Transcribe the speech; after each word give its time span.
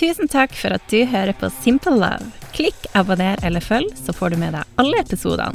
Tusen 0.00 0.30
takk 0.32 0.54
for 0.56 0.72
at 0.72 0.84
du 0.88 1.02
hører 1.04 1.34
på 1.36 1.50
Simple 1.60 1.92
Love. 1.92 2.30
Klikk 2.56 2.86
abonner 2.96 3.36
eller 3.44 3.60
følg, 3.60 3.90
så 4.00 4.14
får 4.16 4.32
du 4.32 4.38
med 4.40 4.54
deg 4.56 4.78
alle 4.80 5.02
episodene. 5.02 5.52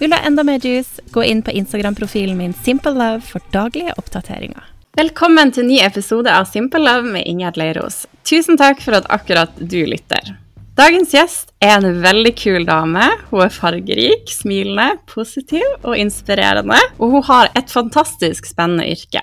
Vil 0.00 0.10
du 0.10 0.16
ha 0.16 0.26
enda 0.26 0.42
mer 0.42 0.58
juice, 0.58 0.98
gå 1.14 1.22
inn 1.22 1.38
på 1.46 1.54
Instagram-profilen 1.54 2.34
min 2.34 2.56
Simple 2.66 2.96
Love 2.96 3.22
for 3.28 3.44
daglige 3.54 3.94
oppdateringer. 3.94 4.64
Velkommen 4.98 5.54
til 5.54 5.68
ny 5.68 5.78
episode 5.86 6.34
av 6.34 6.48
Simple 6.50 6.82
Love 6.82 7.14
med 7.14 7.30
Ingjerd 7.30 7.60
Leiros. 7.62 8.02
Tusen 8.26 8.58
takk 8.58 8.82
for 8.82 8.98
at 8.98 9.06
akkurat 9.06 9.54
du 9.62 9.78
lytter. 9.86 10.34
Dagens 10.76 11.14
gjest 11.14 11.54
er 11.62 11.78
en 11.78 12.02
veldig 12.02 12.34
kul 12.42 12.66
dame. 12.66 13.06
Hun 13.30 13.46
er 13.46 13.54
fargerik, 13.54 14.26
smilende, 14.34 14.96
positiv 15.08 15.64
og 15.86 15.94
inspirerende. 15.94 16.82
Og 16.98 17.14
hun 17.14 17.26
har 17.30 17.54
et 17.54 17.70
fantastisk 17.70 18.50
spennende 18.50 18.90
yrke. 18.90 19.22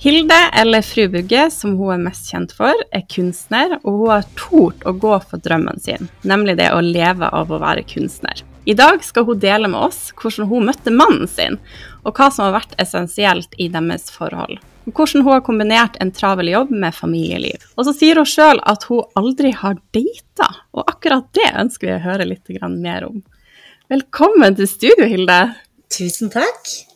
Hilde, 0.00 0.50
eller 0.52 0.82
Fru 0.82 1.08
Bugge, 1.08 1.50
som 1.50 1.72
hun 1.74 1.90
er 1.90 2.02
mest 2.04 2.28
kjent 2.30 2.52
for, 2.54 2.84
er 2.94 3.02
kunstner, 3.10 3.80
og 3.82 3.96
hun 3.98 4.12
har 4.12 4.28
tort 4.38 4.84
å 4.86 4.92
gå 4.94 5.16
for 5.26 5.42
drømmen 5.42 5.80
sin, 5.82 6.06
nemlig 6.22 6.54
det 6.60 6.68
å 6.70 6.78
leve 6.84 7.26
av 7.34 7.50
å 7.50 7.58
være 7.58 7.82
kunstner. 7.82 8.44
I 8.62 8.76
dag 8.78 9.02
skal 9.02 9.26
hun 9.26 9.40
dele 9.42 9.66
med 9.66 9.88
oss 9.88 10.12
hvordan 10.20 10.46
hun 10.52 10.68
møtte 10.68 10.94
mannen 10.94 11.26
sin, 11.26 11.58
og 12.06 12.14
hva 12.14 12.28
som 12.30 12.46
har 12.46 12.60
vært 12.60 12.78
essensielt 12.78 13.58
i 13.58 13.66
deres 13.74 14.06
forhold. 14.14 14.60
Og 14.86 14.94
hvordan 14.94 15.24
hun 15.26 15.34
har 15.34 15.42
kombinert 15.48 15.98
en 15.98 16.14
travel 16.14 16.52
jobb 16.52 16.70
med 16.70 16.94
familieliv. 16.94 17.66
Og 17.74 17.88
så 17.88 17.96
sier 17.96 18.22
hun 18.22 18.28
sjøl 18.28 18.62
at 18.70 18.86
hun 18.86 19.02
aldri 19.18 19.50
har 19.50 19.80
data, 19.96 20.52
og 20.78 20.84
akkurat 20.86 21.26
det 21.34 21.50
ønsker 21.64 21.90
vi 21.90 21.96
å 21.96 22.04
høre 22.06 22.28
litt 22.30 22.54
mer 22.78 23.08
om. 23.10 23.24
Velkommen 23.90 24.54
til 24.54 24.70
studio, 24.70 25.10
Hilde. 25.10 25.40
Tusen 25.90 26.30
takk. 26.30 26.87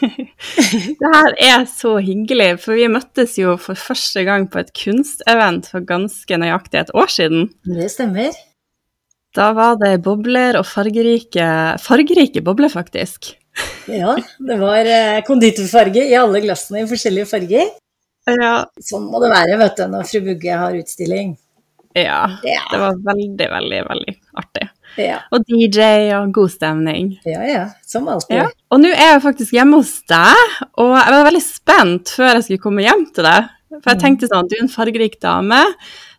Det 0.00 1.10
her 1.14 1.34
er 1.36 1.64
så 1.68 1.96
hyggelig, 2.02 2.52
for 2.62 2.78
vi 2.78 2.86
møttes 2.90 3.36
jo 3.40 3.56
for 3.60 3.78
første 3.78 4.24
gang 4.26 4.46
på 4.50 4.62
et 4.62 4.72
kunstevent 4.76 5.68
for 5.70 5.84
ganske 5.86 6.38
nøyaktig 6.40 6.80
et 6.82 6.94
år 6.96 7.12
siden. 7.12 7.50
Det 7.66 7.90
stemmer. 7.92 8.32
Da 9.36 9.52
var 9.54 9.76
det 9.78 10.00
bobler 10.02 10.58
og 10.58 10.66
fargerike 10.66 11.44
Fargerike 11.78 12.42
bobler, 12.42 12.72
faktisk. 12.72 13.34
Ja, 13.90 14.16
det 14.46 14.56
var 14.60 14.86
eh, 14.86 15.20
konditorfarge 15.26 16.02
i 16.08 16.16
alle 16.18 16.42
glassene 16.42 16.84
i 16.84 16.88
forskjellige 16.90 17.28
farger. 17.30 17.70
Ja. 18.30 18.54
Sånn 18.84 19.08
må 19.10 19.20
det 19.22 19.30
være 19.32 19.56
vet 19.60 19.78
du, 19.78 19.86
når 19.90 20.08
fru 20.10 20.20
Bugge 20.26 20.58
har 20.62 20.76
utstilling. 20.78 21.34
Ja, 21.98 22.22
ja. 22.46 22.62
Det 22.70 22.78
var 22.78 22.98
veldig, 23.06 23.48
veldig, 23.50 23.80
veldig 23.88 24.14
artig. 24.42 24.68
Ja. 24.98 25.20
Og 25.34 25.44
DJ 25.46 26.10
og 26.16 26.32
god 26.34 26.50
stemning. 26.52 27.14
Ja, 27.28 27.44
ja. 27.46 27.62
Som 27.86 28.08
alltid. 28.10 28.40
Ja. 28.40 28.48
Og 28.72 28.82
nå 28.82 28.90
er 28.90 29.14
jeg 29.14 29.24
faktisk 29.24 29.54
hjemme 29.56 29.80
hos 29.80 29.96
deg, 30.10 30.60
og 30.80 30.94
jeg 30.96 31.14
var 31.16 31.26
veldig 31.28 31.44
spent 31.44 32.14
før 32.16 32.34
jeg 32.34 32.46
skulle 32.46 32.64
komme 32.66 32.86
hjem 32.86 33.06
til 33.14 33.26
deg. 33.28 33.50
For 33.78 33.92
jeg 33.92 34.00
mm. 34.00 34.04
tenkte 34.04 34.30
sånn, 34.30 34.50
du 34.50 34.56
er 34.56 34.64
en 34.64 34.72
fargerik 34.72 35.18
dame. 35.22 35.60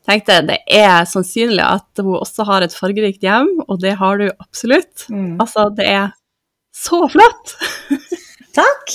tenkte 0.08 0.40
Det 0.48 0.60
er 0.72 1.06
sannsynlig 1.10 1.64
at 1.66 2.02
hun 2.04 2.20
også 2.20 2.48
har 2.48 2.66
et 2.66 2.76
fargerikt 2.76 3.24
hjem, 3.26 3.54
og 3.68 3.82
det 3.84 3.98
har 4.00 4.22
du 4.22 4.28
absolutt. 4.32 5.08
Mm. 5.12 5.36
Altså, 5.42 5.68
det 5.76 5.88
er 5.92 6.12
så 6.72 7.04
flott! 7.12 7.58
Takk. 8.58 8.94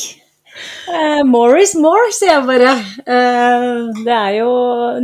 Uh, 0.88 1.20
more 1.28 1.60
is 1.60 1.74
more, 1.76 2.08
sier 2.16 2.32
jeg 2.32 2.46
bare. 2.48 2.72
Uh, 3.04 3.92
det 4.06 4.14
er 4.14 4.38
jo 4.38 4.50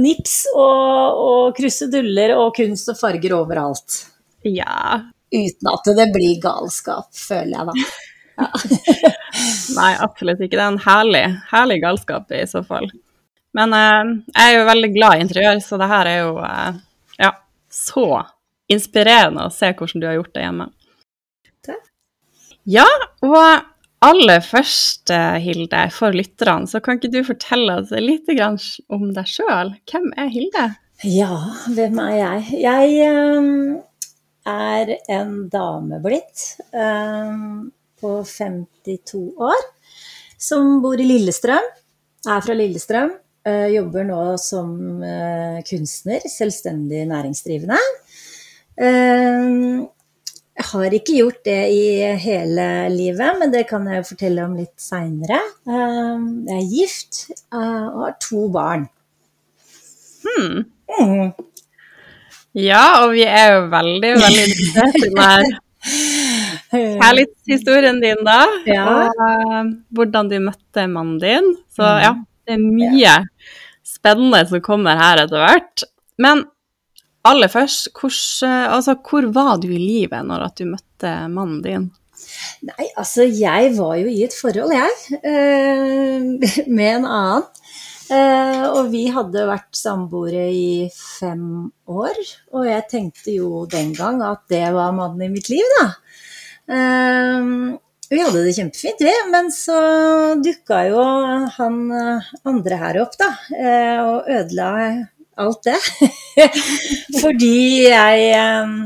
nips 0.01 0.39
og, 0.55 1.21
og 1.27 1.59
kruseduller 1.59 2.33
og 2.39 2.55
kunst 2.57 2.89
og 2.93 2.99
farger 3.01 3.37
overalt. 3.37 4.01
Ja. 4.43 5.01
Uten 5.33 5.71
at 5.73 5.89
det 5.97 6.09
blir 6.13 6.41
galskap, 6.43 7.09
føler 7.17 7.55
jeg 7.57 7.69
da. 7.71 7.77
Ja. 8.37 8.49
Nei, 9.79 9.93
absolutt 10.03 10.43
ikke. 10.43 10.57
Det 10.57 10.65
er 10.65 10.71
en 10.75 10.85
herlig, 10.85 11.25
herlig 11.53 11.81
galskap 11.85 12.33
i 12.35 12.45
så 12.49 12.63
fall. 12.67 12.91
Men 13.57 13.75
eh, 13.77 14.13
jeg 14.33 14.45
er 14.45 14.59
jo 14.59 14.69
veldig 14.69 14.93
glad 14.95 15.17
i 15.17 15.25
interiør, 15.27 15.61
så 15.65 15.79
det 15.81 15.89
her 15.91 16.09
er 16.09 16.21
jo 16.23 16.37
eh, 16.47 16.79
ja, 17.21 17.33
så 17.73 18.07
inspirerende 18.73 19.49
å 19.49 19.53
se 19.53 19.73
hvordan 19.77 20.03
du 20.03 20.09
har 20.09 20.17
gjort 20.19 20.33
det 20.37 20.47
hjemme. 20.47 20.69
Takk. 21.67 21.85
Ja, 22.77 22.89
og 23.25 23.39
aller 24.03 24.45
først, 24.45 25.13
eh, 25.13 25.39
Hilde, 25.45 25.87
for 25.95 26.17
lytterne, 26.17 26.69
så 26.69 26.81
kan 26.83 26.99
ikke 26.99 27.13
du 27.13 27.21
fortelle 27.27 27.79
oss 27.83 27.93
litt 27.93 28.33
om 28.89 29.09
deg 29.15 29.29
sjøl? 29.29 29.77
Hvem 29.89 30.13
er 30.17 30.33
Hilde? 30.33 30.67
Ja, 31.03 31.35
hvem 31.75 31.99
er 31.99 32.13
jeg? 32.17 32.61
Jeg 32.63 33.09
um 33.13 33.81
er 34.49 34.97
en 35.13 35.35
dame 35.51 36.01
blitt 36.03 36.43
um, 36.75 37.71
på 38.01 38.15
52 38.27 39.21
år 39.39 39.65
som 40.43 40.81
bor 40.83 40.99
i 40.99 41.07
Lillestrøm. 41.07 41.69
Er 42.27 42.45
fra 42.45 42.57
Lillestrøm. 42.57 43.15
Uh, 43.47 43.69
jobber 43.75 44.07
nå 44.07 44.21
som 44.39 45.03
uh, 45.03 45.59
kunstner, 45.67 46.23
selvstendig 46.31 47.05
næringsdrivende. 47.11 47.79
Jeg 48.83 50.65
har 50.71 50.95
ikke 50.97 51.17
gjort 51.19 51.43
det 51.45 51.59
i 51.75 51.83
hele 52.23 52.65
livet, 52.91 53.37
men 53.39 53.53
det 53.53 53.67
kan 53.69 53.85
jeg 53.87 54.07
fortelle 54.09 54.47
om 54.47 54.55
litt 54.57 54.81
seinere. 54.81 55.39
Jeg 55.69 56.57
er 56.57 56.71
gift 56.71 57.21
og 57.53 57.99
har 58.01 58.17
to 58.23 58.47
barn. 58.55 58.87
Hmm. 60.25 60.65
Mm. 60.89 61.52
Ja, 62.59 62.85
og 63.03 63.15
vi 63.15 63.25
er 63.25 63.55
jo 63.55 63.61
veldig, 63.73 64.15
veldig 64.21 64.43
interessert 64.51 64.99
i 64.99 65.09
den 65.09 65.53
kjærlighetshistorien 67.01 68.01
din, 68.03 68.21
da. 68.27 68.43
Ja. 68.69 68.85
Og 68.89 69.23
uh, 69.23 69.71
hvordan 69.97 70.29
du 70.31 70.37
møtte 70.45 70.87
mannen 70.91 71.19
din. 71.23 71.55
Så 71.73 71.87
mm. 71.87 72.03
ja, 72.05 72.13
det 72.47 72.57
er 72.57 72.67
mye 72.67 73.17
spennende 73.87 74.45
som 74.51 74.65
kommer 74.65 75.01
her 75.01 75.25
etter 75.25 75.43
hvert. 75.43 75.87
Men 76.23 76.45
aller 77.29 77.51
først, 77.53 77.91
hvor, 77.97 78.13
altså, 78.51 78.97
hvor 79.09 79.29
var 79.35 79.57
du 79.63 79.71
i 79.73 79.81
livet 79.81 80.29
når 80.29 80.49
at 80.51 80.61
du 80.61 80.69
møtte 80.69 81.17
mannen 81.33 81.61
din? 81.65 81.91
Nei, 82.63 82.87
altså 83.01 83.25
jeg 83.27 83.73
var 83.75 83.97
jo 83.99 84.11
i 84.11 84.23
et 84.27 84.35
forhold, 84.37 84.75
jeg. 84.77 85.21
Uh, 85.25 86.37
med 86.77 86.89
en 86.99 87.09
annen. 87.09 87.49
Eh, 88.13 88.65
og 88.69 88.91
vi 88.93 89.07
hadde 89.15 89.47
vært 89.49 89.71
samboere 89.79 90.49
i 90.53 90.89
fem 90.93 91.71
år, 91.89 92.19
og 92.53 92.67
jeg 92.69 92.85
tenkte 92.91 93.37
jo 93.39 93.63
den 93.71 93.95
gang 93.97 94.21
at 94.27 94.43
det 94.53 94.67
var 94.75 94.93
mannen 94.97 95.23
i 95.25 95.31
mitt 95.33 95.49
liv, 95.53 95.65
da. 95.79 95.87
Eh, 96.77 97.47
vi 98.13 98.21
hadde 98.21 98.43
det 98.45 98.53
kjempefint, 98.59 99.01
vi, 99.01 99.13
men 99.33 99.49
så 99.55 99.79
dukka 100.45 100.83
jo 100.91 101.05
han 101.57 101.79
eh, 101.97 102.31
andre 102.51 102.81
her 102.83 103.01
opp, 103.07 103.17
da, 103.21 103.31
eh, 103.57 104.03
og 104.03 104.29
ødela 104.29 104.69
alt 105.41 105.71
det. 105.71 105.79
Fordi 107.23 107.57
jeg 107.87 108.29
eh, 108.37 108.77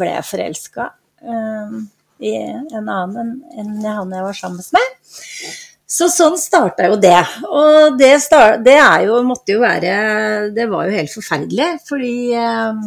ble 0.00 0.14
forelska 0.24 0.88
eh, 1.20 1.80
i 2.24 2.36
en 2.40 2.88
annen 2.88 3.36
enn 3.52 3.76
han 3.84 4.16
jeg 4.16 4.28
var 4.30 4.38
sammen 4.38 4.72
med. 4.78 4.93
Så 5.94 6.08
sånn 6.10 6.34
starta 6.40 6.88
jo 6.90 6.98
det. 6.98 7.20
Og 7.46 7.98
det, 8.00 8.16
start, 8.24 8.64
det, 8.66 8.76
er 8.82 9.06
jo, 9.06 9.20
måtte 9.26 9.54
jo 9.54 9.62
være 9.62 10.50
Det 10.54 10.66
var 10.70 10.88
jo 10.88 10.96
helt 10.96 11.12
forferdelig, 11.12 11.68
fordi 11.86 12.14
eh, 12.34 12.80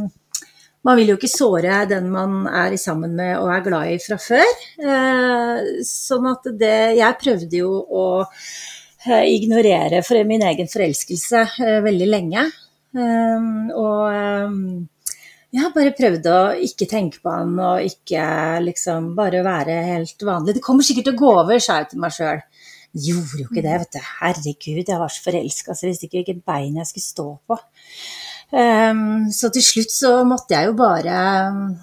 man 0.88 1.00
vil 1.00 1.13
jo 1.13 1.18
ikke 1.18 1.31
såre 1.31 1.85
den 1.88 2.09
man 2.12 2.45
er 2.47 2.75
sammen 2.79 3.16
med 3.16 3.38
og 3.40 3.51
er 3.53 3.63
glad 3.63 3.94
i 3.94 3.97
fra 4.03 4.19
før. 4.19 4.44
Eh, 4.79 5.72
sånn 5.88 6.28
at 6.34 6.51
det 6.59 6.78
Jeg 7.00 7.19
prøvde 7.23 7.62
jo 7.62 7.72
å 7.79 8.06
eh, 8.25 9.24
ignorere 9.38 10.03
for 10.03 10.28
min 10.28 10.44
egen 10.51 10.72
forelskelse 10.72 11.47
eh, 11.63 11.79
veldig 11.88 12.12
lenge. 12.12 12.45
Eh, 12.97 13.50
og 13.72 14.03
eh, 14.12 14.62
jeg 15.57 15.74
bare 15.75 15.95
prøvd 15.95 16.28
å 16.28 16.39
ikke 16.59 16.91
tenke 16.91 17.24
på 17.24 17.31
han 17.31 17.56
og 17.56 17.88
ikke 17.88 18.28
liksom 18.68 19.13
bare 19.16 19.45
være 19.47 19.79
helt 19.94 20.28
vanlig. 20.28 20.57
Det 20.59 20.63
kommer 20.66 20.84
sikkert 20.84 21.07
til 21.07 21.16
å 21.16 21.24
gå 21.24 21.35
over, 21.45 21.59
sa 21.63 21.79
jeg 21.79 21.94
til 21.94 22.03
meg 22.03 22.16
sjøl 22.19 22.44
gjorde 22.94 23.42
jo 23.42 23.48
ikke 23.48 23.64
det, 23.64 23.75
vet 23.84 23.98
du. 23.98 24.00
Herregud, 24.22 24.84
jeg 24.88 25.02
var 25.02 25.12
så 25.12 25.24
forelska, 25.25 25.75
så 25.75 25.86
jeg 25.86 25.94
visste 25.94 26.08
ikke 26.08 26.22
hvilket 26.22 26.46
bein 26.48 26.80
jeg 26.80 26.90
skulle 26.90 27.08
stå 27.08 27.28
på. 27.48 27.59
Um, 28.48 29.28
så 29.36 29.51
til 29.51 29.66
slutt 29.66 29.92
så 29.92 30.12
måtte 30.28 30.56
jeg 30.56 30.69
jo 30.69 30.75
bare 30.80 31.16
um, 31.51 31.74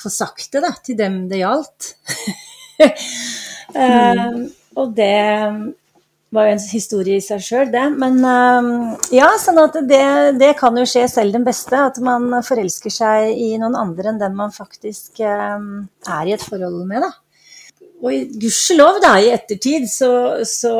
få 0.00 0.10
sagt 0.10 0.48
det 0.52 0.64
da, 0.64 0.72
til 0.84 0.98
dem 0.98 1.20
det 1.30 1.42
gjaldt. 1.44 1.92
um, 3.76 4.48
og 4.80 4.96
det 4.96 5.20
var 6.30 6.46
jo 6.46 6.54
en 6.54 6.62
historie 6.70 7.18
i 7.18 7.24
seg 7.24 7.42
sjøl, 7.42 7.70
det. 7.72 7.86
Men 7.98 8.20
ja, 9.10 9.32
sånn 9.42 9.58
at 9.58 9.80
det, 9.82 10.04
det, 10.38 10.52
kan 10.60 10.76
jo 10.78 10.84
skje 10.86 11.08
selv 11.10 11.34
den 11.34 11.46
beste. 11.46 11.74
At 11.74 11.98
man 12.06 12.28
forelsker 12.46 12.94
seg 12.94 13.32
i 13.34 13.56
noen 13.58 13.74
andre 13.74 14.12
enn 14.12 14.20
den 14.20 14.36
man 14.38 14.54
faktisk 14.54 15.18
er 15.26 15.58
i 16.30 16.36
et 16.36 16.44
forhold 16.46 16.84
med, 16.86 17.02
da. 17.02 17.10
Og 18.00 18.36
gudskjelov, 18.40 19.00
da, 19.04 19.14
i 19.20 19.32
ettertid 19.34 19.84
så, 19.90 20.10
så, 20.48 20.74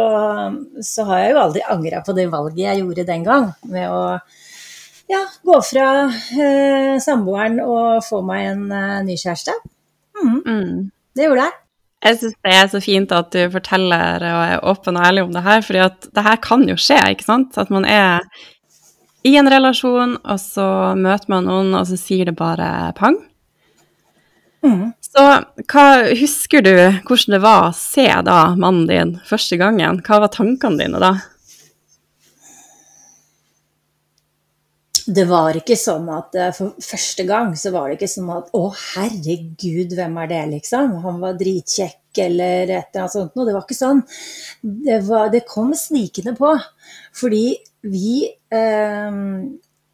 så, 0.80 1.04
har 1.08 1.18
jeg 1.20 1.34
jo 1.34 1.40
aldri 1.42 1.64
angra 1.68 2.00
på 2.04 2.14
det 2.16 2.30
valget 2.32 2.62
jeg 2.64 2.80
gjorde 2.80 3.08
den 3.08 3.26
gang, 3.26 3.50
med 3.68 3.92
å 3.92 4.04
ja, 5.10 5.24
gå 5.44 5.56
fra 5.66 5.88
eh, 6.08 6.94
samboeren 7.02 7.58
og 7.64 8.00
få 8.06 8.22
meg 8.24 8.46
en 8.52 8.62
eh, 8.72 9.00
ny 9.04 9.18
kjæreste. 9.20 9.56
Mm. 10.20 10.38
Mm. 10.46 10.78
Det 11.16 11.26
gjorde 11.26 11.48
jeg. 11.48 11.56
Jeg 12.00 12.16
syns 12.16 12.36
det 12.46 12.52
er 12.56 12.68
så 12.72 12.80
fint 12.80 13.10
at 13.12 13.34
du 13.34 13.40
forteller 13.52 14.24
og 14.24 14.42
er 14.46 14.62
åpen 14.72 14.96
og 14.96 15.04
ærlig 15.04 15.26
om 15.26 15.34
det 15.34 15.44
her, 15.44 15.64
for 15.66 15.76
det 16.16 16.24
her 16.24 16.40
kan 16.40 16.64
jo 16.68 16.78
skje, 16.80 17.00
ikke 17.12 17.26
sant? 17.26 17.58
At 17.60 17.72
man 17.74 17.84
er 17.84 18.24
i 19.28 19.34
en 19.36 19.50
relasjon, 19.52 20.16
og 20.24 20.40
så 20.40 20.68
møter 20.96 21.28
man 21.34 21.44
noen, 21.50 21.74
og 21.76 21.84
så 21.90 21.98
sier 22.00 22.30
det 22.30 22.38
bare 22.38 22.94
pang. 22.96 23.18
Mm. 24.60 24.90
Så 25.00 25.26
hva 25.72 25.86
husker 26.20 26.64
du 26.64 26.74
hvordan 27.08 27.36
det 27.36 27.42
var 27.42 27.68
å 27.70 27.76
se 27.76 28.06
da 28.26 28.40
mannen 28.60 28.88
din 28.90 29.14
første 29.26 29.56
gangen? 29.60 30.02
Hva 30.04 30.20
var 30.24 30.32
tankene 30.34 30.82
dine 30.82 31.00
da? 31.02 31.14
Det 35.10 35.24
var 35.26 35.56
ikke 35.58 35.78
sånn 35.78 36.06
at 36.12 36.36
eh, 36.38 36.52
for 36.54 36.76
første 36.84 37.24
gang 37.26 37.54
så 37.58 37.72
var 37.74 37.88
det 37.88 37.96
ikke 37.96 38.10
sånn 38.12 38.28
at 38.34 38.52
å 38.54 38.68
herregud, 38.70 39.96
hvem 39.96 40.20
er 40.22 40.30
det, 40.30 40.42
liksom? 40.52 40.92
Han 41.02 41.18
var 41.22 41.38
dritkjekk 41.40 42.20
eller 42.26 42.70
et 42.70 42.90
eller 42.92 43.02
annet 43.02 43.14
sånt 43.16 43.34
noe. 43.34 43.46
Det 43.48 43.56
var 43.56 43.64
ikke 43.64 43.78
sånn. 43.78 44.04
Det, 44.60 45.00
var, 45.08 45.32
det 45.32 45.42
kom 45.48 45.72
snikende 45.78 46.36
på. 46.38 46.52
Fordi 47.16 47.44
vi 47.90 48.28
eh, 48.28 49.20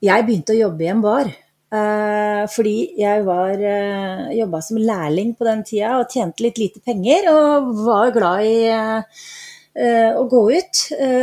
Jeg 0.04 0.26
begynte 0.26 0.52
å 0.52 0.62
jobbe 0.66 0.84
i 0.84 0.92
en 0.92 1.04
bar. 1.04 1.32
Eh, 1.66 2.44
fordi 2.46 2.76
jeg 2.94 3.24
var 3.26 3.58
eh, 3.58 4.36
jobba 4.38 4.60
som 4.62 4.78
lærling 4.78 5.32
på 5.34 5.46
den 5.48 5.64
tida 5.66 5.96
og 5.98 6.12
tjente 6.12 6.44
litt 6.44 6.60
lite 6.62 6.82
penger. 6.84 7.30
Og 7.32 7.72
var 7.86 8.14
glad 8.14 8.46
i 8.46 8.56
eh, 8.70 10.12
å 10.16 10.24
gå 10.30 10.42
ut. 10.54 10.82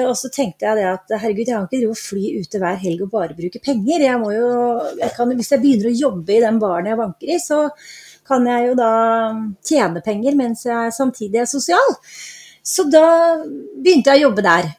Og 0.09 0.13
så 0.19 0.31
tenkte 0.33 0.67
jeg 0.67 0.81
det 0.81 0.87
at 0.91 1.15
herregud, 1.15 1.47
jeg 1.47 1.55
kan 1.55 1.67
ikke 1.67 1.79
drive 1.79 1.95
og 1.95 2.01
fly 2.01 2.43
ute 2.43 2.61
hver 2.61 2.79
helg 2.83 3.05
og 3.05 3.13
bare 3.15 3.37
bruke 3.37 3.63
penger. 3.63 4.05
Jeg 4.05 4.19
jo, 4.37 4.53
jeg 4.99 5.11
kan, 5.15 5.35
hvis 5.39 5.53
jeg 5.55 5.63
begynner 5.63 5.89
å 5.89 5.99
jobbe 6.03 6.35
i 6.35 6.43
den 6.43 6.61
baren 6.61 6.91
jeg 6.91 6.99
banker 6.99 7.33
i, 7.33 7.41
så 7.41 7.65
kan 8.27 8.45
jeg 8.47 8.69
jo 8.69 8.77
da 8.79 8.93
tjene 9.67 10.03
penger 10.05 10.37
mens 10.39 10.63
jeg 10.67 10.95
samtidig 10.95 11.41
er 11.41 11.49
sosial. 11.49 11.97
Så 12.63 12.85
da 12.87 13.07
begynte 13.43 14.13
jeg 14.13 14.21
å 14.21 14.29
jobbe 14.29 14.45
der. 14.45 14.69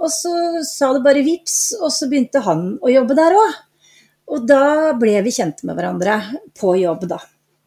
Og 0.00 0.08
så 0.10 0.32
sa 0.66 0.90
det 0.96 1.04
bare 1.04 1.22
vips, 1.24 1.76
og 1.78 1.92
så 1.94 2.08
begynte 2.08 2.42
han 2.48 2.74
å 2.80 2.90
jobbe 2.92 3.18
der 3.18 3.36
òg. 3.38 3.63
Og 4.32 4.46
da 4.48 4.94
ble 4.98 5.18
vi 5.26 5.32
kjent 5.34 5.64
med 5.68 5.76
hverandre 5.76 6.18
på 6.56 6.76
jobb, 6.80 7.08
da. 7.10 7.20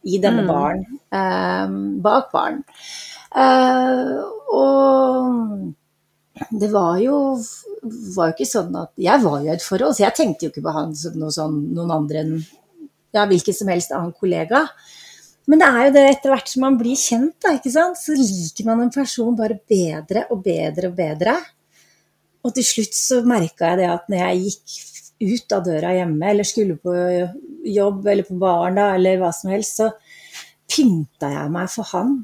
I 0.08 0.18
denne 0.22 0.44
mm. 0.44 0.48
baren. 0.48 0.84
Eh, 1.14 1.74
bak 2.04 2.30
baren. 2.32 2.62
Eh, 3.36 4.14
og 4.54 5.74
det 6.50 6.70
var 6.72 7.00
jo, 7.02 7.16
var 8.14 8.30
jo 8.30 8.36
ikke 8.36 8.46
sånn 8.46 8.76
at 8.78 8.92
Jeg 9.00 9.20
var 9.24 9.42
jo 9.42 9.50
i 9.50 9.54
et 9.56 9.64
forhold, 9.64 9.96
så 9.96 10.06
jeg 10.06 10.16
tenkte 10.16 10.46
jo 10.46 10.52
ikke 10.52 10.64
på 10.68 10.76
han 10.76 10.94
som 10.96 11.18
noe 11.18 11.34
sånn, 11.34 11.58
noen 11.74 11.92
andre 11.98 12.22
enn 12.22 12.38
ja, 13.14 13.24
hvilken 13.28 13.56
som 13.56 13.70
helst 13.72 13.94
annen 13.96 14.14
kollega. 14.16 14.66
Men 15.48 15.62
det 15.62 15.68
er 15.68 15.86
jo 15.86 15.92
det 15.94 16.02
etter 16.10 16.32
hvert 16.34 16.50
som 16.50 16.64
man 16.66 16.76
blir 16.80 16.98
kjent, 16.98 17.38
da, 17.40 17.54
ikke 17.56 17.72
sant? 17.72 17.96
så 18.00 18.16
liker 18.16 18.68
man 18.68 18.84
en 18.84 18.92
person 18.92 19.36
bare 19.36 19.56
bedre 19.56 20.26
og 20.34 20.42
bedre 20.44 20.90
og 20.90 20.98
bedre. 20.98 21.38
Og 22.44 22.52
til 22.54 22.66
slutt 22.68 22.96
så 22.96 23.22
merka 23.26 23.72
jeg 23.72 23.80
det 23.80 23.88
at 23.90 24.10
når 24.12 24.22
jeg 24.26 24.42
gikk 24.44 24.76
ut 25.18 25.54
av 25.54 25.64
døra 25.66 25.92
hjemme, 25.96 26.30
eller 26.30 26.46
skulle 26.46 26.78
på 26.78 26.94
jobb 27.68 28.06
eller 28.06 28.26
på 28.26 28.38
baren 28.38 28.78
da, 28.78 28.90
eller 28.96 29.18
hva 29.20 29.32
som 29.34 29.50
helst, 29.52 29.80
så 29.80 29.90
pynta 30.68 31.30
jeg 31.32 31.54
meg 31.54 31.70
for 31.72 31.90
han. 31.92 32.18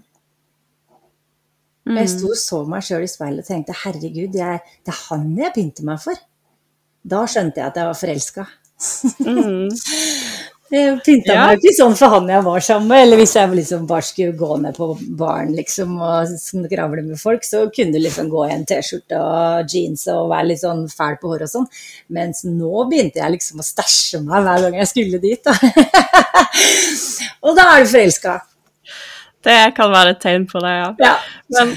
Mm. 1.85 1.99
Jeg 2.01 2.13
sto 2.15 2.31
og 2.33 2.39
så 2.41 2.61
meg 2.69 2.85
sjøl 2.87 3.05
i 3.05 3.11
speilet 3.11 3.45
og 3.45 3.51
tenkte 3.51 3.77
herregud, 3.83 4.37
jeg, 4.39 4.63
det 4.87 4.95
er 4.95 5.01
han 5.11 5.33
jeg 5.37 5.53
pynter 5.57 5.89
meg 5.89 6.01
for. 6.05 6.21
Da 7.05 7.25
skjønte 7.29 7.61
jeg 7.61 7.73
at 7.73 7.81
jeg 7.81 7.91
var 7.91 7.99
forelska. 8.01 8.47
Mm. 9.25 9.69
Jeg 10.75 10.95
pynta 11.07 11.35
ja. 11.35 11.43
meg 11.47 11.61
ikke 11.61 11.75
sånn 11.77 11.95
for 11.99 12.11
han 12.17 12.31
jeg 12.33 12.43
var 12.47 12.63
sammen 12.65 12.89
med, 12.91 13.05
eller 13.05 13.21
hvis 13.21 13.35
jeg 13.37 13.51
liksom 13.55 13.85
bare 13.87 14.07
skulle 14.07 14.35
gå 14.39 14.57
ned 14.63 14.75
på 14.75 14.89
baren 15.21 15.53
liksom, 15.55 15.93
og 16.03 16.33
skravle 16.41 17.05
med 17.07 17.21
folk, 17.21 17.47
så 17.47 17.67
kunne 17.75 17.95
du 17.95 18.03
liksom 18.03 18.31
gå 18.33 18.43
i 18.49 18.55
en 18.57 18.65
T-skjorte 18.67 19.21
og 19.21 19.71
jeans 19.71 20.07
og 20.11 20.33
være 20.33 20.49
litt 20.51 20.63
sånn 20.65 20.85
fæl 20.91 21.19
på 21.21 21.31
håret 21.31 21.47
og 21.47 21.53
sånn. 21.53 21.71
Mens 22.17 22.43
nå 22.49 22.87
begynte 22.91 23.23
jeg 23.23 23.37
liksom 23.37 23.63
å 23.63 23.67
stæsje 23.67 24.23
meg 24.25 24.49
hver 24.49 24.67
gang 24.67 24.79
jeg 24.81 24.91
skulle 24.91 25.23
dit. 25.23 25.47
Da. 25.47 25.55
og 27.47 27.59
da 27.59 27.71
er 27.77 27.85
du 27.85 27.93
forelska. 27.95 28.39
Det 29.45 29.59
kan 29.77 29.93
være 29.95 30.17
et 30.17 30.25
tegn 30.25 30.49
på 30.51 30.63
det, 30.65 30.77
ja. 30.81 30.95
ja. 31.05 31.17
Men 31.55 31.77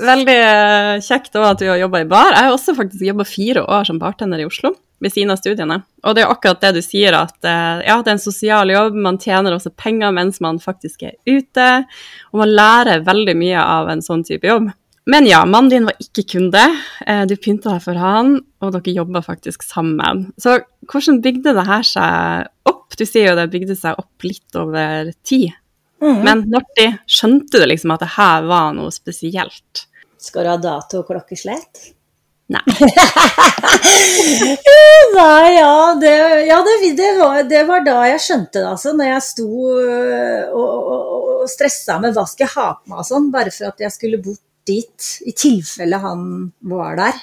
veldig 0.00 0.42
eh, 0.46 0.94
kjekt 1.04 1.34
òg 1.36 1.50
at 1.50 1.60
du 1.60 1.68
har 1.68 1.82
jobba 1.82 2.06
i 2.06 2.08
bar. 2.08 2.32
Jeg 2.32 2.48
har 2.48 2.54
også 2.56 2.78
faktisk 2.78 3.04
jobba 3.04 3.28
fire 3.28 3.66
år 3.66 3.90
som 3.90 4.00
bartender 4.00 4.40
i 4.40 4.48
Oslo 4.48 4.78
ved 5.00 5.12
siden 5.14 5.32
av 5.32 5.40
studiene. 5.40 5.80
Og 6.04 6.16
det 6.16 6.24
er 6.24 6.32
akkurat 6.32 6.60
det 6.62 6.74
du 6.76 6.82
sier, 6.84 7.16
at 7.16 7.46
eh, 7.46 7.84
ja, 7.88 7.98
det 8.00 8.12
er 8.12 8.16
en 8.16 8.22
sosial 8.22 8.72
jobb, 8.72 8.98
man 9.06 9.18
tjener 9.20 9.56
også 9.56 9.72
penger 9.76 10.12
mens 10.16 10.40
man 10.44 10.60
faktisk 10.62 11.06
er 11.08 11.16
ute, 11.28 11.70
og 12.32 12.42
man 12.42 12.52
lærer 12.52 13.06
veldig 13.06 13.36
mye 13.40 13.64
av 13.64 13.90
en 13.92 14.04
sånn 14.04 14.24
type 14.28 14.48
jobb. 14.48 14.70
Men 15.10 15.26
ja, 15.26 15.40
mannen 15.48 15.70
din 15.72 15.88
var 15.88 15.96
ikke 16.02 16.26
kunde, 16.36 16.62
eh, 17.06 17.24
du 17.26 17.34
pynta 17.40 17.72
deg 17.72 17.84
for 17.84 17.98
han, 17.98 18.36
og 18.60 18.74
dere 18.76 18.96
jobba 19.00 19.24
faktisk 19.24 19.64
sammen. 19.66 20.28
Så 20.38 20.60
hvordan 20.90 21.22
bygde 21.24 21.54
det 21.56 21.66
her 21.66 21.86
seg 21.86 22.50
opp? 22.68 22.92
Du 22.98 23.06
sier 23.08 23.30
jo 23.30 23.38
det 23.38 23.48
bygde 23.52 23.78
seg 23.78 23.98
opp 23.98 24.26
litt 24.26 24.58
over 24.60 25.10
tid. 25.26 25.56
Mm. 26.00 26.20
Men 26.24 26.44
når 26.52 26.66
skjønte 27.10 27.60
du 27.60 27.66
liksom 27.68 27.92
at 27.94 28.04
det 28.04 28.12
her 28.16 28.44
var 28.48 28.74
noe 28.76 28.92
spesielt? 28.94 29.86
Skal 30.20 30.44
du 30.44 30.52
ha 30.52 30.60
dato 30.60 31.00
og 31.00 31.08
klokkeslett? 31.08 31.90
Nei. 32.50 32.66
Nei, 35.14 35.54
ja, 35.54 35.94
det, 36.00 36.14
ja 36.48 36.56
det, 36.66 36.72
det, 36.98 37.10
var, 37.18 37.42
det, 37.46 37.60
var, 37.68 37.84
da 37.86 38.00
jeg 38.10 38.22
skjønte 38.24 38.58
det, 38.58 38.70
altså. 38.72 38.94
Når 38.98 39.06
jeg 39.06 39.22
sto 39.28 39.46
øh, 39.78 40.50
og, 40.50 40.88
og, 40.94 41.02
og 41.44 41.50
stressa 41.50 42.00
med 42.02 42.16
hva 42.16 42.24
skal 42.26 42.48
jeg 42.48 42.54
ha 42.56 42.66
på 42.74 42.90
meg 42.90 42.98
og 43.04 43.06
sånn, 43.06 43.30
bare 43.34 43.52
for 43.54 43.70
at 43.70 43.78
jeg 43.84 43.92
skulle 43.94 44.22
bort 44.24 44.42
dit, 44.66 44.98
i 45.26 45.32
tilfelle 45.36 45.98
han 46.02 46.50
var 46.72 46.98
der. 46.98 47.22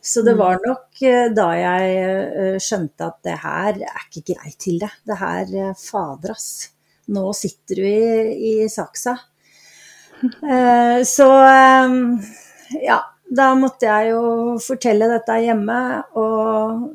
Så 0.00 0.22
det 0.24 0.34
mm. 0.36 0.40
var 0.40 0.62
nok 0.62 1.02
øh, 1.02 1.28
da 1.34 1.48
jeg 1.58 1.82
øh, 2.30 2.58
skjønte 2.62 3.10
at 3.10 3.18
det 3.26 3.36
her 3.42 3.72
er 3.90 4.00
ikke 4.06 4.26
greit, 4.32 4.58
til 4.62 4.78
det. 4.86 4.94
Det 5.02 5.18
her, 5.18 5.74
fader, 5.82 6.30
ass. 6.36 6.70
Nå 7.10 7.32
sitter 7.34 7.82
du 7.82 7.86
i, 7.90 8.02
i 8.52 8.54
saksa. 8.70 9.18
Så 11.16 11.26
ja, 12.84 13.00
da 13.30 13.52
måtte 13.54 13.86
jeg 13.86 14.10
jo 14.10 14.22
fortelle 14.62 15.06
dette 15.10 15.36
hjemme, 15.44 15.78
og 16.18 16.88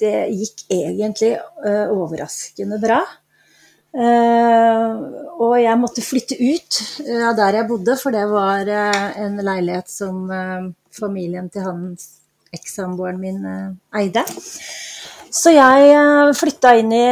det 0.00 0.28
gikk 0.36 0.64
egentlig 0.70 1.32
uh, 1.38 1.90
overraskende 1.90 2.78
bra. 2.82 3.00
Uh, 3.90 5.00
og 5.42 5.56
jeg 5.58 5.80
måtte 5.80 6.04
flytte 6.06 6.36
ut 6.38 6.78
av 7.02 7.32
uh, 7.32 7.36
der 7.40 7.58
jeg 7.58 7.68
bodde, 7.72 7.96
for 7.98 8.14
det 8.14 8.26
var 8.30 8.70
en 8.70 9.40
leilighet 9.42 9.90
som 9.90 10.30
familien 10.94 11.50
til 11.50 11.66
hans 11.66 12.06
ekssamboeren 12.54 13.18
min 13.22 13.44
eide. 13.94 14.24
Så 15.30 15.52
jeg 15.54 16.34
flytta 16.38 16.74
inn 16.78 16.94
i 16.94 17.04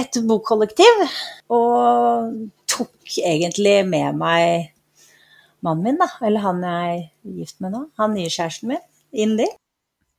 et 0.00 0.20
bokollektiv, 0.24 1.02
og 1.52 2.32
tok 2.68 3.18
egentlig 3.20 3.78
med 3.88 4.16
meg 4.20 4.72
mannen 5.66 5.90
min, 5.90 6.00
da, 6.00 6.08
eller 6.24 6.44
han 6.46 6.64
jeg 6.64 6.96
er 6.96 7.38
gift 7.42 7.60
med 7.64 7.74
nå, 7.76 7.86
han 8.00 8.16
nye 8.16 8.32
kjæresten 8.32 8.74
min, 8.74 8.84
Indi. 9.16 9.48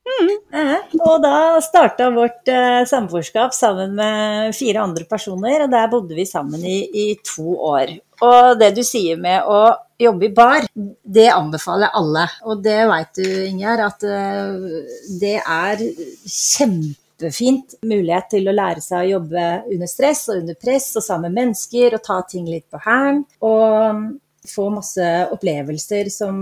Mm. 0.08 0.30
Eh, 0.58 0.94
og 1.04 1.20
da 1.22 1.60
starta 1.62 2.08
vårt 2.14 2.48
eh, 2.50 2.82
samboerskap 2.88 3.54
sammen 3.54 3.94
med 3.98 4.54
fire 4.56 4.82
andre 4.82 5.04
personer, 5.08 5.64
og 5.64 5.72
der 5.72 5.90
bodde 5.92 6.16
vi 6.16 6.24
sammen 6.26 6.64
i, 6.64 6.78
i, 6.88 7.08
to 7.24 7.54
år. 7.70 7.92
Og 8.24 8.58
det 8.60 8.72
du 8.76 8.82
sier 8.86 9.20
med 9.20 9.46
å 9.46 9.60
jobbe 10.00 10.28
i 10.28 10.32
bar, 10.34 10.66
det 10.74 11.28
anbefaler 11.30 11.88
jeg 11.88 12.00
alle. 12.00 12.24
Og 12.48 12.62
det 12.64 12.78
veit 12.90 13.20
du, 13.20 13.26
Ingjerd, 13.50 13.84
at 13.84 14.06
uh, 14.06 14.80
det 15.20 15.36
er 15.38 15.84
kjempefint 16.24 17.76
mulighet 17.86 18.30
til 18.34 18.48
å 18.50 18.54
lære 18.54 18.82
seg 18.82 19.04
å 19.04 19.12
jobbe 19.18 19.46
under 19.68 19.90
stress 19.90 20.24
og 20.30 20.40
under 20.42 20.58
press 20.58 20.90
og 20.98 21.06
sammen 21.06 21.30
med 21.30 21.44
mennesker 21.44 21.98
og 21.98 22.04
ta 22.06 22.20
ting 22.30 22.48
litt 22.50 22.66
på 22.72 22.82
hælen. 22.86 23.22
Og 23.46 24.08
få 24.50 24.68
masse 24.74 25.08
opplevelser 25.34 26.10
som 26.12 26.36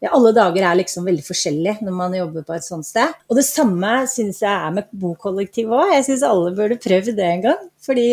ja, 0.00 0.10
alle 0.16 0.32
dager 0.32 0.64
er 0.64 0.78
liksom 0.80 1.04
veldig 1.08 1.24
forskjellige 1.26 1.84
når 1.84 1.96
man 1.96 2.16
jobber 2.16 2.44
på 2.46 2.56
et 2.56 2.64
sånt 2.64 2.88
sted. 2.88 3.16
Og 3.28 3.36
det 3.36 3.44
samme 3.44 3.98
syns 4.08 4.40
jeg 4.40 4.50
er 4.50 4.76
med 4.78 4.88
bokollektiv 4.96 5.72
òg. 5.76 5.92
Jeg 5.92 6.06
syns 6.08 6.24
alle 6.26 6.54
burde 6.56 6.80
prøvd 6.80 7.12
det 7.18 7.26
en 7.26 7.44
gang. 7.44 7.66
Fordi 7.84 8.06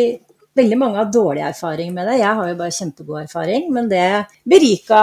veldig 0.58 0.78
mange 0.82 1.00
har 1.00 1.12
dårlig 1.14 1.46
erfaring 1.48 1.94
med 1.96 2.10
det. 2.10 2.18
Jeg 2.20 2.40
har 2.40 2.50
jo 2.50 2.60
bare 2.60 2.76
kjempegod 2.76 3.22
erfaring, 3.22 3.70
men 3.74 3.88
det 3.92 4.04
berika 4.50 5.02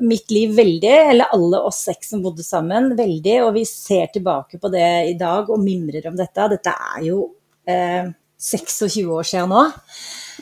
mitt 0.00 0.32
liv 0.32 0.56
veldig. 0.56 0.94
Eller 1.12 1.36
alle 1.36 1.60
oss 1.68 1.82
seks 1.90 2.14
som 2.14 2.24
bodde 2.24 2.46
sammen, 2.46 2.94
veldig. 2.96 3.38
Og 3.44 3.52
vi 3.58 3.66
ser 3.68 4.08
tilbake 4.14 4.60
på 4.62 4.72
det 4.72 4.88
i 5.12 5.16
dag 5.20 5.50
og 5.52 5.60
mimrer 5.60 6.08
om 6.08 6.16
dette. 6.16 6.52
Dette 6.56 6.76
er 6.94 7.08
jo 7.10 7.26
eh, 7.68 8.08
26 8.40 9.04
år 9.04 9.34
siden 9.34 9.52
nå. 9.52 9.66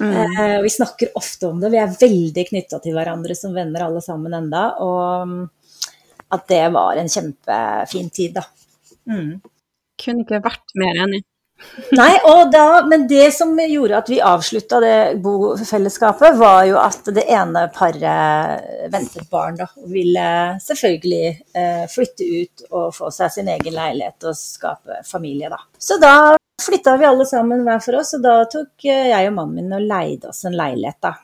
Mm. 0.00 0.12
Eh, 0.12 0.62
vi 0.62 0.70
snakker 0.70 1.12
ofte 1.14 1.46
om 1.46 1.60
det. 1.60 1.70
Vi 1.74 1.80
er 1.82 1.98
veldig 2.00 2.46
knytta 2.48 2.80
til 2.82 2.96
hverandre 2.96 3.36
som 3.38 3.54
venner 3.54 3.86
alle 3.86 4.02
sammen 4.04 4.34
enda, 4.34 4.64
Og 4.82 5.28
mm, 5.28 5.44
at 6.34 6.48
det 6.50 6.64
var 6.74 6.98
en 6.98 7.10
kjempefin 7.10 8.10
tid, 8.10 8.40
da. 8.40 8.44
Mm. 9.10 9.38
Kunne 10.00 10.24
ikke 10.24 10.42
vært 10.42 10.74
mer 10.80 10.98
enig. 11.06 11.22
Nei, 11.98 12.10
og 12.26 12.50
da, 12.52 12.82
men 12.88 13.06
det 13.08 13.28
som 13.36 13.52
gjorde 13.56 14.00
at 14.00 14.08
vi 14.10 14.18
avslutta 14.24 14.80
det 14.82 14.96
bofellesskapet, 15.22 16.36
var 16.40 16.64
jo 16.68 16.80
at 16.82 17.06
det 17.14 17.24
ene 17.30 17.66
paret 17.74 18.90
ventet 18.92 19.28
barn, 19.30 19.58
da. 19.60 19.68
Og 19.80 19.92
ville 19.94 20.26
selvfølgelig 20.64 21.28
eh, 21.54 21.84
flytte 21.90 22.26
ut 22.26 22.66
og 22.72 22.88
få 22.96 23.12
seg 23.14 23.36
sin 23.36 23.52
egen 23.54 23.76
leilighet 23.76 24.28
og 24.28 24.38
skape 24.38 25.04
familie, 25.06 25.52
da. 25.52 25.62
Så 25.78 26.00
da 26.02 26.16
flytta 26.62 26.96
vi 26.96 27.06
alle 27.08 27.26
sammen 27.26 27.64
hver 27.66 27.82
for 27.84 27.98
oss, 27.98 28.14
og 28.16 28.24
da 28.24 28.38
tok 28.50 28.86
eh, 28.86 29.10
jeg 29.10 29.30
og 29.30 29.36
mannen 29.36 29.68
min 29.68 29.76
og 29.76 29.86
leide 29.88 30.30
oss 30.30 30.44
en 30.46 30.56
leilighet, 30.56 31.00
da. 31.04 31.14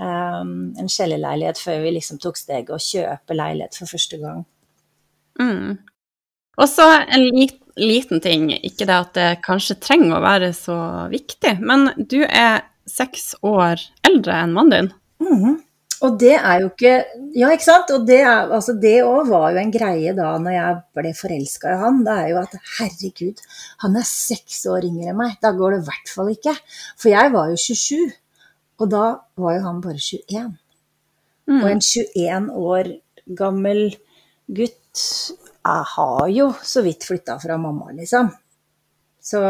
Um, 0.00 0.72
en 0.80 0.88
kjellerleilighet 0.90 1.60
før 1.62 1.84
vi 1.84 1.92
liksom 1.94 2.18
tok 2.20 2.38
steget 2.40 2.72
og 2.74 2.82
kjøpe 2.82 3.36
leilighet 3.36 3.76
for 3.78 3.90
første 3.90 4.18
gang. 4.20 4.42
Mm. 5.40 5.78
Og 6.60 6.68
så 6.68 6.86
en 7.06 7.26
lit, 7.30 7.60
liten 7.80 8.20
ting, 8.24 8.50
ikke 8.56 8.88
det 8.88 8.96
at 8.96 9.14
det 9.16 9.28
kanskje 9.46 9.78
trenger 9.80 10.18
å 10.18 10.24
være 10.24 10.50
så 10.56 10.76
viktig, 11.12 11.54
men 11.62 11.92
du 12.10 12.20
er 12.26 12.66
seks 12.90 13.32
år 13.46 13.80
eldre 14.06 14.42
enn 14.42 14.56
mannen 14.56 14.74
din. 14.74 14.92
Mm. 15.22 15.58
Og 16.06 16.16
det 16.20 16.32
er 16.38 16.62
jo 16.62 16.70
ikke 16.70 16.94
Ja, 17.36 17.50
ikke 17.52 17.66
sant? 17.66 17.90
Og 17.94 18.06
det 18.08 18.22
òg 18.24 18.54
altså 18.56 18.74
var 19.28 19.52
jo 19.52 19.60
en 19.60 19.72
greie 19.74 20.14
da 20.16 20.32
når 20.40 20.54
jeg 20.56 20.78
ble 20.96 21.12
forelska 21.14 21.74
i 21.74 21.80
han. 21.82 22.00
Det 22.06 22.14
er 22.14 22.30
jo 22.32 22.40
at 22.40 22.56
herregud, 22.78 23.42
han 23.84 23.96
er 23.96 24.08
seks 24.08 24.64
år 24.66 24.88
yngre 24.88 25.12
enn 25.12 25.20
meg. 25.20 25.36
Da 25.42 25.52
går 25.52 25.76
det 25.76 25.82
i 25.82 25.88
hvert 25.90 26.14
fall 26.14 26.32
ikke. 26.32 26.56
For 26.96 27.12
jeg 27.12 27.32
var 27.34 27.52
jo 27.52 27.60
27, 27.60 28.10
og 28.80 28.90
da 28.90 29.04
var 29.44 29.56
jo 29.56 29.62
han 29.68 29.84
bare 29.84 30.00
21. 30.00 30.50
Mm. 31.50 31.60
Og 31.60 31.68
en 31.70 31.84
21 31.84 32.50
år 32.70 32.92
gammel 33.38 33.84
gutt 34.50 35.06
jeg 35.60 35.84
har 35.94 36.28
jo 36.32 36.46
så 36.64 36.82
vidt 36.82 37.04
flytta 37.04 37.36
fra 37.38 37.58
mamma, 37.60 37.92
liksom. 37.92 38.30
Så 39.20 39.40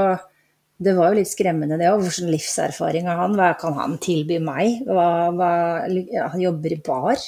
det 0.81 0.95
var 0.97 1.11
jo 1.11 1.21
litt 1.21 1.29
skremmende, 1.29 1.77
det 1.77 1.91
òg. 1.91 2.01
Hvilken 2.07 2.31
livserfaring 2.33 3.09
har 3.11 3.19
han? 3.21 3.37
Hva 3.37 3.53
kan 3.61 3.77
han 3.77 3.99
tilby 4.01 4.39
meg? 4.41 4.81
Hva, 4.89 5.29
hva, 5.37 5.51
han 5.85 6.41
jobber 6.41 6.73
i 6.73 6.81
bar. 6.85 7.21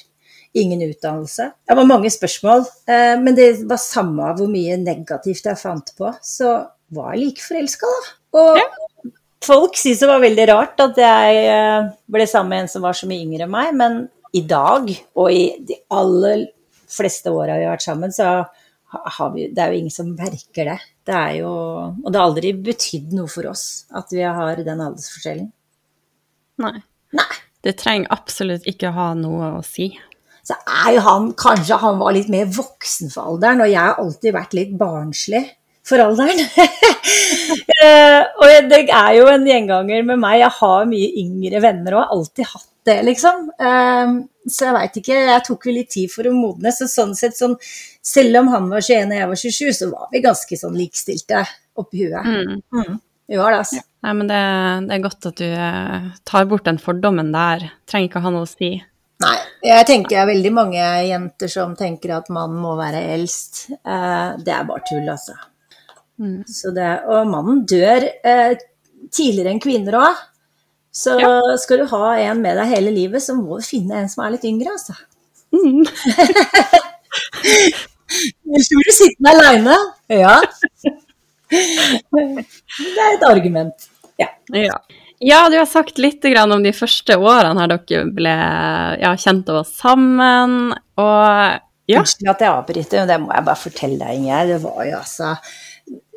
Ingen 0.57 0.85
utdannelse. 0.87 1.51
Det 1.69 1.77
var 1.77 1.89
mange 1.89 2.09
spørsmål. 2.13 2.65
Eh, 2.89 3.17
men 3.21 3.37
det 3.37 3.51
var 3.69 3.81
samme 3.81 4.31
hvor 4.39 4.49
mye 4.53 4.79
negativt 4.81 5.49
jeg 5.49 5.61
fant 5.61 5.93
på, 5.99 6.15
så 6.25 6.63
var 6.93 7.13
jeg 7.13 7.27
like 7.27 7.45
forelska, 7.45 7.93
da. 7.93 8.17
Og 8.41 8.63
ja. 8.63 9.13
folk 9.45 9.77
syntes 9.77 10.01
det 10.01 10.09
var 10.09 10.25
veldig 10.25 10.49
rart 10.49 10.81
at 10.85 11.03
jeg 11.05 11.45
eh, 11.53 11.93
ble 12.13 12.29
sammen 12.29 12.55
med 12.55 12.65
en 12.65 12.73
som 12.73 12.89
var 12.89 12.97
så 12.97 13.09
mye 13.11 13.25
yngre 13.27 13.49
enn 13.49 13.53
meg, 13.53 13.77
men 13.77 14.01
i 14.33 14.45
dag, 14.49 14.89
og 15.21 15.29
i 15.29 15.45
de 15.69 15.77
aller 15.93 16.49
fleste 16.93 17.33
åra 17.33 17.59
vi 17.61 17.69
har 17.69 17.77
vært 17.77 17.85
sammen, 17.85 18.13
så 18.13 18.47
vi, 19.33 19.49
det 19.53 19.61
er 19.61 19.73
jo 19.73 19.85
ingen 19.85 19.93
som 19.93 20.13
merker 20.17 20.73
det. 20.73 20.81
Det 21.03 21.15
er 21.19 21.33
jo 21.41 21.51
Og 21.53 22.09
det 22.09 22.19
har 22.21 22.29
aldri 22.29 22.53
betydd 22.55 23.15
noe 23.17 23.31
for 23.31 23.49
oss 23.51 23.85
at 23.91 24.13
vi 24.15 24.23
har 24.23 24.63
den 24.63 24.85
aldersforskjellen. 24.85 25.49
Nei. 26.63 26.77
Nei. 27.17 27.33
Det 27.63 27.77
trenger 27.79 28.11
absolutt 28.15 28.67
ikke 28.71 28.93
ha 28.95 29.13
noe 29.19 29.55
å 29.59 29.63
si. 29.67 29.93
Så 30.43 30.57
er 30.67 30.97
jo 30.97 31.03
han 31.07 31.29
Kanskje 31.39 31.79
han 31.83 32.01
var 32.01 32.15
litt 32.17 32.31
mer 32.33 32.49
voksen 32.51 33.13
for 33.13 33.33
alderen, 33.33 33.63
og 33.63 33.71
jeg 33.71 33.79
har 33.79 34.01
alltid 34.03 34.35
vært 34.35 34.57
litt 34.59 34.73
barnslig 34.79 35.45
for 35.87 36.03
alderen. 36.03 36.43
uh, 37.83 38.23
og 38.43 38.71
det 38.71 38.83
er 38.89 39.13
jo 39.19 39.29
en 39.31 39.47
gjenganger 39.47 40.05
med 40.07 40.23
meg. 40.23 40.41
Jeg 40.43 40.55
har 40.59 40.91
mye 40.91 41.11
yngre 41.23 41.63
venner 41.63 41.97
og 41.97 42.05
har 42.05 42.15
alltid 42.19 42.51
hatt 42.51 42.69
det, 42.89 42.99
liksom. 43.07 43.47
Uh, 43.63 44.25
så 44.51 44.69
jeg 44.69 44.77
veit 44.77 44.99
ikke. 45.03 45.21
Jeg 45.29 45.47
tok 45.47 45.67
vel 45.69 45.79
litt 45.81 45.93
tid 45.95 46.11
for 46.13 46.29
å 46.29 46.35
modne. 46.35 46.73
Så 46.75 46.89
sånn 46.91 47.15
sett, 47.19 47.37
sånn, 47.39 47.55
selv 48.03 48.43
om 48.43 48.51
han 48.55 48.69
var 48.73 48.85
21 48.85 49.13
og 49.13 49.19
jeg 49.21 49.31
var 49.33 49.43
27, 49.45 49.73
så 49.79 49.91
var 49.93 50.13
vi 50.13 50.25
ganske 50.25 50.59
sånn 50.59 50.79
likestilte 50.79 51.45
oppi 51.79 52.07
huet. 52.07 52.27
Mm. 52.27 52.61
Mm. 52.75 53.01
Vi 53.33 53.39
var 53.39 53.55
det, 53.55 53.63
altså. 53.63 53.79
Ja. 53.81 53.89
Nei, 54.03 54.15
men 54.19 54.29
det, 54.29 54.41
det, 54.89 54.97
er 54.97 55.05
godt 55.05 55.29
at 55.31 55.39
du 55.39 55.47
eh, 55.47 56.09
tar 56.27 56.49
bort 56.51 56.67
den 56.67 56.81
fordommen 56.83 57.31
der. 57.35 57.69
Trenger 57.89 58.11
ikke 58.11 58.25
ha 58.25 58.33
noe 58.35 58.49
å 58.49 58.51
si. 58.51 58.75
Nei, 59.23 59.37
jeg 59.63 59.87
tenker 59.87 60.17
det 60.17 60.21
er 60.25 60.31
veldig 60.33 60.53
mange 60.57 60.89
jenter 61.07 61.51
som 61.53 61.77
tenker 61.79 62.17
at 62.17 62.31
mannen 62.35 62.59
må 62.65 62.75
være 62.81 63.05
eldst. 63.15 63.69
Eh, 63.79 64.35
det 64.43 64.57
er 64.57 64.67
bare 64.67 64.85
tull, 64.89 65.07
altså. 65.07 65.39
Mm. 66.19 66.43
Det, 66.45 66.91
og 67.15 67.31
mannen 67.31 67.63
dør 67.71 68.09
eh, 68.11 68.59
tidligere 69.15 69.55
enn 69.55 69.63
kvinner 69.63 70.01
òg. 70.03 70.27
Så 70.93 71.17
ja. 71.21 71.57
skal 71.59 71.83
du 71.83 71.87
ha 71.89 72.19
en 72.21 72.43
med 72.45 72.59
deg 72.61 72.69
hele 72.75 72.93
livet, 72.93 73.23
så 73.25 73.35
må 73.39 73.57
du 73.57 73.65
finne 73.65 74.03
en 74.03 74.11
som 74.13 74.27
er 74.27 74.35
litt 74.35 74.45
yngre, 74.45 74.75
altså. 74.75 74.93
Mm. 75.53 75.85
Ellers 78.53 78.69
blir 78.69 78.89
du 78.89 78.93
sittende 78.93 79.33
aleine. 79.33 79.77
Ja. 80.13 80.37
Det 81.53 83.01
er 83.01 83.15
et 83.15 83.25
argument. 83.25 83.89
Ja. 84.21 84.29
ja. 84.53 84.77
ja. 85.21 85.41
du 85.49 85.57
har 85.57 85.69
sagt 85.69 86.01
litt 86.01 86.25
om 86.43 86.63
de 86.65 86.75
første 86.77 87.17
årene 87.17 87.65
her 87.65 87.73
dere 87.73 88.05
ble 88.13 88.37
ja, 89.01 89.15
kjent 89.17 89.49
og 89.49 89.63
var 89.63 89.69
sammen. 89.69 90.73
Og 91.01 91.61
ja. 91.91 92.03
Unnskyld 92.03 92.33
at 92.35 92.45
jeg 92.45 92.53
avbryter, 92.53 93.01
men 93.01 93.11
det 93.11 93.21
må 93.25 93.33
jeg 93.33 93.49
bare 93.49 93.63
fortelle 93.65 93.99
deg, 94.05 94.21
Ingjerd. 94.21 94.55
Det 94.55 94.61
var 94.65 94.85
jo 94.91 95.01
altså 95.01 95.35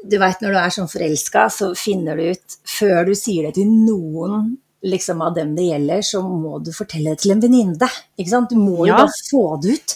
Du 0.05 0.19
veit 0.21 0.43
når 0.43 0.51
du 0.53 0.59
er 0.61 0.75
sånn 0.75 0.91
forelska, 0.91 1.47
så 1.49 1.71
finner 1.79 2.19
du 2.19 2.27
ut 2.35 2.59
før 2.69 3.07
du 3.07 3.15
sier 3.17 3.47
det 3.47 3.55
til 3.57 3.71
noen 3.71 4.53
liksom, 4.85 5.21
av 5.25 5.35
dem 5.35 5.53
det 5.57 5.69
gjelder, 5.69 6.01
så 6.05 6.21
må 6.25 6.59
du 6.63 6.71
fortelle 6.75 7.13
det 7.13 7.23
til 7.23 7.35
en 7.35 7.43
venninne. 7.43 7.91
Du 8.15 8.57
må 8.59 8.85
jo 8.85 8.91
ja. 8.93 9.01
bare 9.03 9.23
få 9.29 9.45
det 9.63 9.77
ut. 9.77 9.95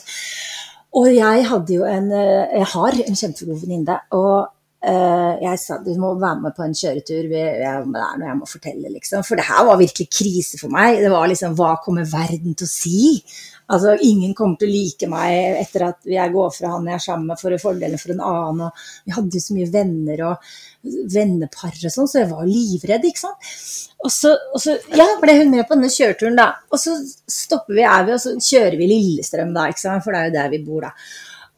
Og 1.00 1.12
jeg 1.14 1.44
hadde 1.46 1.76
jo 1.76 1.84
en 1.86 2.08
eh, 2.18 2.56
Jeg 2.58 2.66
har 2.72 2.96
en 3.04 3.20
kjempegod 3.22 3.62
venninne. 3.62 4.00
Og 4.18 4.50
uh, 4.50 5.34
jeg 5.44 5.62
sa 5.62 5.78
du 5.86 5.92
må 6.02 6.16
være 6.18 6.42
med 6.46 6.56
på 6.58 6.66
en 6.66 6.76
kjøretur. 6.82 7.30
det 7.30 7.44
er 7.68 7.86
noe 7.86 8.32
jeg 8.32 8.40
må 8.40 8.50
fortelle, 8.50 8.92
liksom. 8.96 9.26
For 9.28 9.40
det 9.40 9.48
her 9.50 9.68
var 9.70 9.80
virkelig 9.82 10.10
krise 10.10 10.60
for 10.62 10.74
meg. 10.74 11.02
Det 11.04 11.14
var 11.14 11.30
liksom 11.30 11.58
Hva 11.60 11.76
kommer 11.84 12.10
verden 12.10 12.58
til 12.58 12.68
å 12.68 12.74
si? 12.74 13.00
Altså, 13.70 13.94
ingen 14.02 14.34
kommer 14.38 14.58
til 14.58 14.70
å 14.70 14.74
like 14.74 15.08
meg 15.12 15.60
etter 15.60 15.86
at 15.92 16.08
jeg 16.10 16.34
går 16.34 16.54
fra 16.56 16.72
han 16.74 16.88
jeg 16.90 16.98
er 16.98 17.04
sammen 17.04 17.28
med, 17.30 17.40
for 17.42 17.54
en 17.54 17.62
fordel 17.62 17.98
for 18.02 18.14
en 18.16 18.24
annen. 18.26 18.64
Og 18.66 19.06
vi 19.06 19.14
hadde 19.14 19.38
jo 19.38 19.44
så 19.44 19.58
mye 19.58 19.70
venner 19.74 20.24
og 20.32 20.50
vennepar 21.14 21.76
og 21.76 21.94
sånn, 21.94 22.10
så 22.10 22.22
jeg 22.24 22.32
var 22.32 22.50
livredd, 22.50 23.06
ikke 23.06 23.24
sant. 23.28 23.52
Og 24.00 24.14
så, 24.16 24.34
og 24.56 24.64
så, 24.64 24.78
ja, 24.96 25.06
ble 25.22 25.38
hun 25.42 25.54
med 25.54 25.68
på 25.68 25.78
denne 25.78 25.92
kjøreturen, 25.94 26.40
da. 26.40 26.50
Og 26.72 26.82
så 26.82 26.96
stopper 27.30 27.78
vi, 27.78 27.86
er 27.86 28.08
vi, 28.08 28.16
og 28.16 28.24
så 28.24 28.36
kjører 28.40 28.80
vi 28.80 28.90
Lillestrøm, 28.90 29.54
da, 29.54 29.68
ikke 29.70 29.86
sant, 29.86 30.06
for 30.06 30.16
det 30.16 30.24
er 30.24 30.32
jo 30.32 30.38
der 30.40 30.52
vi 30.56 30.64
bor, 30.66 30.88
da. 30.88 30.94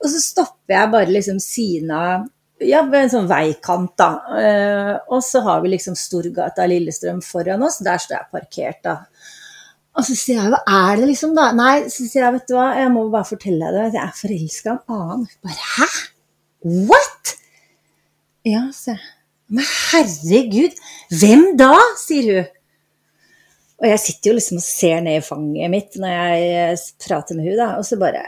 Og 0.01 0.09
så 0.09 0.21
stopper 0.25 0.75
jeg 0.75 0.93
bare 0.97 1.13
liksom 1.13 1.41
siden 1.43 1.91
av 1.95 2.29
ja, 2.61 2.81
ved 2.85 3.05
en 3.05 3.11
sånn 3.13 3.29
veikant, 3.29 3.93
da. 3.97 4.09
Uh, 4.29 5.13
og 5.15 5.23
så 5.25 5.41
har 5.45 5.63
vi 5.63 5.73
liksom 5.73 5.95
Storgata 5.97 6.67
Lillestrøm 6.69 7.21
foran 7.25 7.63
oss. 7.65 7.79
Der 7.81 8.01
står 8.01 8.17
jeg 8.17 8.31
parkert, 8.35 8.81
da. 8.85 8.97
Og 9.91 10.07
så 10.07 10.15
sier 10.15 10.39
jeg 10.39 10.51
hva 10.53 10.61
er 10.71 11.01
det 11.01 11.09
liksom, 11.09 11.33
da? 11.35 11.49
Nei, 11.55 11.89
så 11.91 12.05
sier 12.05 12.23
jeg 12.23 12.35
vet 12.37 12.47
du 12.47 12.55
hva, 12.55 12.69
jeg 12.79 12.91
må 12.93 13.03
bare 13.11 13.27
fortelle 13.27 13.71
deg 13.75 13.91
det. 13.91 13.99
Jeg 13.99 14.05
er 14.05 14.19
forelska 14.21 14.69
i 14.69 14.73
en 14.77 15.01
annen. 15.01 15.25
Bare 15.43 15.65
hæ? 15.73 15.89
What? 16.91 17.33
Ja, 18.47 18.63
sier 18.75 18.95
jeg. 18.95 19.09
Men 19.51 19.67
herregud, 19.67 20.77
hvem 21.19 21.45
da? 21.59 21.73
sier 21.99 22.29
hun. 22.31 22.57
Og 23.81 23.87
jeg 23.89 23.99
sitter 24.03 24.29
jo 24.29 24.35
liksom 24.37 24.59
og 24.61 24.63
ser 24.63 24.99
ned 25.03 25.17
i 25.17 25.25
fanget 25.25 25.71
mitt 25.73 25.95
når 25.99 26.11
jeg 26.13 26.81
prater 27.01 27.35
med 27.37 27.47
hun 27.49 27.57
da, 27.57 27.69
og 27.81 27.87
så 27.87 27.97
bare 27.99 28.21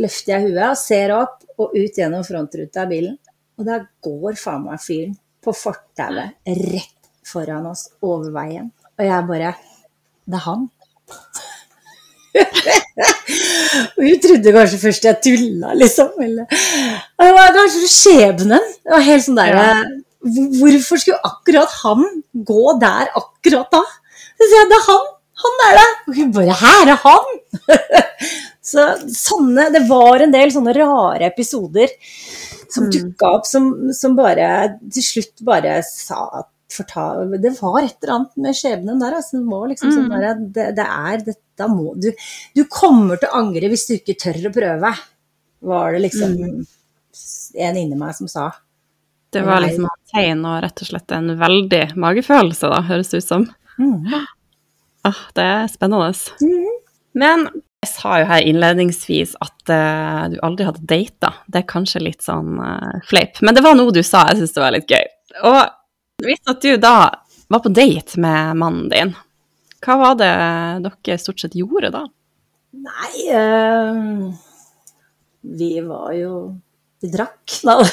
løfter 0.00 0.32
jeg 0.32 0.46
huet 0.46 0.62
og 0.64 0.78
ser 0.80 1.12
opp 1.12 1.44
og 1.60 1.76
ut 1.76 2.00
gjennom 2.00 2.24
frontruta 2.24 2.86
av 2.86 2.94
bilen. 2.94 3.18
Og 3.60 3.68
da 3.68 3.82
går 4.02 4.38
faen 4.40 4.64
meg 4.64 4.80
fyren 4.80 5.12
på 5.44 5.54
fortauet 5.54 6.56
rett 6.72 7.12
foran 7.28 7.68
oss 7.68 7.84
over 8.00 8.32
veien. 8.32 8.72
Og 8.96 9.04
jeg 9.04 9.28
bare 9.28 9.52
Det 10.28 10.36
er 10.40 10.44
han 10.44 10.66
og 13.96 14.02
hun 14.04 14.18
trodde 14.22 14.54
kanskje 14.54 14.80
først 14.82 15.06
jeg 15.08 15.20
tulla, 15.24 15.72
liksom. 15.78 16.10
Eller, 16.22 16.44
det 16.48 17.30
var 17.38 17.54
kanskje 17.56 17.90
skjebnen. 17.92 18.64
Det 18.84 18.94
var 18.94 19.06
helt 19.08 19.26
sånn 19.26 19.40
der, 19.40 19.54
ja. 19.54 19.68
Hvorfor 20.58 21.00
skulle 21.00 21.20
akkurat 21.24 21.72
han 21.84 22.02
gå 22.34 22.74
der 22.82 23.06
akkurat 23.18 23.70
da? 23.72 23.82
Så 24.38 24.50
jeg 24.52 24.70
det 24.70 24.78
er 24.78 24.86
han. 24.88 25.06
Han 25.38 25.62
er 25.68 25.76
det. 25.78 25.88
Og 26.08 26.16
hun 26.18 26.32
bare 26.34 26.56
Her 26.58 26.92
er 26.94 27.00
han! 27.04 27.26
så 28.68 28.84
sånne 29.14 29.68
Det 29.72 29.84
var 29.88 30.24
en 30.24 30.34
del 30.34 30.50
sånne 30.52 30.74
rare 30.76 31.30
episoder 31.30 31.92
som 32.68 32.88
mm. 32.88 32.90
dukka 32.92 33.30
opp, 33.38 33.46
som, 33.48 33.70
som 33.96 34.16
bare 34.18 34.48
til 34.92 35.04
slutt 35.06 35.44
bare 35.46 35.78
sa 35.86 36.26
at 36.42 36.50
Det 36.68 37.52
var 37.60 37.82
et 37.82 37.96
eller 38.02 38.14
annet 38.14 38.40
med 38.44 38.56
skjebnen 38.56 39.00
der. 39.00 39.18
Altså, 39.18 39.40
det, 39.40 39.60
liksom 39.72 39.92
sånn 39.94 40.08
mm. 40.08 40.14
der, 40.14 40.40
det, 40.56 40.66
det, 40.76 40.86
er 40.86 41.22
dette 41.30 41.68
må 41.72 41.94
du 41.96 42.10
Du 42.54 42.64
kommer 42.70 43.18
til 43.18 43.30
å 43.30 43.40
angre 43.40 43.70
hvis 43.72 43.86
du 43.88 43.94
ikke 43.96 44.18
tør 44.20 44.50
å 44.50 44.54
prøve, 44.54 44.94
var 45.68 45.94
det 45.94 46.02
liksom 46.06 46.34
mm. 46.38 46.58
en 47.66 47.78
inni 47.80 47.98
meg 47.98 48.16
som 48.18 48.30
sa. 48.30 48.50
Det 49.32 49.42
var 49.44 49.60
liksom 49.60 49.84
et 49.84 50.12
tegn 50.14 50.44
og 50.48 50.60
rett 50.64 50.82
og 50.84 50.88
slett 50.88 51.12
en 51.12 51.32
veldig 51.40 51.82
magefølelse, 52.00 52.68
da, 52.72 52.82
høres 52.88 53.10
det 53.12 53.20
ut 53.20 53.26
som. 53.26 53.48
Mm. 53.78 54.06
Ah, 55.08 55.24
det 55.36 55.44
er 55.44 55.66
spennende. 55.72 56.12
Mm. 56.40 56.78
Men 57.18 57.48
jeg 57.84 57.90
sa 57.92 58.16
jo 58.22 58.28
her 58.30 58.46
innledningsvis 58.48 59.36
at 59.44 59.70
uh, 59.70 60.24
du 60.32 60.38
aldri 60.46 60.66
hadde 60.66 60.86
data. 60.88 61.34
Det 61.46 61.62
er 61.62 61.68
kanskje 61.68 62.02
litt 62.06 62.24
sånn 62.24 62.56
uh, 62.58 62.96
fleip, 63.08 63.38
men 63.44 63.56
det 63.56 63.62
var 63.64 63.76
noe 63.78 63.94
du 63.94 64.00
sa 64.02 64.24
jeg 64.30 64.40
syntes 64.40 64.56
det 64.56 64.64
var 64.64 64.74
litt 64.74 64.96
gøy. 64.96 65.04
Og 65.48 65.60
Hvis 66.18 66.40
at 66.50 66.64
du 66.64 66.72
da 66.82 67.22
var 67.46 67.60
på 67.62 67.70
date 67.70 68.18
med 68.18 68.56
mannen 68.58 68.88
din, 68.90 69.12
hva 69.86 69.94
var 70.00 70.16
det 70.18 70.30
dere 70.82 71.14
stort 71.22 71.38
sett 71.38 71.54
gjorde 71.54 71.92
da? 71.94 72.00
Nei 72.74 73.30
eh, 73.30 74.26
Vi 75.46 75.78
var 75.86 76.10
jo 76.18 76.58
Vi 76.98 77.06
drakk, 77.12 77.46
da. 77.62 77.78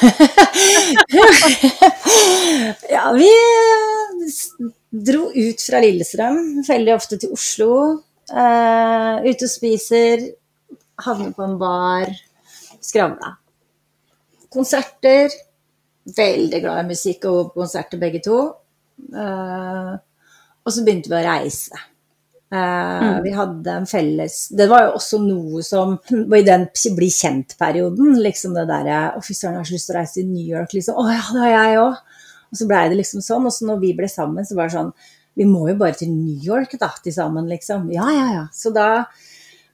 ja, 2.96 3.14
vi 3.14 3.30
eh, 3.30 4.26
dro 4.90 5.30
ut 5.30 5.62
fra 5.62 5.78
Lillestrøm, 5.86 6.66
veldig 6.66 6.98
ofte 6.98 7.22
til 7.22 7.30
Oslo. 7.38 8.02
Uh, 8.26 9.22
ute 9.22 9.46
og 9.46 9.52
spiser, 9.52 10.34
havner 11.06 11.30
på 11.38 11.46
en 11.46 11.60
bar, 11.62 12.10
skravla. 12.82 13.38
Konserter. 14.50 15.30
Veldig 16.06 16.62
glad 16.62 16.84
i 16.84 16.90
musikk 16.94 17.26
og 17.32 17.56
konserter, 17.56 17.98
begge 18.02 18.22
to. 18.26 18.38
Uh, 19.10 19.96
og 20.66 20.74
så 20.74 20.84
begynte 20.86 21.10
vi 21.12 21.18
å 21.18 21.26
reise. 21.26 21.82
Uh, 22.54 22.58
mm. 23.02 23.16
Vi 23.26 23.32
hadde 23.34 23.72
en 23.74 23.88
felles 23.90 24.36
Det 24.54 24.68
var 24.70 24.84
jo 24.84 24.92
også 25.00 25.18
noe 25.20 25.64
som 25.66 25.96
I 26.14 26.44
den 26.46 26.68
bli 26.94 27.08
kjent-perioden, 27.10 28.20
liksom 28.22 28.54
det 28.54 28.68
derre 28.70 29.00
Å, 29.18 29.24
fy 29.26 29.34
søren, 29.34 29.58
jeg 29.58 29.64
har 29.64 29.66
så 29.66 29.74
lyst 29.74 29.90
til 29.90 29.96
å 29.96 29.98
reise 29.98 30.16
til 30.20 30.28
New 30.30 30.46
York, 30.46 30.76
liksom. 30.78 31.00
Å 31.02 31.08
ja, 31.10 31.24
det 31.34 31.42
har 31.42 31.54
jeg 31.56 31.80
òg. 31.82 32.20
Og 32.46 32.60
så 32.60 32.68
blei 32.70 32.84
det 32.92 33.00
liksom 33.02 33.24
sånn. 33.26 33.48
Og 33.50 33.56
så 33.56 33.66
når 33.68 33.82
vi 33.82 33.96
ble 33.98 34.10
sammen, 34.12 34.46
så 34.48 34.58
var 34.58 34.70
det 34.70 34.78
sånn 34.78 34.94
Vi 35.36 35.48
må 35.50 35.66
jo 35.72 35.80
bare 35.80 35.98
til 36.00 36.14
New 36.14 36.46
York, 36.46 36.78
da, 36.80 36.92
til 37.04 37.16
sammen, 37.18 37.50
liksom. 37.52 37.90
Ja, 37.96 38.06
ja, 38.14 38.28
ja. 38.38 38.46
Så 38.56 38.72
da 38.76 39.08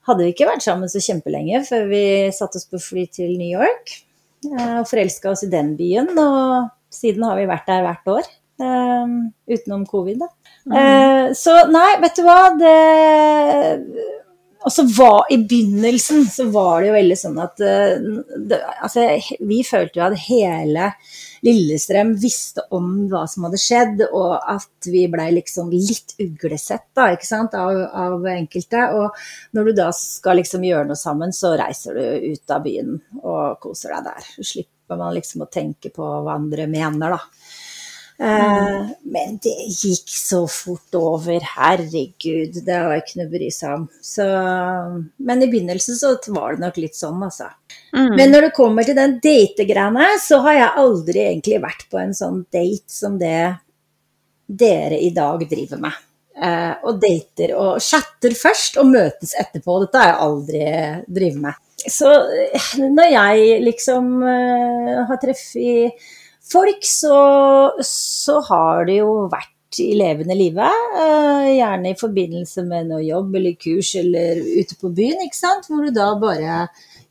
hadde 0.07 0.23
vi 0.23 0.31
ikke 0.31 0.47
vært 0.49 0.63
sammen 0.65 0.89
så 0.89 1.03
kjempelenge 1.03 1.61
før 1.67 1.85
vi 1.91 2.05
satte 2.33 2.57
oss 2.57 2.71
på 2.71 2.79
fly 2.81 3.05
til 3.19 3.35
New 3.35 3.51
York. 3.51 3.99
Eh, 4.49 4.77
og 4.81 4.87
forelska 4.89 5.31
oss 5.33 5.43
i 5.45 5.51
den 5.51 5.75
byen. 5.79 6.11
Og 6.17 6.69
siden 6.93 7.25
har 7.27 7.37
vi 7.39 7.49
vært 7.49 7.69
der 7.69 7.85
hvert 7.85 8.15
år. 8.17 8.31
Um, 8.61 9.31
utenom 9.49 9.87
covid, 9.89 10.21
da. 10.21 10.27
Mm. 10.69 10.73
Uh, 10.75 11.27
så 11.33 11.55
nei, 11.71 11.95
vet 12.03 12.19
du 12.19 12.25
hva, 12.27 12.41
det 12.59 12.75
Altså 14.61 14.83
var, 14.93 15.25
I 15.33 15.39
begynnelsen 15.41 16.25
så 16.29 16.45
var 16.53 16.81
det 16.81 16.91
jo 16.91 16.93
veldig 16.93 17.17
sånn 17.17 17.37
at 17.41 17.63
uh, 17.65 18.19
det, 18.37 18.59
altså, 18.85 19.07
Vi 19.41 19.61
følte 19.65 19.97
jo 19.97 20.05
at 20.05 20.17
hele 20.27 20.91
Lillestrøm 21.41 22.11
visste 22.21 22.67
om 22.77 22.89
hva 23.09 23.23
som 23.29 23.47
hadde 23.47 23.57
skjedd, 23.57 24.03
og 24.13 24.35
at 24.37 24.89
vi 24.93 25.07
blei 25.09 25.31
liksom 25.33 25.71
litt 25.73 26.13
uglesett 26.21 26.91
da, 26.93 27.07
ikke 27.15 27.25
sant, 27.25 27.55
av, 27.57 27.79
av, 27.97 28.27
enkelte. 28.29 28.83
Og 28.93 29.23
når 29.57 29.71
du 29.71 29.79
da 29.79 29.87
skal 29.97 30.37
liksom 30.37 30.67
gjøre 30.67 30.91
noe 30.91 30.99
sammen, 30.99 31.33
så 31.33 31.55
reiser 31.57 31.97
du 31.97 32.29
ut 32.35 32.53
av 32.53 32.61
byen 32.67 32.93
og 33.23 33.57
koser 33.63 33.95
deg 33.95 34.11
der. 34.11 34.29
Så 34.35 34.45
slipper 34.51 35.01
man 35.01 35.17
liksom 35.17 35.41
å 35.41 35.49
tenke 35.49 35.89
på 35.95 36.05
hva 36.05 36.37
andre 36.37 36.69
mener, 36.69 37.17
da. 37.17 37.40
Mm. 38.21 38.91
Men 39.13 39.37
det 39.41 39.53
gikk 39.73 40.11
så 40.13 40.43
fort 40.51 40.97
over. 40.97 41.41
Herregud, 41.55 42.59
det 42.67 42.77
var 42.85 42.99
ikke 42.99 43.17
noe 43.17 43.29
å 43.29 43.33
bry 43.33 43.47
seg 43.53 43.73
om. 43.79 43.87
Så, 44.05 44.27
men 45.25 45.41
i 45.41 45.49
begynnelsen 45.49 45.97
så 45.97 46.13
var 46.35 46.55
det 46.55 46.65
nok 46.65 46.77
litt 46.83 46.99
sånn, 46.99 47.23
altså. 47.25 47.49
Mm. 47.95 48.13
Men 48.19 48.31
når 48.35 48.47
det 48.47 48.53
kommer 48.59 48.87
til 48.87 48.99
den 48.99 49.17
dategreiene, 49.23 50.11
så 50.21 50.39
har 50.45 50.59
jeg 50.59 50.85
aldri 50.85 51.25
egentlig 51.25 51.63
vært 51.65 51.87
på 51.89 51.99
en 52.03 52.15
sånn 52.17 52.43
date 52.53 52.93
som 52.93 53.17
det 53.21 53.57
dere 54.51 54.99
i 55.01 55.09
dag 55.15 55.41
driver 55.49 55.81
med. 55.81 55.99
Eh, 56.41 56.73
og 56.87 57.01
dater 57.01 57.51
og 57.59 57.81
chatter 57.83 58.33
først 58.37 58.79
og 58.81 58.87
møtes 58.91 59.35
etterpå. 59.39 59.81
Dette 59.83 59.99
har 60.01 60.11
jeg 60.11 60.23
aldri 60.27 60.63
drevet 61.07 61.43
med. 61.43 61.59
Så 61.81 62.09
eh, 62.13 62.71
når 62.85 63.13
jeg 63.15 63.61
liksom 63.65 64.09
uh, 64.21 65.01
har 65.09 65.21
treffet 65.21 66.09
folk, 66.51 66.85
så, 66.87 67.17
så 67.85 68.39
har 68.49 68.85
det 68.89 68.99
jo 69.01 69.25
vært 69.31 69.79
i 69.79 69.93
levende 69.95 70.35
livet. 70.35 70.79
Uh, 70.95 71.47
gjerne 71.47 71.93
i 71.93 71.99
forbindelse 71.99 72.65
med 72.67 72.89
noe 72.91 73.03
jobb 73.05 73.37
eller 73.39 73.55
kurs 73.59 73.93
eller 73.99 74.41
ute 74.59 74.77
på 74.79 74.91
byen, 74.95 75.23
ikke 75.25 75.39
sant. 75.39 75.69
Hvor 75.69 75.85
du 75.85 75.93
da 75.95 76.11
bare 76.19 76.65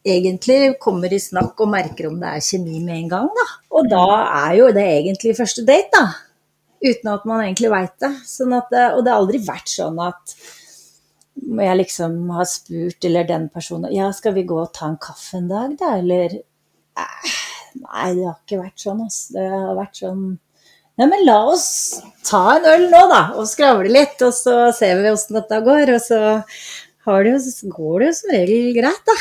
egentlig 0.07 0.77
kommer 0.81 1.13
i 1.13 1.21
snakk 1.21 1.61
og 1.61 1.73
merker 1.73 2.11
om 2.11 2.21
det 2.21 2.35
er 2.35 2.45
kjemi 2.45 2.81
med 2.85 2.97
en 2.99 3.13
gang, 3.15 3.31
da. 3.37 3.47
Og 3.77 3.89
da 3.91 4.07
er 4.47 4.57
jo 4.61 4.71
det 4.77 4.87
egentlig 5.01 5.37
første 5.39 5.65
date, 5.69 5.91
da. 5.97 6.07
Uten 6.81 7.13
at 7.13 7.27
man 7.29 7.45
egentlig 7.45 7.73
veit 7.73 7.97
det. 8.01 8.15
Sånn 8.29 8.57
at, 8.57 8.73
og 8.73 9.05
det 9.05 9.13
har 9.13 9.21
aldri 9.21 9.43
vært 9.45 9.69
sånn 9.69 10.01
at 10.01 10.35
jeg 11.41 11.77
liksom 11.79 12.17
har 12.35 12.49
spurt, 12.49 13.05
eller 13.07 13.29
den 13.29 13.47
personen 13.53 13.93
Ja, 13.95 14.11
skal 14.13 14.35
vi 14.37 14.45
gå 14.49 14.59
og 14.61 14.73
ta 14.77 14.91
en 14.91 15.01
kaffe 15.01 15.39
en 15.41 15.49
dag, 15.51 15.77
da? 15.81 15.95
Eller 16.01 16.37
eh, 16.37 17.31
Nei, 17.79 18.13
det 18.17 18.27
har 18.27 18.39
ikke 18.39 18.63
vært 18.63 18.85
sånn, 18.85 19.03
ass. 19.07 19.27
Det 19.35 19.47
har 19.51 19.75
vært 19.79 20.01
sånn 20.03 20.25
Nei, 21.01 21.07
men 21.09 21.23
la 21.25 21.39
oss 21.49 22.03
ta 22.29 22.43
en 22.59 22.67
øl 22.69 22.83
nå, 22.93 22.99
da, 23.09 23.21
og 23.41 23.47
skravle 23.49 23.89
litt, 23.89 24.21
og 24.27 24.35
så 24.37 24.67
ser 24.77 24.99
vi 25.01 25.09
åssen 25.09 25.39
dette 25.39 25.61
går. 25.65 25.95
Og 25.95 26.03
så, 26.05 26.19
det 27.25 27.33
jo, 27.33 27.71
går 27.73 28.03
det 28.03 28.11
jo 28.11 28.17
som 28.19 28.35
regel 28.35 28.75
greit, 28.77 29.07
da. 29.09 29.17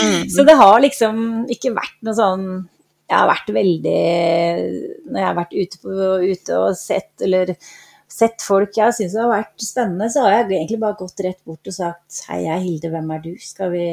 mm. 0.00 0.22
Så 0.34 0.46
det 0.48 0.56
har 0.56 0.80
liksom 0.80 1.20
ikke 1.52 1.74
vært 1.76 1.98
noe 2.06 2.16
sånn 2.16 2.46
Jeg 3.10 3.16
har 3.18 3.28
vært 3.28 3.52
veldig 3.52 4.00
Når 5.10 5.20
jeg 5.20 5.26
har 5.26 5.36
vært 5.36 5.54
ute, 5.58 5.82
på, 5.82 6.08
ute 6.24 6.62
og 6.62 6.72
sett, 6.78 7.12
eller 7.26 7.52
sett 8.10 8.42
folk 8.42 8.74
jeg 8.80 8.96
syns 8.96 9.18
har 9.20 9.28
vært 9.30 9.62
spennende, 9.62 10.08
så 10.10 10.24
har 10.24 10.38
jeg 10.38 10.48
egentlig 10.62 10.80
bare 10.82 10.98
gått 10.98 11.22
rett 11.26 11.38
bort 11.44 11.68
og 11.70 11.76
sagt 11.76 12.24
Hei, 12.30 12.40
jeg 12.46 12.54
er 12.56 12.64
Hilde, 12.64 12.94
hvem 12.94 13.12
er 13.14 13.22
du? 13.28 13.34
Skal 13.44 13.76
vi 13.76 13.84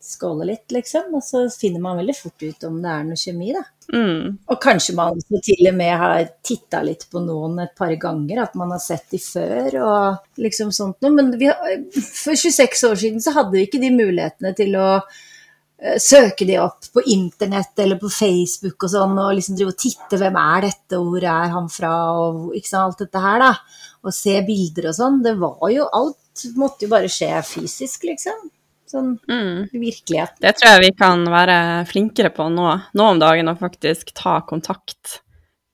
skåle 0.00 0.46
litt, 0.48 0.66
liksom. 0.72 1.12
Og 1.14 1.24
så 1.24 1.44
finner 1.52 1.82
man 1.82 1.98
veldig 2.00 2.16
fort 2.16 2.42
ut 2.42 2.66
om 2.68 2.78
det 2.82 2.92
er 2.92 3.06
noe 3.06 3.20
kjemi, 3.20 3.52
da. 3.56 3.64
Mm. 3.90 4.36
Og 4.46 4.60
kanskje 4.62 4.94
man 4.96 5.18
til 5.42 5.66
og 5.68 5.74
med 5.76 5.96
har 5.98 6.28
titta 6.46 6.82
litt 6.86 7.08
på 7.10 7.22
noen 7.24 7.58
et 7.64 7.74
par 7.78 7.92
ganger, 8.00 8.44
at 8.44 8.54
man 8.58 8.72
har 8.74 8.82
sett 8.82 9.10
de 9.12 9.20
før 9.22 9.80
og 9.82 10.38
liksom 10.40 10.70
sånt 10.74 11.00
noe. 11.02 11.16
Men 11.16 11.34
vi, 11.40 11.50
for 11.96 12.38
26 12.38 12.86
år 12.90 13.02
siden 13.02 13.24
så 13.24 13.34
hadde 13.36 13.56
vi 13.56 13.66
ikke 13.66 13.82
de 13.82 13.92
mulighetene 13.94 14.54
til 14.56 14.78
å 14.78 14.86
uh, 15.00 15.98
søke 16.00 16.48
de 16.48 16.60
opp 16.62 16.88
på 16.94 17.04
internett 17.16 17.82
eller 17.82 18.00
på 18.00 18.12
Facebook 18.14 18.86
og 18.86 18.94
sånn, 18.94 19.18
og 19.18 19.34
liksom 19.36 19.58
drive 19.58 19.74
og 19.74 19.82
titte 19.84 20.20
hvem 20.22 20.38
er 20.44 20.68
dette, 20.68 21.02
hvor 21.02 21.28
er 21.34 21.52
han 21.56 21.68
fra, 21.72 21.92
og 22.22 22.56
ikke 22.56 22.72
sant, 22.72 22.94
alt 22.94 23.04
dette 23.04 23.26
her, 23.26 23.44
da. 23.44 23.52
Og 24.00 24.16
se 24.16 24.38
bilder 24.46 24.88
og 24.92 24.96
sånn. 24.96 25.20
Det 25.26 25.36
var 25.42 25.68
jo 25.74 25.90
alt 25.92 26.46
måtte 26.56 26.86
jo 26.86 26.94
bare 26.94 27.10
skje 27.12 27.34
fysisk, 27.44 28.06
liksom. 28.08 28.48
Sånn 28.90 29.12
mm. 29.30 29.70
virkelighet. 29.70 30.34
Det 30.42 30.54
tror 30.58 30.72
jeg 30.72 30.84
vi 30.88 30.94
kan 30.98 31.22
være 31.30 31.58
flinkere 31.86 32.32
på 32.34 32.48
nå, 32.50 32.66
nå 32.98 33.10
om 33.12 33.20
dagen, 33.22 33.52
å 33.52 33.58
faktisk 33.58 34.10
ta 34.18 34.40
kontakt 34.48 35.20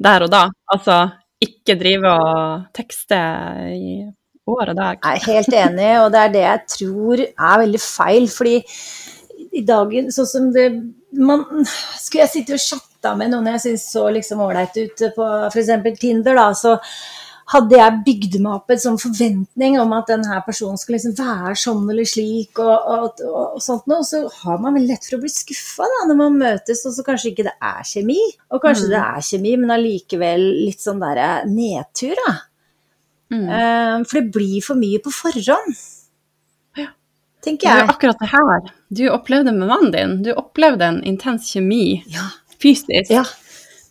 der 0.02 0.26
og 0.26 0.32
da. 0.34 0.42
Altså 0.72 1.06
ikke 1.42 1.78
drive 1.80 2.12
og 2.12 2.68
tekste 2.76 3.18
i 3.72 3.96
år 4.46 4.72
og 4.72 4.78
dag. 4.78 5.00
Jeg 5.00 5.22
er 5.22 5.32
helt 5.32 5.58
enig, 5.62 5.90
og 6.02 6.10
det 6.12 6.22
er 6.22 6.34
det 6.34 6.44
jeg 6.44 6.64
tror 6.74 7.24
er 7.24 7.62
veldig 7.64 7.82
feil. 7.82 8.28
Fordi 8.32 8.56
i 9.56 9.64
dagen, 9.66 10.12
sånn 10.14 10.30
som 10.30 10.52
det 10.54 10.68
man, 11.16 11.46
Skulle 11.96 12.26
jeg 12.26 12.32
sitte 12.32 12.56
og 12.56 12.60
chatta 12.60 13.14
med 13.16 13.32
noen 13.32 13.54
jeg 13.54 13.62
syns 13.62 13.86
så 13.94 14.08
liksom 14.12 14.42
ålreit 14.44 14.76
ut 14.76 15.04
på 15.16 15.28
f.eks. 15.48 15.72
Tinder, 16.00 16.36
da, 16.36 16.50
så 16.56 16.76
hadde 17.52 17.78
jeg 17.78 18.00
bygd 18.06 18.36
meg 18.42 18.56
opp 18.58 18.72
en 18.74 18.80
sånn 18.82 18.98
forventning 18.98 19.76
om 19.78 19.92
at 19.94 20.08
denne 20.10 20.38
personen 20.46 20.80
skulle 20.80 20.98
liksom 20.98 21.14
være 21.18 21.52
sånn 21.62 21.84
eller 21.92 22.08
slik, 22.08 22.58
og, 22.58 22.72
og, 22.74 23.22
og, 23.22 23.36
og 23.58 23.62
sånt 23.62 23.86
noe, 23.90 24.02
så 24.06 24.24
har 24.42 24.58
man 24.62 24.74
veldig 24.74 24.90
lett 24.90 25.06
for 25.06 25.18
å 25.18 25.22
bli 25.22 25.30
skuffa 25.30 25.86
når 26.08 26.18
man 26.18 26.40
møtes, 26.40 26.82
og 26.88 26.96
så 26.96 27.04
kanskje 27.06 27.30
ikke 27.32 27.46
det 27.46 27.54
er 27.54 27.86
kjemi. 27.86 28.18
Og 28.50 28.62
kanskje 28.64 28.88
mm. 28.88 28.92
det 28.96 29.02
er 29.02 29.28
kjemi, 29.30 29.54
men 29.62 29.76
allikevel 29.76 30.46
litt 30.64 30.82
sånn 30.82 31.02
derre 31.02 31.30
nedtur, 31.50 32.18
da. 32.24 32.34
Mm. 33.34 33.46
Uh, 33.46 33.94
for 34.06 34.20
det 34.20 34.34
blir 34.34 34.58
for 34.62 34.78
mye 34.78 34.98
på 35.02 35.14
forhånd. 35.14 35.78
Ja. 36.78 36.90
Tenker 37.46 37.70
jeg. 37.70 37.78
Det 37.78 37.86
er 37.86 37.94
akkurat 37.94 38.22
det 38.22 38.32
her 38.34 38.74
du 38.88 39.08
opplevde 39.10 39.52
med 39.52 39.68
mannen 39.68 39.94
din. 39.94 40.22
Du 40.22 40.32
opplevde 40.38 40.86
en 40.86 41.00
intens 41.04 41.50
kjemi 41.50 42.02
ja. 42.10 42.28
fysisk. 42.62 43.10
Ja. 43.10 43.24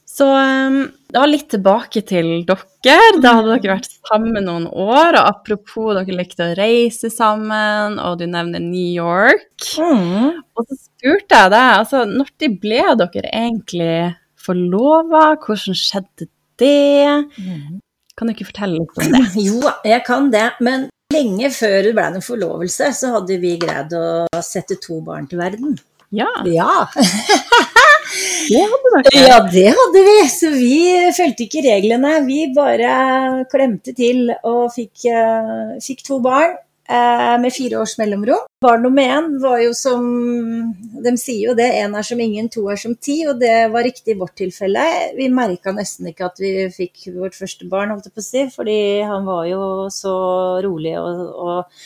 Så 0.08 0.28
um, 0.32 0.86
da 1.16 1.24
litt 1.28 1.48
tilbake 1.54 2.02
til 2.08 2.44
dere. 2.48 2.96
Da 3.24 3.38
hadde 3.38 3.56
dere 3.56 3.78
vært 3.78 3.94
sammen 4.10 4.46
noen 4.48 4.68
år. 4.68 5.16
Og 5.16 5.22
apropos 5.22 5.94
dere 5.96 6.18
likte 6.18 6.50
å 6.50 6.58
reise 6.60 7.12
sammen, 7.14 7.98
og 8.04 8.20
du 8.20 8.28
nevner 8.28 8.64
New 8.64 8.92
York. 8.92 9.70
Mm. 9.80 10.42
Og 10.56 10.68
så 10.68 10.80
spurte 10.80 11.40
jeg 11.40 11.54
deg, 11.56 11.72
altså 11.80 12.04
når 12.10 12.34
de 12.44 12.52
ble 12.62 12.84
dere 13.02 13.32
egentlig 13.32 13.96
forlova? 14.46 15.32
Hvordan 15.42 15.78
skjedde 15.80 16.30
det? 16.60 17.24
Mm. 17.40 17.80
Kan 18.16 18.30
du 18.30 18.36
ikke 18.36 18.50
fortelle 18.52 18.82
litt 18.82 19.00
om 19.00 19.16
det? 19.16 19.24
Jo, 19.48 19.74
jeg 19.88 20.04
kan 20.08 20.30
det. 20.34 20.50
Men 20.64 20.90
lenge 21.16 21.52
før 21.56 21.80
det 21.88 21.96
ble 21.96 22.12
noen 22.16 22.26
forlovelse, 22.26 22.92
så 22.98 23.16
hadde 23.18 23.40
vi 23.42 23.56
greid 23.62 23.96
å 23.96 24.06
sette 24.44 24.80
to 24.84 25.00
barn 25.06 25.30
til 25.32 25.42
verden. 25.42 25.78
Ja. 26.16 26.30
ja. 26.48 26.86
Det 28.50 28.62
hadde 28.62 28.92
vært. 28.96 29.10
Ja, 29.16 29.40
det 29.52 29.68
hadde 29.80 30.04
vi. 30.10 30.18
Så 30.32 30.52
vi 30.54 30.76
fulgte 31.18 31.48
ikke 31.48 31.66
reglene. 31.66 32.18
Vi 32.28 32.44
bare 32.56 33.46
klemte 33.52 33.96
til 33.98 34.30
og 34.44 34.70
fikk, 34.76 35.08
uh, 35.10 35.76
fikk 35.84 36.06
to 36.08 36.22
barn. 36.24 36.56
eh, 36.90 37.36
med 37.42 37.54
fire 37.54 37.80
års 37.82 37.98
mellomrom. 37.98 38.46
Barn 38.62 38.84
nummer 38.86 39.04
én 39.04 39.42
var 39.42 39.60
jo 39.64 39.74
som 39.74 40.06
De 41.06 41.14
sier 41.18 41.50
jo 41.50 41.56
det, 41.58 41.68
én 41.82 41.96
er 41.98 42.06
som 42.06 42.20
ingen, 42.22 42.50
to 42.50 42.68
er 42.70 42.80
som 42.82 42.96
ti, 42.96 43.20
og 43.28 43.40
det 43.42 43.72
var 43.74 43.86
riktig 43.86 44.16
i 44.16 44.20
vårt 44.20 44.36
tilfelle. 44.38 44.86
Vi 45.18 45.30
merka 45.30 45.74
nesten 45.76 46.10
ikke 46.10 46.30
at 46.30 46.42
vi 46.42 46.54
fikk 46.74 47.08
vårt 47.16 47.38
første 47.38 47.68
barn, 47.70 47.94
holdt 47.94 48.10
jeg 48.10 48.16
på 48.16 48.24
å 48.24 48.28
si, 48.30 48.46
fordi 48.54 48.80
han 49.06 49.26
var 49.28 49.46
jo 49.50 49.62
så 49.94 50.16
rolig 50.66 50.96
og, 51.02 51.22
og 51.36 51.80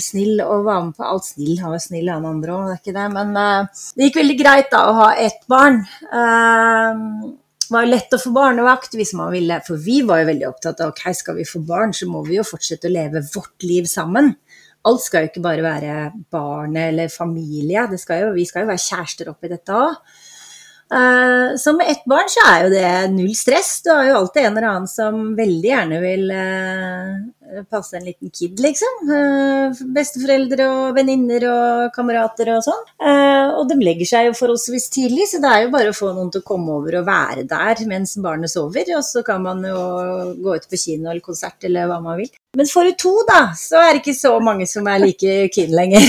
snill 0.00 0.40
og 0.44 0.66
var 0.66 0.82
med 0.86 0.96
på 0.96 1.06
alt 1.06 1.26
snill. 1.26 1.56
Han 1.62 1.74
var 1.74 1.82
snill, 1.82 2.10
han 2.12 2.26
andre 2.28 2.54
òg, 2.54 2.66
det 2.66 2.74
er 2.74 2.82
ikke 2.82 2.98
det. 2.98 3.06
Men 3.14 3.32
uh, 3.38 3.86
det 3.94 4.08
gikk 4.08 4.20
veldig 4.20 4.36
greit 4.40 4.68
da 4.72 4.82
å 4.88 4.98
ha 5.00 5.08
ett 5.20 5.40
barn. 5.50 5.80
Uh, 6.10 7.32
det 7.64 7.72
var 7.72 7.88
lett 7.88 8.12
å 8.12 8.20
få 8.20 8.30
barnevakt 8.34 8.94
hvis 8.98 9.14
man 9.16 9.32
ville, 9.32 9.56
for 9.66 9.80
vi 9.80 10.02
var 10.06 10.20
jo 10.20 10.28
veldig 10.28 10.48
opptatt 10.50 10.82
av 10.84 10.92
ok, 10.92 11.06
skal 11.16 11.38
vi 11.40 11.48
få 11.48 11.62
barn, 11.64 11.94
så 11.96 12.06
må 12.10 12.20
vi 12.26 12.36
jo 12.36 12.44
fortsette 12.46 12.90
å 12.90 12.92
leve 12.92 13.24
vårt 13.34 13.66
liv 13.66 13.88
sammen. 13.88 14.34
Alt 14.84 15.00
skal 15.00 15.24
jo 15.24 15.30
ikke 15.32 15.46
bare 15.46 15.64
være 15.64 15.94
barnet 16.32 16.90
eller 16.92 17.08
familie, 17.08 17.86
skal 17.98 18.26
jo, 18.26 18.30
vi 18.36 18.44
skal 18.46 18.66
jo 18.66 18.70
være 18.74 18.84
kjærester 18.84 19.32
oppi 19.32 19.50
dette 19.52 19.80
òg. 19.80 19.96
Uh, 20.92 21.56
så 21.58 21.72
med 21.74 21.88
ett 21.88 22.04
barn 22.06 22.28
så 22.30 22.44
er 22.50 22.66
jo 22.66 22.72
det 22.74 22.90
null 23.14 23.32
stress. 23.34 23.78
Du 23.82 23.88
har 23.94 24.10
jo 24.10 24.18
alltid 24.20 24.44
en 24.44 24.52
eller 24.52 24.68
annen 24.68 24.90
som 24.92 25.22
veldig 25.38 25.70
gjerne 25.70 26.02
vil 26.04 26.34
passe 27.70 27.96
en 27.98 28.04
liten 28.04 28.30
kid, 28.32 28.58
liksom. 28.62 29.08
Uh, 29.08 29.82
besteforeldre 29.94 30.66
og 30.70 30.96
venninner 30.96 31.46
og 31.50 31.94
kamerater 31.94 32.50
og 32.54 32.64
sånn. 32.66 32.82
og 33.54 33.68
de 33.70 33.76
legger 33.80 34.08
seg 34.08 34.28
jo 34.28 34.36
forholdsvis 34.38 34.88
tidlig, 34.92 35.28
så 35.30 35.40
det 35.42 35.50
er 35.50 35.64
jo 35.64 35.72
bare 35.74 35.92
å 35.92 35.96
få 35.96 36.12
noen 36.14 36.30
til 36.32 36.42
å 36.42 36.46
komme 36.46 36.74
over 36.78 36.98
og 37.00 37.06
være 37.06 37.44
der 37.48 37.84
mens 37.90 38.16
barnet 38.22 38.52
sover. 38.52 38.88
Og 38.96 39.04
så 39.06 39.22
kan 39.26 39.42
man 39.44 39.62
jo 39.66 39.78
gå 40.40 40.56
ut 40.56 40.68
på 40.70 40.80
kino 40.80 41.10
eller 41.10 41.24
konsert 41.24 41.64
eller 41.68 41.90
hva 41.90 42.00
man 42.04 42.18
vil. 42.20 42.32
Men 42.56 42.70
får 42.70 42.90
du 42.90 42.92
to, 43.04 43.14
da, 43.28 43.40
så 43.58 43.80
er 43.82 43.92
det 43.92 44.02
ikke 44.04 44.16
så 44.18 44.36
mange 44.42 44.66
som 44.70 44.86
er 44.90 45.02
like 45.02 45.48
keen 45.54 45.74
lenger. 45.74 46.04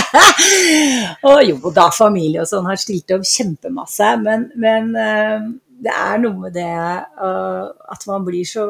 og 1.30 1.42
jo 1.46 1.72
da, 1.74 1.88
familie 1.94 2.44
og 2.44 2.50
sånn 2.50 2.68
har 2.70 2.78
stilt 2.80 3.12
opp 3.16 3.26
kjempemasse, 3.26 4.14
men, 4.22 4.48
men 4.60 4.92
det 5.80 5.92
er 5.94 6.22
noe 6.22 6.46
med 6.46 6.56
det 6.56 6.70
at 6.70 8.06
man 8.08 8.26
blir 8.26 8.46
så 8.48 8.66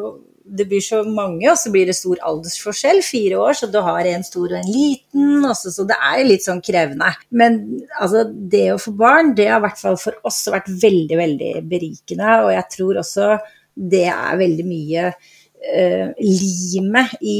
det 0.51 0.67
blir 0.71 0.83
så 0.83 1.01
mange, 1.07 1.47
og 1.51 1.59
så 1.59 1.71
blir 1.73 1.87
det 1.89 1.97
stor 1.99 2.19
aldersforskjell. 2.27 3.01
Fire 3.07 3.39
år, 3.41 3.57
så 3.59 3.69
du 3.71 3.79
har 3.85 4.07
en 4.11 4.25
stor 4.27 4.49
og 4.49 4.59
en 4.59 4.73
liten. 4.73 5.45
Også, 5.47 5.73
så 5.75 5.87
det 5.89 5.99
er 6.11 6.25
litt 6.27 6.47
sånn 6.47 6.63
krevende. 6.65 7.13
Men 7.31 7.61
altså, 8.01 8.25
det 8.27 8.67
å 8.75 8.81
få 8.83 8.95
barn, 8.99 9.35
det 9.39 9.49
har 9.51 9.63
i 9.63 9.67
hvert 9.69 9.81
fall 9.81 9.99
for 10.01 10.19
oss 10.27 10.43
vært 10.53 10.71
veldig, 10.83 11.19
veldig 11.21 11.53
berikende. 11.71 12.35
Og 12.47 12.53
jeg 12.57 12.67
tror 12.75 13.01
også 13.05 13.33
det 13.81 14.07
er 14.13 14.41
veldig 14.41 14.67
mye 14.67 15.07
eh, 15.09 16.11
limet 16.19 17.15
i, 17.23 17.39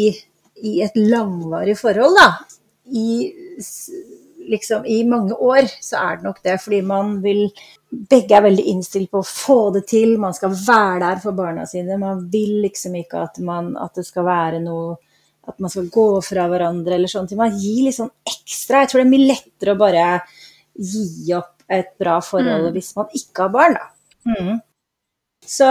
i, 0.63 0.79
et 0.87 0.97
langvarig 0.97 1.77
forhold, 1.81 2.17
da. 2.21 2.31
I 2.91 3.09
liksom 4.51 4.87
i 4.89 5.03
mange 5.07 5.37
år, 5.37 5.69
så 5.83 6.01
er 6.01 6.19
det 6.19 6.29
nok 6.29 6.41
det. 6.47 6.57
Fordi 6.63 6.81
man 6.87 7.19
vil 7.25 7.49
Begge 7.91 8.37
er 8.37 8.45
veldig 8.45 8.65
innstilt 8.71 9.11
på 9.11 9.21
å 9.23 9.27
få 9.27 9.59
det 9.75 9.85
til, 9.91 10.15
man 10.23 10.35
skal 10.37 10.53
være 10.55 11.01
der 11.03 11.23
for 11.23 11.35
barna 11.35 11.65
sine. 11.67 11.99
Man 11.99 12.23
vil 12.31 12.61
liksom 12.63 12.95
ikke 13.01 13.25
at, 13.27 13.41
man, 13.43 13.73
at 13.81 13.99
det 13.99 14.07
skal 14.07 14.29
være 14.29 14.61
noe 14.65 14.99
At 15.51 15.57
man 15.59 15.73
skal 15.73 15.89
gå 15.91 16.21
fra 16.23 16.45
hverandre 16.47 16.95
eller 16.95 17.11
sånne 17.11 17.31
ting. 17.31 17.39
Man 17.41 17.57
gir 17.59 17.87
litt 17.87 17.97
sånn 17.97 18.13
ekstra. 18.29 18.83
Jeg 18.85 18.91
tror 18.91 19.01
det 19.01 19.07
er 19.07 19.11
mye 19.11 19.31
lettere 19.33 19.73
å 19.75 19.79
bare 19.81 20.05
gi 20.77 21.33
opp 21.35 21.65
et 21.71 21.89
bra 21.99 22.19
forhold 22.23 22.69
mm. 22.69 22.75
hvis 22.77 22.91
man 22.99 23.17
ikke 23.17 23.47
har 23.47 23.55
barn, 23.55 23.79
da. 23.79 23.89
Mm. 24.31 24.61
Så 25.51 25.67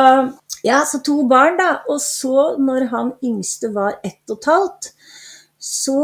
ja, 0.63 0.81
så 0.85 0.99
to 1.05 1.21
barn, 1.29 1.57
da. 1.59 1.69
Og 1.91 2.01
så, 2.03 2.57
når 2.59 2.87
han 2.91 3.13
yngste 3.23 3.71
var 3.75 3.99
ett 4.03 4.23
og 4.31 4.39
et 4.39 4.49
halvt, 4.49 4.91
så 5.59 6.01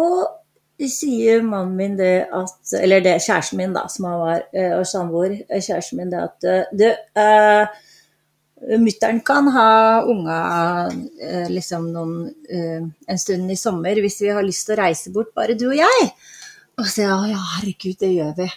sier 0.92 1.44
mannen 1.46 1.76
min 1.78 1.94
det 1.96 2.28
at 2.36 2.74
Eller 2.82 3.04
det 3.04 3.20
kjæresten 3.24 3.60
min, 3.62 3.74
da, 3.76 3.86
som 3.92 4.10
han 4.10 4.20
var, 4.20 4.42
eh, 4.52 4.74
og 4.76 4.88
samboer, 4.90 5.38
eh, 5.48 5.62
kjæresten 5.64 6.02
min, 6.02 6.12
det 6.12 6.20
at 6.20 6.48
eh, 6.52 6.72
Du, 6.76 6.88
uh, 7.22 8.80
mutter'n 8.82 9.22
kan 9.24 9.48
ha 9.52 9.70
unga 10.10 10.40
uh, 10.90 11.48
liksom 11.52 11.88
noen 11.94 12.14
uh, 12.28 12.84
en 13.08 13.20
stund 13.20 13.52
i 13.52 13.58
sommer 13.60 14.00
hvis 14.04 14.22
vi 14.24 14.32
har 14.36 14.44
lyst 14.44 14.68
til 14.68 14.76
å 14.76 14.82
reise 14.82 15.14
bort, 15.16 15.34
bare 15.36 15.58
du 15.60 15.68
og 15.70 15.80
jeg. 15.80 16.12
Og 16.76 16.86
så 16.86 16.92
sier 16.92 17.28
ja, 17.32 17.42
herregud, 17.56 17.98
det 18.02 18.12
gjør 18.12 18.34
vi. 18.40 18.48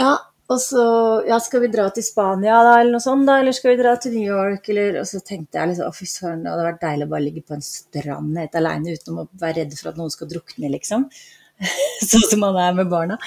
Ja, 0.00 0.14
og 0.50 0.58
så 0.58 0.84
ja, 1.28 1.36
skal 1.42 1.62
vi 1.62 1.70
dra 1.70 1.86
til 1.94 2.02
Spania 2.02 2.56
da, 2.66 2.78
eller 2.80 2.96
noe 2.96 3.04
sånt, 3.04 3.26
da, 3.28 3.36
eller 3.40 3.54
skal 3.54 3.74
vi 3.74 3.82
dra 3.82 3.92
til 4.00 4.16
New 4.16 4.26
York, 4.26 4.70
eller 4.72 5.02
Og 5.02 5.06
så 5.06 5.20
tenkte 5.22 5.60
jeg 5.60 5.72
liksom, 5.72 5.90
å 5.90 5.94
fy 5.94 6.08
søren, 6.10 6.40
det 6.42 6.50
hadde 6.50 6.64
vært 6.66 6.80
deilig 6.86 7.06
å 7.06 7.12
bare 7.12 7.26
ligge 7.26 7.44
på 7.46 7.54
en 7.54 7.66
strand 7.66 8.40
helt 8.40 8.56
alene 8.58 8.96
uten 8.96 9.20
å 9.22 9.28
være 9.40 9.60
redd 9.60 9.76
for 9.78 9.92
at 9.92 10.00
noen 10.00 10.14
skal 10.14 10.30
drukne, 10.32 10.72
liksom. 10.72 11.06
sånn 12.10 12.24
som 12.26 12.42
man 12.44 12.58
er 12.60 12.76
med 12.76 12.90
barna. 12.90 13.18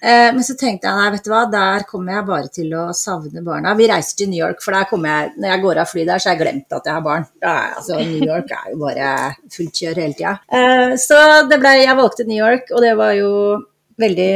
Eh, 0.00 0.28
men 0.34 0.44
så 0.46 0.56
tenkte 0.58 0.88
jeg 0.88 0.98
nei, 0.98 1.10
vet 1.16 1.26
du 1.26 1.32
hva, 1.32 1.42
der 1.50 1.86
kommer 1.88 2.16
jeg 2.16 2.28
bare 2.28 2.52
til 2.54 2.72
å 2.78 2.86
savne 2.96 3.44
barna. 3.46 3.74
Vi 3.78 3.90
reiser 3.90 4.22
til 4.22 4.32
New 4.32 4.40
York, 4.40 4.62
for 4.64 4.76
der 4.76 4.88
kommer 4.90 5.12
jeg, 5.12 5.34
når 5.42 5.54
jeg 5.54 5.64
går 5.66 5.82
av 5.82 5.92
fly 5.92 6.06
der, 6.08 6.22
så 6.22 6.30
har 6.30 6.38
jeg 6.38 6.44
glemt 6.44 6.78
at 6.78 6.88
jeg 6.88 6.98
har 6.98 7.04
barn. 7.04 7.28
Ja, 7.42 7.58
altså, 7.76 8.00
New 8.00 8.24
York 8.24 8.54
er 8.56 8.72
jo 8.72 8.80
bare 8.82 9.12
fullt 9.52 9.82
kjør 9.82 10.02
hele 10.04 10.18
tida. 10.18 10.38
Eh, 10.52 10.96
så 11.02 11.20
ble, 11.52 11.76
jeg 11.82 12.00
valgte 12.00 12.28
New 12.28 12.40
York, 12.40 12.72
og 12.72 12.84
det 12.84 12.96
var 12.98 13.14
jo 13.18 13.30
veldig 14.02 14.32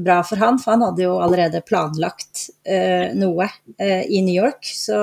bra 0.00 0.20
for 0.24 0.40
han, 0.40 0.58
for 0.60 0.74
han 0.74 0.84
hadde 0.84 1.04
jo 1.04 1.16
allerede 1.20 1.62
planlagt 1.66 2.46
eh, 2.64 3.12
noe 3.16 3.46
eh, 3.76 4.04
i 4.08 4.22
New 4.24 4.34
York. 4.34 4.64
Så 4.64 4.96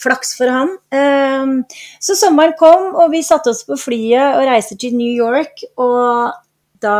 flaks 0.00 0.34
for 0.38 0.52
han. 0.52 0.74
Eh, 0.94 1.78
så 2.02 2.18
sommeren 2.18 2.56
kom, 2.60 2.92
og 2.94 3.12
vi 3.14 3.24
satte 3.26 3.52
oss 3.52 3.64
på 3.66 3.78
flyet 3.80 4.38
og 4.38 4.46
reiser 4.48 4.78
til 4.80 4.96
New 4.98 5.12
York. 5.12 5.64
Og 5.82 6.34
da 6.82 6.98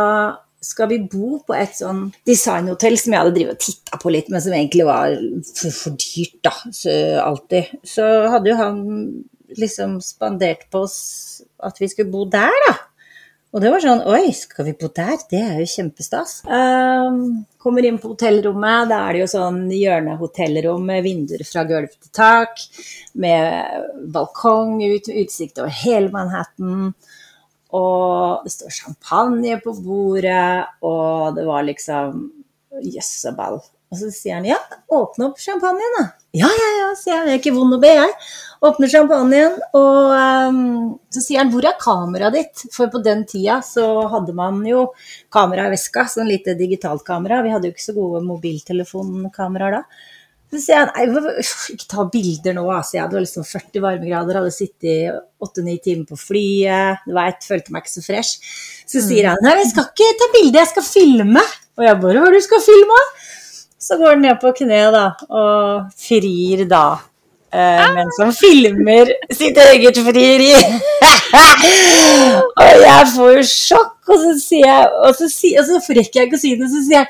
skal 0.63 0.89
vi 0.89 0.97
bo 1.05 1.37
på 1.45 1.55
et 1.55 1.75
sånn 1.77 2.07
designhotell 2.27 2.97
som 2.99 3.13
jeg 3.13 3.21
hadde 3.21 3.35
drevet 3.35 3.57
og 3.59 3.63
titta 3.63 3.99
på 4.01 4.11
litt, 4.13 4.29
men 4.33 4.43
som 4.43 4.55
egentlig 4.57 4.87
var 4.87 5.13
for, 5.51 5.73
for 5.75 5.97
dyrt, 6.01 6.37
da. 6.45 6.53
Så, 6.73 6.93
alltid. 7.21 7.77
Så 7.87 8.05
hadde 8.33 8.51
jo 8.51 8.59
han 8.59 8.83
liksom 9.57 9.99
spandert 10.03 10.67
på 10.73 10.83
oss 10.87 10.99
at 11.63 11.77
vi 11.81 11.89
skulle 11.91 12.11
bo 12.13 12.25
der, 12.31 12.53
da. 12.67 12.75
Og 13.55 13.63
det 13.63 13.69
var 13.71 13.81
sånn 13.81 14.03
Oi, 14.11 14.33
skal 14.35 14.67
vi 14.67 14.73
bo 14.77 14.89
der? 14.93 15.15
Det 15.31 15.39
er 15.39 15.61
jo 15.61 15.69
kjempestas. 15.71 16.41
Um, 16.45 17.45
kommer 17.63 17.85
inn 17.87 17.99
på 18.01 18.11
hotellrommet. 18.11 18.89
Da 18.91 18.99
er 19.05 19.15
det 19.15 19.21
jo 19.23 19.29
sånn 19.31 19.61
hjørnehotellrom 19.71 20.83
med 20.89 21.05
vinduer 21.05 21.45
fra 21.47 21.63
gulv 21.69 21.93
til 21.95 22.11
tak. 22.13 22.59
Med 23.23 23.87
balkong 24.13 24.81
ut, 24.83 25.07
utsikt 25.23 25.63
over 25.63 25.73
hele 25.79 26.11
Manhattan. 26.13 26.91
Og 27.75 28.45
det 28.45 28.53
står 28.53 28.71
champagne 28.71 29.57
på 29.63 29.73
bordet, 29.83 30.67
og 30.87 31.35
det 31.35 31.47
var 31.47 31.65
liksom 31.67 32.21
jøsseball. 32.83 33.59
Og 33.87 33.99
så 33.99 34.09
sier 34.11 34.35
han 34.35 34.47
ja, 34.47 34.57
åpne 34.91 35.29
opp 35.29 35.39
champagnen, 35.39 35.93
da. 35.95 36.07
Ja, 36.35 36.47
ja, 36.51 36.69
ja, 36.81 36.87
sier 36.99 37.13
jeg. 37.13 37.23
Det 37.23 37.33
er 37.33 37.39
ikke 37.39 37.55
vond 37.55 37.77
å 37.77 37.79
be, 37.79 37.91
jeg. 37.95 38.15
Åpner 38.67 38.91
champagnen, 38.91 39.55
og 39.77 40.51
um, 40.51 40.59
så 41.13 41.23
sier 41.23 41.39
han 41.43 41.53
hvor 41.53 41.67
er 41.69 41.77
kameraet 41.79 42.35
ditt? 42.35 42.65
For 42.73 42.91
på 42.91 42.99
den 43.05 43.23
tida 43.29 43.61
så 43.63 43.85
hadde 44.11 44.35
man 44.35 44.59
jo 44.67 44.89
kamera 45.33 45.69
i 45.69 45.73
veska, 45.75 46.03
sånn 46.11 46.27
lite 46.27 46.57
digitalt 46.59 47.05
kamera. 47.07 47.39
Vi 47.45 47.53
hadde 47.53 47.69
jo 47.69 47.75
ikke 47.75 47.85
så 47.85 47.95
gode 47.95 48.25
mobiltelefonkameraer 48.27 49.79
da. 49.79 49.83
Så 50.47 50.61
sier 50.63 50.79
jeg 50.79 51.09
nei, 51.11 51.33
ikke 51.73 51.89
ta 51.91 52.05
bilder 52.11 52.55
nå, 52.55 52.63
altså. 52.71 52.95
Jeg 52.95 53.03
hadde 53.03 53.23
liksom 53.25 53.43
40 53.47 53.83
varmegrader, 53.83 54.39
hadde 54.39 54.53
sittet 54.55 55.17
åtte-ni 55.43 55.75
timer 55.83 56.07
på 56.07 56.19
flyet, 56.21 57.03
du 57.03 57.11
veit, 57.17 57.43
følte 57.43 57.73
meg 57.75 57.83
ikke 57.83 57.95
så 57.97 58.03
fresh. 58.05 58.53
Så 58.87 59.03
sier 59.03 59.27
han 59.27 59.43
nei, 59.43 59.57
jeg 59.59 59.73
skal 59.73 59.89
ikke 59.91 60.13
ta 60.21 60.29
bilde, 60.37 60.61
jeg 60.61 60.71
skal 60.71 60.87
filme. 60.87 61.43
Og 61.77 61.85
jeg 61.85 61.99
bare 62.01 62.23
hva 62.23 62.31
du 62.31 62.39
skal 62.41 62.63
filme? 62.63 63.01
Så 63.87 63.99
går 63.99 64.15
han 64.15 64.23
ned 64.23 64.39
på 64.41 64.53
kne 64.57 64.79
da, 64.95 65.05
og 65.27 65.91
frir 65.99 66.63
da. 66.71 66.85
Eh, 67.51 67.79
ah. 67.83 67.91
mens 67.95 68.17
han 68.19 68.31
filmer 68.35 69.11
sitt 69.31 69.59
eget 69.61 69.99
frieri. 70.07 70.53
og 72.63 72.71
jeg 72.87 73.11
får 73.13 73.35
jo 73.35 73.43
sjokk, 73.51 73.99
og 74.07 74.23
så 74.23 74.33
sier 74.39 74.67
jeg, 74.67 74.89
og 75.03 75.19
så, 75.19 75.27
og 75.27 75.69
så 75.69 75.99
rekker 75.99 76.21
jeg 76.21 76.31
ikke 76.31 76.39
å 76.39 76.43
si 76.43 76.55
det, 76.59 76.71
så 76.71 76.83
sier 76.87 77.03
jeg 77.03 77.07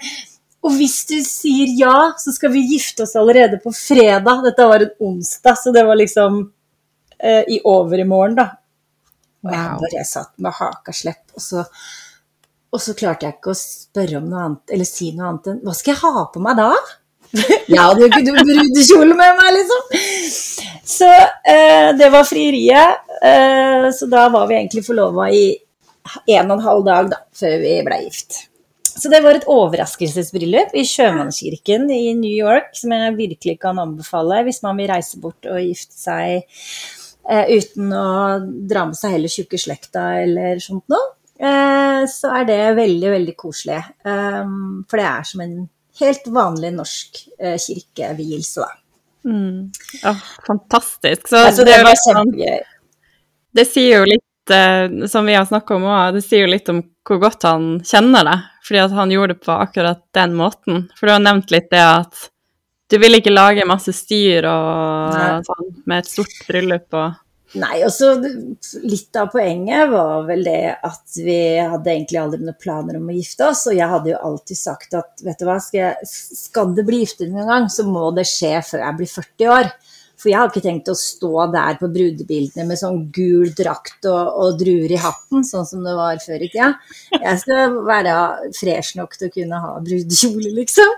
og 0.68 0.74
hvis 0.76 0.98
du 1.08 1.16
sier 1.24 1.72
ja, 1.80 1.96
så 2.20 2.34
skal 2.36 2.52
vi 2.52 2.66
gifte 2.74 3.06
oss 3.06 3.16
allerede 3.16 3.62
på 3.64 3.72
fredag. 3.72 4.42
Dette 4.44 4.68
var 4.68 4.84
en 4.84 4.96
onsdag, 5.10 5.56
så 5.62 5.72
det 5.72 5.86
var 5.88 5.96
liksom 5.96 6.42
eh, 7.24 7.44
i 7.56 7.62
overmorgen, 7.64 8.36
da. 8.36 8.50
Og 9.48 9.54
jeg 9.54 9.80
bare 9.84 10.04
satt 10.10 10.34
med 10.44 10.56
hakaslepp, 10.58 11.24
og 11.38 11.44
så, 11.44 11.64
og 12.74 12.84
så 12.84 12.96
klarte 13.00 13.30
jeg 13.30 13.38
ikke 13.38 13.54
å 13.54 13.60
spørre 13.60 14.20
om 14.20 14.28
noe 14.28 14.44
annet, 14.44 14.64
eller 14.76 14.90
si 14.90 15.14
noe 15.16 15.30
annet 15.30 15.52
enn 15.54 15.62
Hva 15.64 15.76
skal 15.78 15.94
jeg 15.94 16.02
ha 16.02 16.26
på 16.34 16.42
meg 16.44 16.60
da? 16.60 16.72
jeg 17.38 17.80
hadde 17.80 18.04
jo 18.04 18.10
ikke 18.10 18.42
brudekjole 18.42 19.16
med 19.22 19.40
meg, 19.40 19.54
liksom. 19.62 20.04
Så 20.88 21.08
eh, 21.08 21.94
det 21.96 22.12
var 22.12 22.28
frieriet. 22.28 23.08
Eh, 23.24 23.88
så 23.96 24.12
da 24.12 24.28
var 24.34 24.52
vi 24.52 24.60
egentlig 24.60 24.84
forlova 24.88 25.32
i 25.32 25.48
en 26.36 26.52
og 26.52 26.58
en 26.58 26.68
halv 26.68 26.86
dag 26.88 27.10
da, 27.16 27.24
før 27.36 27.58
vi 27.64 27.74
ble 27.88 28.04
gift. 28.06 28.44
Så 28.98 29.12
det 29.14 29.22
var 29.22 29.38
et 29.38 29.46
overraskelsesbryllup 29.52 30.74
i 30.78 30.84
Sjømannskirken 30.88 31.86
i 31.94 32.16
New 32.18 32.34
York, 32.34 32.72
som 32.78 32.96
jeg 32.96 33.18
virkelig 33.18 33.58
kan 33.62 33.78
anbefale 33.82 34.42
hvis 34.48 34.64
man 34.66 34.80
vil 34.80 34.90
reise 34.90 35.20
bort 35.22 35.46
og 35.46 35.62
gifte 35.62 35.98
seg 35.98 36.48
eh, 37.30 37.52
uten 37.54 37.94
å 37.94 38.08
dra 38.70 38.88
med 38.90 38.98
seg 38.98 39.18
heller 39.18 39.32
tjukke 39.32 39.60
slekta 39.62 40.08
eller 40.24 40.62
sånt 40.64 40.88
noe. 40.92 41.14
Eh, 41.38 42.04
så 42.10 42.34
er 42.40 42.48
det 42.50 42.62
veldig, 42.80 43.10
veldig 43.14 43.36
koselig. 43.38 43.84
Um, 44.02 44.86
for 44.90 44.98
det 44.98 45.10
er 45.12 45.28
som 45.30 45.44
en 45.46 45.58
helt 46.02 46.30
vanlig 46.34 46.74
norsk 46.74 47.22
eh, 47.40 47.58
kirkevielse, 47.62 48.66
da. 48.66 48.74
Mm. 49.28 49.70
Oh, 50.08 50.26
fantastisk. 50.48 51.28
Så 51.28 51.38
altså, 51.38 51.66
det, 51.68 51.78
det, 51.78 51.86
var 51.86 52.02
sånn- 52.02 52.34
det 53.58 53.66
sier 53.68 54.02
jo 54.02 54.10
litt, 54.10 54.54
eh, 54.54 55.08
som 55.12 55.28
vi 55.28 55.36
har 55.38 55.48
snakka 55.50 55.78
om 55.78 55.88
òg, 55.90 56.18
det 56.18 56.24
sier 56.26 56.46
jo 56.46 56.54
litt 56.54 56.70
om 56.74 56.82
hvor 57.08 57.22
godt 57.24 57.48
han 57.48 57.68
kjenner 57.88 58.28
deg, 58.28 58.46
fordi 58.68 58.82
at 58.84 58.96
han 58.96 59.14
gjorde 59.14 59.36
det 59.36 59.46
på 59.46 59.54
akkurat 59.56 60.02
den 60.18 60.34
måten. 60.36 60.88
For 60.98 61.08
du 61.08 61.16
har 61.16 61.24
nevnt 61.24 61.54
litt 61.54 61.70
det 61.72 61.84
at 61.84 62.28
du 62.92 62.98
vil 63.02 63.20
ikke 63.20 63.34
lage 63.34 63.68
masse 63.68 63.92
styr 63.96 64.48
og 64.48 65.16
Nei. 65.16 65.32
sånn 65.48 65.72
med 65.88 66.04
et 66.04 66.12
stort 66.12 66.36
bryllup 66.48 66.96
og 66.96 67.24
Nei, 67.56 67.78
og 67.86 67.92
så 67.96 68.10
litt 68.84 69.16
av 69.16 69.30
poenget 69.32 69.88
var 69.88 70.26
vel 70.28 70.42
det 70.44 70.74
at 70.84 71.16
vi 71.16 71.38
hadde 71.56 71.94
egentlig 71.94 72.20
aldri 72.20 72.42
noen 72.44 72.58
planer 72.60 72.98
om 73.00 73.08
å 73.08 73.16
gifte 73.16 73.46
oss, 73.48 73.62
og 73.72 73.78
jeg 73.78 73.88
hadde 73.88 74.12
jo 74.12 74.18
alltid 74.30 74.60
sagt 74.60 74.98
at 75.00 75.24
vet 75.24 75.40
du 75.40 75.46
hva, 75.48 75.56
skal, 75.64 75.80
jeg, 75.80 76.10
skal 76.12 76.74
det 76.76 76.84
bli 76.90 77.00
gifting 77.06 77.38
en 77.40 77.48
gang, 77.48 77.70
så 77.72 77.88
må 77.88 78.10
det 78.18 78.28
skje 78.28 78.52
før 78.68 78.84
jeg 78.84 78.98
blir 79.00 79.12
40 79.14 79.54
år. 79.54 79.72
For 80.18 80.32
jeg 80.32 80.40
har 80.40 80.50
ikke 80.50 80.64
tenkt 80.66 80.90
å 80.90 80.96
stå 80.98 81.46
der 81.54 81.78
på 81.78 81.90
brudebildene 81.94 82.66
med 82.66 82.80
sånn 82.80 83.04
gul 83.14 83.52
drakt 83.58 84.08
og, 84.10 84.32
og 84.42 84.58
druer 84.58 84.96
i 84.96 85.02
hatten, 85.02 85.46
sånn 85.46 85.68
som 85.70 85.86
det 85.86 85.94
var 85.98 86.18
før 86.24 86.42
i 86.42 86.50
tida. 86.50 86.72
Jeg 87.14 87.44
skal 87.44 87.78
være 87.86 88.16
fresh 88.58 88.98
nok 88.98 89.14
til 89.18 89.30
å 89.30 89.36
kunne 89.36 89.62
ha 89.62 89.76
brudekjole, 89.84 90.56
liksom. 90.58 90.98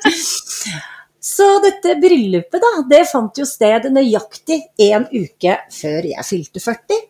Så 1.19 1.49
dette 1.65 1.97
bryllupet, 1.99 2.63
da, 2.63 2.71
det 2.88 3.03
fant 3.12 3.36
jo 3.36 3.43
sted 3.47 3.89
nøyaktig 3.91 4.62
en 4.88 5.10
uke 5.12 5.58
før 5.75 6.08
jeg 6.13 6.27
fylte 6.29 6.63
40. 6.63 7.01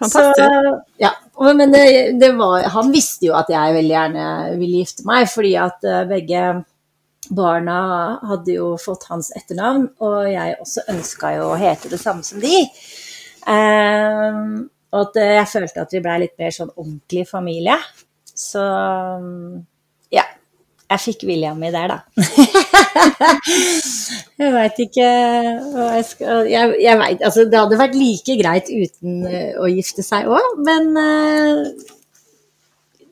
Fantastisk. 0.00 0.36
Så, 0.36 0.74
ja, 1.00 1.10
men 1.56 1.72
det, 1.72 1.84
det 2.20 2.30
var, 2.36 2.68
han 2.76 2.92
visste 2.92 3.30
jo 3.30 3.34
at 3.36 3.48
jeg 3.52 3.76
veldig 3.76 3.94
gjerne 3.96 4.26
ville 4.60 4.84
gifte 4.84 5.08
meg, 5.08 5.28
fordi 5.32 5.54
at 5.60 5.88
eh, 5.88 6.04
begge 6.08 6.44
barna 7.30 8.18
hadde 8.26 8.56
jo 8.56 8.72
fått 8.80 9.06
hans 9.10 9.30
etternavn, 9.38 9.86
og 10.02 10.18
jeg 10.30 10.56
også 10.60 10.80
ønska 10.92 11.34
jo 11.38 11.44
å 11.52 11.58
hete 11.60 11.90
det 11.92 12.00
samme 12.02 12.26
som 12.26 12.42
de. 12.42 12.64
Um, 13.46 14.66
og 14.90 15.04
at 15.04 15.20
eh, 15.22 15.36
jeg 15.38 15.50
følte 15.52 15.84
at 15.84 15.94
vi 15.94 16.02
blei 16.04 16.18
litt 16.24 16.36
mer 16.40 16.52
sånn 16.54 16.72
ordentlig 16.74 17.24
familie. 17.30 17.78
Så 18.34 18.64
ja. 20.14 20.26
Jeg 20.90 21.02
fikk 21.04 21.20
William 21.28 21.60
i 21.62 21.70
der, 21.70 21.92
da. 21.92 21.98
jeg 24.40 24.50
veit 24.56 24.80
ikke 24.82 25.10
hva 25.70 25.84
jeg 25.94 26.06
skal 26.08 26.48
Jeg, 26.50 26.72
jeg 26.82 26.98
vet, 26.98 27.22
altså, 27.28 27.44
det 27.46 27.60
hadde 27.60 27.78
vært 27.78 27.94
like 27.94 28.34
greit 28.40 28.66
uten 28.72 29.22
eh, 29.30 29.52
å 29.54 29.70
gifte 29.70 30.02
seg 30.02 30.26
òg, 30.26 30.58
men 30.66 30.90
eh, 30.98 31.94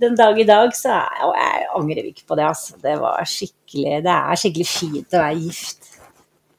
den 0.01 0.15
dag 0.19 0.39
i 0.41 0.47
dag 0.49 0.73
så 0.77 0.95
er, 1.01 1.19
og 1.27 1.35
jeg 1.39 1.67
angrer 1.79 2.09
ikke 2.13 2.25
på 2.29 2.37
det, 2.39 2.45
altså. 2.49 2.77
Det 2.83 2.95
var 3.01 3.25
skikkelig 3.29 3.99
Det 4.07 4.15
er 4.15 4.41
skikkelig 4.43 4.67
fint 4.71 5.15
å 5.19 5.23
være 5.25 5.39
gift. 5.43 5.93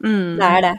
Mm. 0.04 0.38
Det 0.40 0.48
er 0.50 0.62
det. 0.68 0.76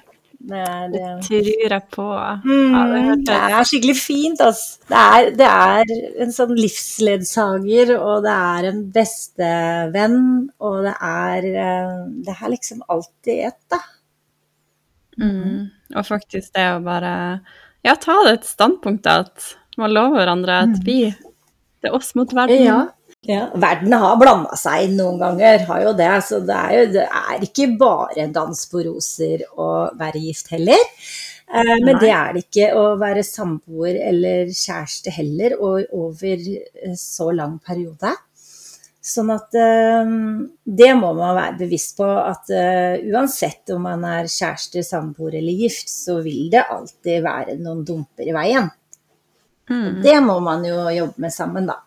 Det 0.51 0.57
er 0.65 0.85
det. 0.89 1.01
Tror 1.27 1.49
jeg 1.71 1.83
på. 1.93 2.05
Ja, 2.17 2.37
det 2.41 2.49
Mm, 2.49 3.07
hørtes- 3.11 3.27
det 3.29 3.39
er 3.59 3.65
skikkelig 3.69 3.97
fint, 4.01 4.41
altså. 4.41 4.79
Det 4.89 4.97
er, 5.01 5.31
det 5.37 5.49
er 5.51 6.23
en 6.25 6.33
sånn 6.33 6.55
livsledsager, 6.57 7.93
og 8.01 8.23
det 8.25 8.37
er 8.37 8.69
en 8.71 8.81
bestevenn, 8.95 10.49
og 10.61 10.79
det 10.89 10.95
er 10.97 11.49
eh, 11.51 11.97
Det 12.25 12.37
er 12.41 12.49
liksom 12.55 12.81
alltid 12.89 13.45
ett, 13.51 13.61
da. 13.71 13.81
Mm. 15.21 15.69
Og 15.97 16.07
faktisk 16.07 16.55
det 16.57 16.65
å 16.73 16.81
bare 16.85 17.13
ja, 17.85 17.95
ta 17.97 18.15
det 18.25 18.39
et 18.39 18.45
standpunkt 18.49 19.07
at 19.11 19.51
man 19.81 19.93
lover 19.93 20.21
hverandre 20.23 20.63
at 20.65 20.81
vi 20.85 21.03
Det 21.81 21.91
er 21.91 21.97
oss 21.97 22.13
mot 22.19 22.33
verden. 22.37 22.63
Ja. 22.65 22.79
ja. 23.29 23.49
Verden 23.61 23.97
har 24.03 24.21
blanda 24.21 24.57
seg 24.61 24.93
noen 24.95 25.21
ganger, 25.23 25.65
har 25.71 25.83
jo 25.87 25.97
det. 25.97 26.13
Så 26.29 26.43
det 26.45 26.61
er 26.61 26.77
jo 26.77 26.87
det 26.99 27.09
er 27.09 27.49
ikke 27.49 27.71
bare 27.81 28.25
en 28.27 28.37
dans 28.37 28.63
på 28.71 28.85
roser 28.87 29.45
å 29.57 29.71
være 29.99 30.23
gift 30.29 30.53
heller. 30.55 30.81
Eh, 31.51 31.77
men 31.81 31.95
Nei. 31.97 32.01
det 32.05 32.11
er 32.15 32.35
det 32.35 32.47
ikke 32.47 32.73
å 32.79 32.89
være 33.01 33.27
samboer 33.27 33.97
eller 34.11 34.51
kjæreste 34.55 35.15
heller, 35.17 35.57
og 35.59 35.95
over 35.97 36.51
eh, 36.51 36.99
så 36.99 37.31
lang 37.35 37.59
periode. 37.65 38.13
Sånn 39.01 39.31
at 39.33 39.57
eh, 39.57 40.11
det 40.81 40.91
må 40.99 41.15
man 41.17 41.33
være 41.39 41.57
bevisst 41.63 41.97
på, 41.99 42.05
at 42.07 42.53
eh, 42.53 43.01
uansett 43.09 43.73
om 43.73 43.89
man 43.89 44.05
er 44.05 44.29
kjæreste, 44.29 44.85
samboer 44.85 45.39
eller 45.41 45.65
gift, 45.65 45.89
så 45.89 46.19
vil 46.25 46.51
det 46.53 46.67
alltid 46.69 47.25
være 47.25 47.57
noen 47.63 47.81
dumper 47.89 48.29
i 48.29 48.37
veien. 48.37 48.69
Mm. 49.71 50.01
Det 50.03 50.17
må 50.25 50.41
man 50.43 50.65
jo 50.67 50.83
jobbe 50.91 51.23
med 51.27 51.35
sammen, 51.35 51.69
da. 51.71 51.79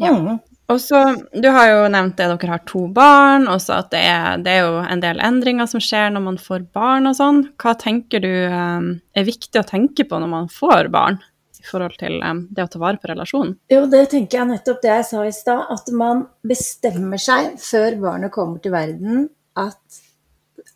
Ja. 0.00 0.14
Mm. 0.16 0.38
Og 0.70 0.78
så, 0.80 1.00
Du 1.32 1.48
har 1.50 1.66
jo 1.66 1.88
nevnt 1.90 2.16
det 2.18 2.28
dere 2.30 2.52
har 2.52 2.62
to 2.68 2.84
barn, 2.94 3.48
og 3.50 3.58
så 3.62 3.80
at 3.80 3.90
det 3.90 4.02
er, 4.06 4.38
det 4.42 4.52
er 4.54 4.68
jo 4.68 4.76
en 4.84 5.02
del 5.02 5.18
endringer 5.26 5.66
som 5.70 5.82
skjer 5.82 6.12
når 6.14 6.22
man 6.28 6.38
får 6.38 6.68
barn 6.76 7.10
og 7.10 7.16
sånn. 7.18 7.42
Hva 7.60 7.74
tenker 7.78 8.22
du 8.22 8.30
um, 8.30 8.92
er 9.16 9.26
viktig 9.26 9.60
å 9.60 9.66
tenke 9.66 10.06
på 10.06 10.20
når 10.22 10.30
man 10.30 10.46
får 10.52 10.92
barn, 10.94 11.18
i 11.60 11.66
forhold 11.66 11.98
til 12.00 12.20
um, 12.22 12.44
det 12.54 12.64
å 12.64 12.70
ta 12.70 12.82
vare 12.82 13.02
på 13.02 13.10
relasjonen? 13.10 13.56
Jo, 13.72 13.82
det 13.90 14.04
tenker 14.14 14.40
jeg 14.40 14.50
nettopp 14.52 14.78
det 14.84 14.94
jeg 14.94 15.08
sa 15.10 15.26
i 15.26 15.34
stad, 15.34 15.66
at 15.74 15.90
man 15.90 16.22
bestemmer 16.46 17.20
seg 17.20 17.58
før 17.60 17.98
barnet 18.06 18.34
kommer 18.34 18.62
til 18.62 18.76
verden, 18.76 19.26
at 19.58 20.00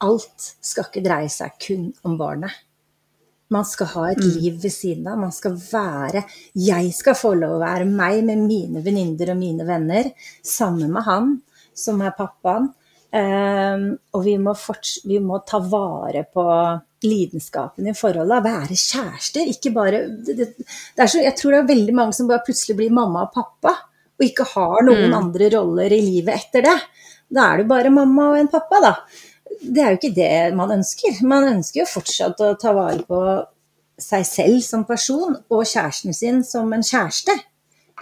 alt 0.03 0.51
skal 0.59 0.89
ikke 0.89 1.05
dreie 1.07 1.31
seg 1.31 1.55
kun 1.63 1.93
om 2.03 2.19
barnet. 2.19 2.65
Man 3.53 3.65
skal 3.69 3.87
ha 3.93 4.05
et 4.13 4.23
liv 4.25 4.57
ved 4.63 4.73
siden 4.73 5.07
av. 5.11 5.19
Man 5.21 5.33
skal 5.33 5.53
være 5.59 6.25
Jeg 6.57 6.93
skal 6.97 7.15
få 7.19 7.35
lov 7.37 7.59
å 7.59 7.65
være 7.65 7.85
meg 7.89 8.23
med 8.25 8.41
mine 8.47 8.81
venninner 8.85 9.35
og 9.35 9.39
mine 9.41 9.67
venner, 9.69 10.09
sammen 10.43 10.91
med 10.95 11.05
han 11.05 11.35
som 11.77 12.01
er 12.03 12.15
pappaen. 12.17 12.71
Ehm, 13.15 13.93
og 14.15 14.25
vi 14.25 14.39
må, 14.43 14.55
vi 15.07 15.21
må 15.23 15.39
ta 15.47 15.61
vare 15.63 16.25
på 16.33 16.45
lidenskapen 17.05 17.87
i 17.91 17.95
forholdet. 17.95 18.43
Være 18.47 18.79
kjærester, 18.81 19.51
ikke 19.53 19.75
bare 19.75 20.01
det, 20.09 20.35
det, 20.41 20.49
det 20.97 21.05
er 21.05 21.11
så, 21.13 21.21
Jeg 21.23 21.37
tror 21.39 21.53
det 21.53 21.61
er 21.61 21.69
veldig 21.75 21.95
mange 21.95 22.17
som 22.17 22.31
bare 22.31 22.43
plutselig 22.47 22.79
blir 22.81 22.95
mamma 22.95 23.27
og 23.29 23.35
pappa, 23.37 23.75
og 24.15 24.25
ikke 24.25 24.47
har 24.55 24.83
noen 24.87 25.11
Mm. 25.11 25.19
andre 25.21 25.51
roller 25.55 25.93
i 25.93 26.01
livet 26.01 26.35
etter 26.35 26.63
det. 26.63 26.79
Da 27.35 27.53
er 27.53 27.63
du 27.63 27.65
bare 27.71 27.91
mamma 27.91 28.31
og 28.33 28.39
en 28.39 28.49
pappa, 28.49 28.81
da. 28.81 28.95
Det 29.65 29.81
er 29.83 29.95
jo 29.95 29.99
ikke 30.01 30.15
det 30.17 30.55
man 30.57 30.73
ønsker. 30.79 31.23
Man 31.25 31.47
ønsker 31.49 31.83
jo 31.83 31.89
fortsatt 31.89 32.41
å 32.45 32.53
ta 32.61 32.73
vare 32.77 33.03
på 33.09 33.21
seg 34.01 34.25
selv 34.27 34.61
som 34.67 34.85
person, 34.85 35.37
og 35.51 35.65
kjæresten 35.71 36.15
sin 36.17 36.43
som 36.45 36.73
en 36.75 36.83
kjæreste. 36.85 37.35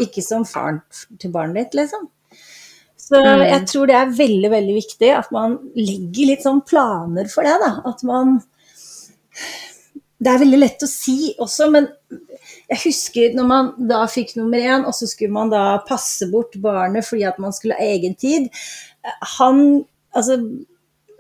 Ikke 0.01 0.23
som 0.25 0.47
faren 0.49 0.81
til 1.21 1.31
barnet 1.35 1.67
ditt, 1.67 1.75
liksom. 1.83 2.09
Så 2.97 3.19
Mm. 3.21 3.43
jeg 3.45 3.67
tror 3.69 3.87
det 3.87 3.95
er 3.97 4.07
veldig, 4.17 4.51
veldig 4.51 4.75
viktig 4.75 5.11
at 5.19 5.31
man 5.33 5.59
legger 5.77 6.27
litt 6.31 6.43
sånn 6.43 6.63
planer 6.65 7.29
for 7.29 7.43
det, 7.45 7.59
da. 7.61 7.83
At 7.85 8.03
man 8.03 8.43
Det 10.23 10.31
er 10.31 10.39
veldig 10.39 10.59
lett 10.61 10.83
å 10.83 10.87
si 10.87 11.35
også, 11.43 11.67
men 11.73 11.89
jeg 12.71 12.79
husker 12.85 13.33
når 13.35 13.47
man 13.49 13.89
da 13.89 14.07
fikk 14.07 14.37
nummer 14.37 14.57
én, 14.57 14.85
og 14.87 14.95
så 14.95 15.09
skulle 15.11 15.33
man 15.33 15.51
da 15.51 15.79
passe 15.89 16.31
bort 16.31 16.55
barnet 16.63 17.05
fordi 17.05 17.25
at 17.27 17.41
man 17.43 17.53
skulle 17.53 17.75
ha 17.75 17.83
egen 17.83 18.15
tid. 18.15 18.49
Han 19.39 19.85
Altså 20.15 20.37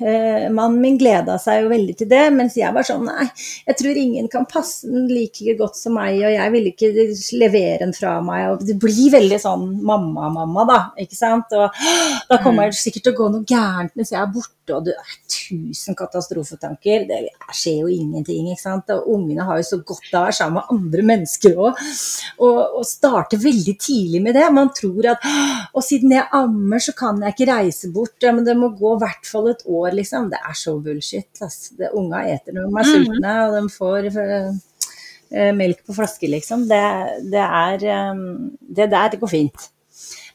Mannen 0.00 0.80
min 0.82 0.98
gleda 1.00 1.38
seg 1.42 1.64
jo 1.64 1.72
veldig 1.72 1.94
til 1.98 2.10
det, 2.10 2.24
mens 2.34 2.56
jeg 2.58 2.72
var 2.74 2.86
sånn 2.86 3.06
Nei, 3.08 3.24
jeg 3.66 3.78
tror 3.78 3.98
ingen 3.98 4.26
kan 4.30 4.44
passe 4.48 4.88
den 4.90 5.06
like 5.08 5.54
godt 5.58 5.78
som 5.78 5.94
meg, 5.96 6.18
og 6.20 6.34
jeg 6.34 6.52
ville 6.54 6.72
ikke 6.74 6.90
levere 7.40 7.80
den 7.84 7.94
fra 7.96 8.18
meg. 8.24 8.44
Og 8.52 8.66
det 8.68 8.76
blir 8.80 9.14
veldig 9.14 9.38
sånn 9.42 9.66
mamma-mamma, 9.88 10.66
da. 10.68 10.78
ikke 11.00 11.16
sant? 11.18 11.54
Og 11.56 11.82
da 12.28 12.40
kommer 12.42 12.68
det 12.68 12.78
sikkert 12.80 13.08
til 13.08 13.16
å 13.16 13.20
gå 13.22 13.32
noe 13.32 13.48
gærent 13.48 13.94
mens 13.98 14.12
jeg 14.12 14.20
er 14.20 14.30
borte, 14.32 14.74
og 14.76 14.84
det 14.84 14.94
er 14.98 15.14
tusen 15.32 15.96
katastrofetanker. 15.96 17.06
Det 17.08 17.20
skjer 17.56 17.82
jo 17.82 17.92
ingenting, 17.92 18.50
ikke 18.52 18.64
sant. 18.64 18.92
Og 18.92 19.08
ungene 19.16 19.46
har 19.48 19.60
jo 19.60 19.66
så 19.70 19.80
godt 19.80 20.10
av 20.12 20.20
å 20.20 20.26
være 20.26 20.38
sammen 20.38 20.58
med 20.58 20.74
andre 20.76 21.06
mennesker 21.12 21.56
òg. 21.56 21.82
Og, 22.44 22.58
og 22.80 22.84
starte 22.88 23.40
veldig 23.40 23.74
tidlig 23.80 24.22
med 24.24 24.36
det. 24.36 24.44
Man 24.54 24.72
tror 24.76 25.12
at 25.14 25.24
Og 25.72 25.84
siden 25.84 26.12
jeg 26.14 26.28
ammer, 26.34 26.82
så 26.82 26.94
kan 26.96 27.20
jeg 27.24 27.34
ikke 27.34 27.48
reise 27.52 27.90
bort. 27.94 28.16
Ja, 28.24 28.34
men 28.34 28.46
det 28.46 28.56
må 28.58 28.70
gå 28.76 28.94
i 28.96 29.02
hvert 29.02 29.28
fall 29.28 29.50
et 29.52 29.64
år, 29.64 29.87
liksom. 29.96 30.28
Det 30.32 30.40
er 30.40 30.56
så 30.58 30.74
bullshit. 30.82 31.42
Det, 31.78 31.92
unga 31.96 32.24
eter 32.32 32.56
når 32.56 32.68
de 32.68 32.80
er 32.80 32.88
sultne, 32.88 33.34
og 33.46 33.56
de 33.56 33.72
får 33.74 34.10
uh, 34.18 35.50
melk 35.56 35.82
på 35.86 35.96
flaske, 35.96 36.30
liksom. 36.30 36.66
Det, 36.70 36.84
det 37.32 37.44
er 37.44 37.88
um, 38.12 38.22
Det 38.60 38.90
der 38.90 39.12
det 39.14 39.20
går 39.22 39.34
fint. 39.34 39.68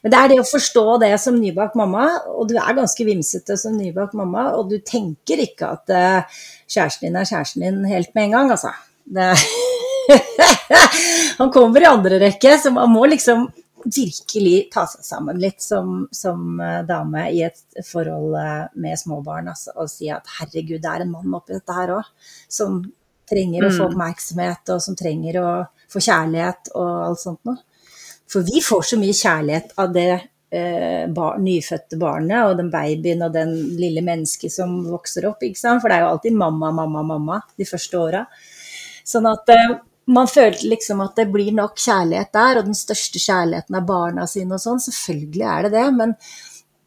Men 0.04 0.12
det 0.12 0.20
er 0.20 0.30
det 0.30 0.40
å 0.42 0.44
forstå 0.44 0.86
det 1.00 1.14
som 1.22 1.36
nybakt 1.40 1.78
mamma, 1.80 2.10
og 2.34 2.50
du 2.50 2.58
er 2.60 2.76
ganske 2.76 3.06
vimsete 3.08 3.56
som 3.56 3.76
nybakt 3.78 4.12
mamma, 4.18 4.50
og 4.58 4.68
du 4.68 4.76
tenker 4.84 5.40
ikke 5.46 5.70
at 5.78 5.94
uh, 5.94 6.42
kjæresten 6.68 7.08
din 7.08 7.16
er 7.16 7.30
kjæresten 7.30 7.64
din 7.64 7.84
helt 7.88 8.12
med 8.12 8.28
en 8.28 8.36
gang, 8.36 8.52
altså. 8.52 8.74
Det, 9.04 9.30
han 11.40 11.52
kommer 11.52 11.80
i 11.80 11.88
andre 11.88 12.20
rekke, 12.20 12.58
så 12.60 12.72
man 12.74 12.92
må 12.92 13.06
liksom 13.08 13.48
virkelig 13.84 14.70
ta 14.72 14.86
seg 14.88 15.04
sammen 15.04 15.38
litt 15.40 15.62
som, 15.62 16.08
som 16.12 16.60
eh, 16.60 16.82
dame 16.88 17.26
i 17.32 17.42
et 17.46 17.60
forhold 17.86 18.32
med 18.34 18.74
med 18.84 18.98
småbarn 18.98 19.48
altså, 19.52 19.72
og 19.76 19.88
si 19.90 20.10
at 20.12 20.28
herregud, 20.38 20.80
det 20.82 20.90
er 20.90 21.04
en 21.04 21.12
mann 21.12 21.34
oppi 21.36 21.54
dette 21.56 21.76
her 21.76 21.94
òg, 21.98 22.10
som 22.48 22.82
trenger 23.28 23.64
å 23.64 23.72
få 23.72 23.86
Mm. 23.88 23.94
oppmerksomhet, 23.94 24.70
og 24.74 24.82
som 24.82 24.96
trenger 24.96 25.40
å 25.40 25.48
få 25.88 26.00
kjærlighet 26.00 26.74
og 26.74 26.90
alt 27.06 27.20
sånt 27.20 27.40
noe. 27.48 27.56
For 28.28 28.42
vi 28.42 28.60
får 28.60 28.82
så 28.82 28.98
mye 29.00 29.16
kjærlighet 29.16 29.72
av 29.78 29.92
det 29.94 30.10
eh, 30.50 31.06
bar, 31.08 31.38
nyfødte 31.38 31.98
barnet 32.00 32.48
og 32.48 32.56
den 32.58 32.70
babyen 32.72 33.22
og 33.26 33.32
den 33.32 33.54
lille 33.78 34.02
mennesket 34.04 34.52
som 34.52 34.76
vokser 34.88 35.26
opp, 35.28 35.42
ikke 35.42 35.60
sant. 35.60 35.82
For 35.82 35.88
det 35.88 35.98
er 35.98 36.04
jo 36.06 36.12
alltid 36.14 36.36
mamma, 36.36 36.70
mamma, 36.72 37.02
mamma 37.02 37.40
de 37.56 37.66
første 37.68 37.98
åra. 38.00 38.24
Sånn 39.04 39.26
at 39.30 39.48
eh, 39.52 39.74
man 40.06 40.28
følte 40.28 40.68
liksom 40.68 41.00
at 41.04 41.16
det 41.16 41.28
blir 41.32 41.52
nok 41.56 41.78
kjærlighet 41.80 42.32
der, 42.36 42.58
og 42.60 42.68
den 42.68 42.76
største 42.76 43.20
kjærligheten 43.22 43.78
er 43.78 43.86
barna 43.88 44.26
sine 44.28 44.58
og 44.58 44.62
sånn. 44.62 44.82
Selvfølgelig 44.82 45.46
er 45.48 45.66
det 45.66 45.72
det, 45.76 45.86
men 45.96 46.14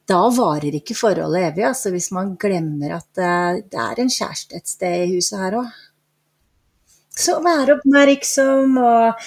da 0.08 0.22
varer 0.32 0.78
ikke 0.78 0.96
forholdet 0.96 1.50
evig, 1.50 1.66
altså 1.68 1.92
hvis 1.92 2.12
man 2.16 2.36
glemmer 2.40 2.96
at 3.00 3.08
det, 3.18 3.76
er 3.76 4.00
en 4.00 4.14
kjæreste 4.14 4.56
et 4.56 4.70
sted 4.70 5.04
i 5.04 5.12
huset 5.18 5.42
her 5.42 5.60
òg. 5.64 5.74
Så 7.18 7.40
være 7.42 7.80
oppmerksom 7.80 8.76
og 8.78 9.24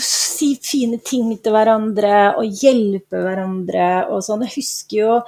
si 0.00 0.54
fine 0.64 0.96
ting 1.04 1.34
til 1.36 1.52
hverandre 1.52 2.38
og 2.40 2.62
hjelpe 2.62 3.20
hverandre 3.20 3.88
og 4.08 4.24
sånn. 4.24 4.46
Jeg 4.46 4.54
husker 4.56 4.96
jo 5.02 5.18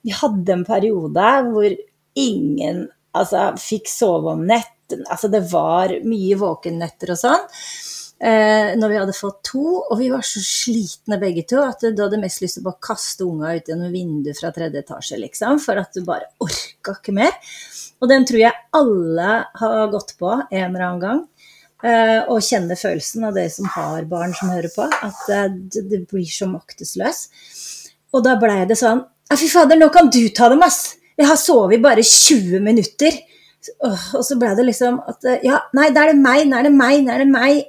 vi 0.00 0.14
hadde 0.16 0.54
en 0.56 0.64
periode 0.64 1.26
hvor 1.50 1.68
ingen 2.16 2.86
altså, 3.12 3.50
fikk 3.60 3.90
sove 3.92 4.32
om 4.32 4.46
nett 4.48 4.72
Altså 5.06 5.30
det 5.32 5.44
var 5.50 5.94
mye 6.06 6.38
våkennetter 6.40 7.14
og 7.14 7.20
sånn. 7.20 7.48
Eh, 8.20 8.74
når 8.76 8.92
vi 8.92 8.98
hadde 9.00 9.16
fått 9.16 9.38
to, 9.48 9.64
og 9.80 9.94
vi 9.96 10.10
var 10.12 10.24
så 10.26 10.42
slitne 10.44 11.16
begge 11.22 11.46
to 11.48 11.62
at 11.64 11.80
du 11.80 12.02
hadde 12.02 12.18
mest 12.20 12.42
lyst 12.44 12.58
til 12.58 12.66
å 12.66 12.68
bare 12.68 12.84
kaste 12.90 13.24
unga 13.24 13.54
ut 13.56 13.70
gjennom 13.70 13.94
vinduet 13.94 14.36
fra 14.36 14.50
tredje 14.52 14.82
etasje, 14.82 15.16
liksom. 15.22 15.60
For 15.62 15.80
at 15.80 15.96
du 15.96 16.04
bare 16.04 16.28
orka 16.44 16.98
ikke 16.98 17.16
mer. 17.16 17.32
Og 18.00 18.10
den 18.12 18.26
tror 18.28 18.42
jeg 18.42 18.60
alle 18.76 19.30
har 19.62 19.92
gått 19.92 20.14
på 20.20 20.34
en 20.36 20.66
eller 20.66 20.84
annen 20.84 21.04
gang. 21.04 21.24
Eh, 21.80 22.18
og 22.28 22.44
kjenner 22.44 22.76
følelsen 22.76 23.24
av 23.24 23.36
dere 23.38 23.52
som 23.52 23.68
har 23.72 24.04
barn 24.08 24.34
som 24.36 24.52
hører 24.52 24.68
på, 24.74 24.84
at 24.84 25.32
eh, 25.32 25.48
det, 25.72 26.02
blir 26.10 26.28
så 26.28 26.48
maktesløs. 26.50 27.22
Og 28.12 28.24
da 28.26 28.36
blei 28.40 28.66
det 28.68 28.76
sånn 28.80 29.06
Fy 29.30 29.46
fader, 29.46 29.78
nå 29.78 29.86
kan 29.94 30.08
du 30.10 30.24
ta 30.34 30.48
dem, 30.50 30.64
ass! 30.66 30.96
Jeg 31.14 31.28
har 31.28 31.36
sovet 31.38 31.78
bare 31.84 32.02
20 32.02 32.64
minutter. 32.64 33.14
Og 33.84 34.22
så 34.24 34.38
ble 34.40 34.54
det 34.56 34.64
liksom 34.68 35.02
at 35.10 35.26
Ja, 35.44 35.60
nei, 35.76 35.90
da 35.92 36.06
er 36.06 36.14
det 36.14 36.22
meg, 36.22 36.46
nå 36.48 36.58
er 36.58 36.68
det 36.68 36.74
meg, 36.74 37.04
nå 37.04 37.12
er 37.14 37.24
det 37.24 37.30
meg. 37.30 37.62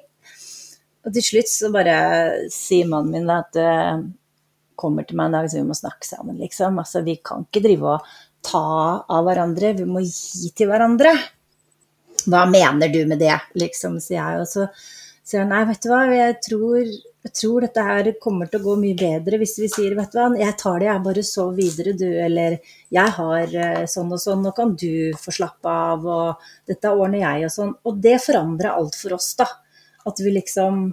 Og 1.01 1.13
til 1.15 1.25
slutt 1.25 1.49
så 1.49 1.71
bare 1.73 1.95
sier 2.53 2.89
mannen 2.89 3.15
min 3.15 3.31
at 3.33 3.49
det 3.57 3.71
kommer 4.81 5.05
til 5.05 5.17
meg 5.19 5.29
en 5.29 5.37
dag 5.37 5.49
så 5.49 5.59
vi 5.59 5.67
må 5.67 5.77
snakke 5.77 6.07
sammen, 6.07 6.39
liksom. 6.41 6.79
Altså, 6.81 7.03
vi 7.05 7.17
kan 7.25 7.45
ikke 7.45 7.63
drive 7.65 7.95
og 7.95 8.11
ta 8.45 8.63
av 9.05 9.27
hverandre, 9.27 9.75
vi 9.77 9.85
må 9.85 10.01
gi 10.05 10.49
til 10.57 10.71
hverandre. 10.71 11.13
Hva 12.25 12.45
mener 12.49 12.89
du 12.93 13.01
med 13.09 13.21
det, 13.21 13.35
liksom, 13.57 13.99
sier 14.01 14.21
jeg. 14.21 14.41
Og 14.41 14.49
så 14.49 14.67
sier 15.25 15.43
han 15.43 15.53
nei, 15.53 15.63
vet 15.69 15.83
du 15.83 15.89
hva, 15.91 16.03
jeg 16.13 16.37
tror 16.45 16.79
jeg 17.21 17.33
tror 17.37 17.61
dette 17.61 17.83
her 17.85 18.07
kommer 18.21 18.49
til 18.49 18.61
å 18.61 18.65
gå 18.65 18.75
mye 18.81 18.97
bedre 18.97 19.37
hvis 19.37 19.59
vi 19.61 19.67
sier 19.69 19.93
vet 19.97 20.13
du 20.13 20.17
hva, 20.17 20.29
jeg 20.39 20.55
tar 20.57 20.79
det, 20.81 20.87
jeg 20.87 21.03
bare 21.05 21.23
sov 21.25 21.51
videre, 21.53 21.93
du, 21.97 22.07
eller 22.25 22.55
jeg 22.89 23.13
har 23.17 23.53
eh, 23.65 23.83
sånn 23.89 24.09
og 24.15 24.21
sånn, 24.23 24.41
nå 24.41 24.53
kan 24.57 24.73
du 24.73 25.13
få 25.21 25.33
slappe 25.35 25.69
av, 25.69 26.07
og 26.07 26.47
dette 26.69 26.93
ordner 26.93 27.21
jeg, 27.21 27.45
og 27.45 27.53
sånn. 27.53 27.75
Og 27.85 27.99
det 28.01 28.17
forandrer 28.25 28.73
alt 28.73 28.97
for 28.97 29.17
oss, 29.19 29.35
da. 29.37 29.45
At 30.09 30.21
vi 30.23 30.33
liksom 30.33 30.87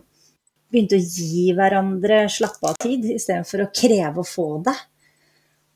begynte 0.69 0.99
å 0.99 1.07
gi 1.17 1.47
hverandre 1.57 2.27
slappe 2.33 2.75
av 2.75 2.77
tid 2.85 3.07
istedenfor 3.15 3.65
å 3.65 3.71
kreve 3.73 4.21
å 4.21 4.29
få 4.29 4.49
det. 4.67 4.77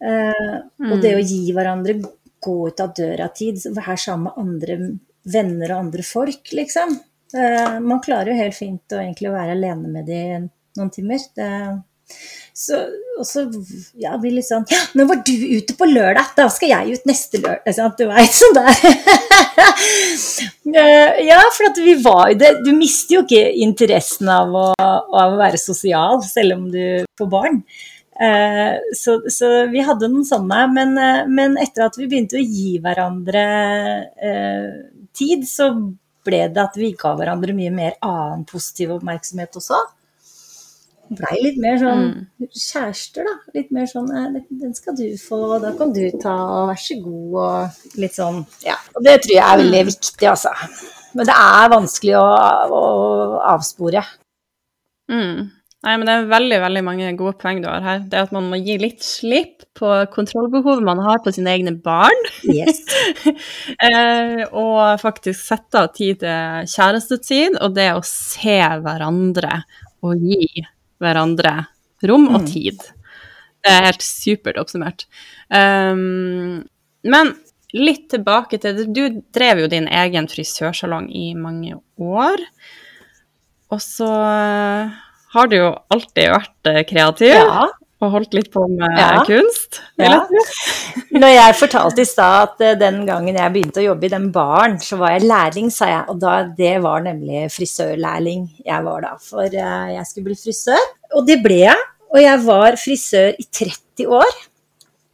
Uh, 0.03 0.59
mm. 0.83 0.91
Og 0.91 0.99
det 1.01 1.15
å 1.15 1.23
mm. 1.23 1.31
gi 1.31 1.55
hverandre 1.57 1.97
gå 2.43 2.57
ut 2.69 2.83
av 2.83 2.93
døra-tid, 2.99 3.63
være 3.73 3.97
sammen 4.05 4.29
med 4.29 4.43
andre 4.43 4.79
venner 5.33 5.73
og 5.73 5.87
andre 5.87 6.05
folk, 6.05 6.53
liksom. 6.53 6.99
Eh, 7.33 7.79
man 7.81 8.03
klarer 8.05 8.33
jo 8.33 8.41
helt 8.43 8.57
fint 8.57 8.93
å 8.93 9.01
egentlig 9.01 9.33
være 9.33 9.57
alene 9.57 9.89
med 9.89 10.09
de 10.09 10.23
noen 10.77 10.93
timer. 10.93 11.23
Det, 11.37 11.49
så, 12.53 12.79
og 13.17 13.25
så 13.25 13.47
ja, 13.97 14.19
blir 14.21 14.35
litt 14.37 14.45
sånn 14.45 14.67
Ja, 14.69 14.83
nå 14.99 15.07
var 15.09 15.23
du 15.25 15.33
ute 15.33 15.73
på 15.79 15.87
lørdag, 15.89 16.35
da 16.37 16.45
skal 16.53 16.75
jeg 16.75 16.99
ut 16.99 17.07
neste 17.09 17.41
lørdag. 17.41 17.77
Sånn, 17.77 17.95
du 17.97 18.05
veit, 18.11 18.37
sånn 18.41 18.59
der. 18.59 18.77
Eh, 20.73 21.19
ja, 21.27 21.37
for 21.53 21.81
vi 21.85 21.93
var 22.01 22.31
jo 22.31 22.37
det 22.41 22.49
Du 22.65 22.71
mister 22.73 23.19
jo 23.19 23.23
ikke 23.27 23.51
interessen 23.61 24.31
av 24.31 24.55
å, 24.57 24.63
av 24.81 25.35
å 25.35 25.41
være 25.41 25.59
sosial, 25.61 26.23
selv 26.25 26.55
om 26.57 26.63
du 26.73 27.03
får 27.19 27.29
barn. 27.29 27.59
Uh, 28.17 28.79
så, 28.97 29.19
så, 29.33 29.51
vi 29.73 29.83
hadde 29.85 30.09
noen 30.09 30.25
sånne, 30.25 30.63
men, 30.73 30.95
men, 31.35 31.59
etter 31.61 31.85
at 31.89 31.99
vi 31.99 32.07
begynte 32.09 32.39
å 32.39 32.45
gi 32.45 32.79
hverandre 32.81 33.45
eh, 34.17 34.71
tid, 35.19 35.45
så 35.51 35.73
ble 36.27 36.45
det 36.53 36.63
at 36.63 36.79
vi 36.79 36.93
ga 36.99 37.15
hverandre 37.19 37.55
mye 37.57 37.73
mer 37.75 37.99
annen 38.05 38.47
positiv 38.49 38.95
oppmerksomhet 38.97 39.59
også. 39.59 39.81
Blei 41.13 41.39
litt 41.43 41.59
mer 41.61 41.77
sånn 41.81 42.05
mm. 42.07 42.49
kjærester, 42.57 43.27
da. 43.29 43.35
Litt 43.57 43.73
mer 43.75 43.89
sånn 43.91 44.09
Den 44.63 44.73
skal 44.77 44.97
du 44.97 45.05
få, 45.21 45.59
da 45.61 45.75
kan 45.77 45.93
du 45.93 46.05
ta, 46.23 46.33
og 46.33 46.71
vær 46.71 46.81
så 46.81 46.97
god, 47.03 47.35
og 47.43 48.01
litt 48.01 48.17
sånn 48.17 48.43
Ja. 48.65 48.79
Og 48.97 49.05
det 49.05 49.19
tror 49.25 49.37
jeg 49.37 49.45
er 49.45 49.63
veldig 49.65 49.83
mm. 49.83 49.91
viktig, 49.93 50.29
altså. 50.31 50.55
Men 51.13 51.29
det 51.29 51.37
er 51.37 51.73
vanskelig 51.75 52.15
å, 52.17 52.29
å 52.79 52.85
avspore. 53.53 54.05
Mm. 55.13 55.51
Nei, 55.83 55.97
men 55.99 56.07
det 56.07 56.15
er 56.15 56.29
veldig 56.31 56.59
veldig 56.63 56.81
mange 56.87 57.09
gode 57.19 57.35
poeng 57.43 57.59
du 57.63 57.67
har 57.67 57.83
her. 57.83 58.03
Det 58.07 58.15
er 58.15 58.29
at 58.29 58.35
man 58.35 58.47
må 58.53 58.61
gi 58.63 58.77
litt 58.79 59.03
slipp 59.03 59.65
på 59.79 59.91
kontrollbehovet 60.15 60.85
man 60.87 61.03
har 61.03 61.19
på 61.25 61.33
sine 61.35 61.51
egne 61.57 61.73
barn. 61.75 62.29
Yes. 62.47 62.85
eh, 63.89 64.45
og 64.47 65.03
faktisk 65.03 65.41
sette 65.43 65.83
av 65.83 65.91
tid 65.97 66.23
til 66.23 66.71
kjærestetid, 66.71 67.59
og 67.59 67.75
det 67.75 67.89
å 67.97 68.05
se 68.07 68.61
hverandre 68.85 69.59
og 70.07 70.23
gi 70.23 70.63
hverandre 71.03 71.57
rom 72.07 72.29
og 72.31 72.45
mm. 72.45 72.49
tid. 72.53 72.87
Det 73.63 73.75
er 73.75 73.89
helt 73.91 74.07
supert 74.07 74.63
oppsummert. 74.63 75.09
Um, 75.51 76.63
men 77.03 77.35
litt 77.75 78.09
tilbake 78.13 78.59
til 78.63 78.79
det. 78.79 78.89
Du 78.95 79.23
drev 79.35 79.65
jo 79.65 79.71
din 79.71 79.89
egen 79.91 80.31
frisørsalong 80.31 81.11
i 81.11 81.33
mange 81.39 81.79
år. 81.99 82.43
Og 83.73 83.81
så 83.83 84.11
har 85.33 85.49
du 85.49 85.57
jo 85.57 85.71
alltid 85.93 86.35
vært 86.35 86.71
eh, 86.71 86.83
kreativ. 86.89 87.33
Ja. 87.33 87.69
Og 88.03 88.11
holdt 88.17 88.33
litt 88.35 88.49
på 88.51 88.65
med 88.67 88.97
ja. 88.99 89.23
kunst. 89.27 89.79
Ja. 90.01 90.25
Når 91.23 91.31
jeg 91.31 91.59
fortalte 91.61 92.03
i 92.03 92.09
stad 92.09 92.49
at 92.49 92.65
eh, 92.67 92.79
den 92.81 93.05
gangen 93.09 93.39
jeg 93.39 93.55
begynte 93.55 93.83
å 93.83 93.87
jobbe 93.87 94.09
i 94.09 94.13
den 94.13 94.29
baren, 94.35 94.79
så 94.83 94.99
var 95.01 95.15
jeg 95.15 95.29
lærling, 95.29 95.71
sa 95.73 95.89
jeg. 95.91 96.05
Og 96.11 96.19
da, 96.23 96.35
det 96.59 96.75
var 96.85 97.05
nemlig 97.07 97.47
frisørlærling 97.55 98.49
jeg 98.67 98.89
var 98.89 99.07
da. 99.07 99.15
For 99.23 99.47
eh, 99.47 99.93
jeg 99.95 100.09
skulle 100.11 100.33
bli 100.33 100.39
frisør. 100.41 100.89
Og 101.17 101.29
det 101.29 101.39
ble 101.45 101.63
jeg. 101.63 101.89
Og 102.13 102.21
jeg 102.21 102.43
var 102.45 102.81
frisør 102.81 103.31
i 103.39 103.47
30 103.63 104.17
år. 104.19 104.41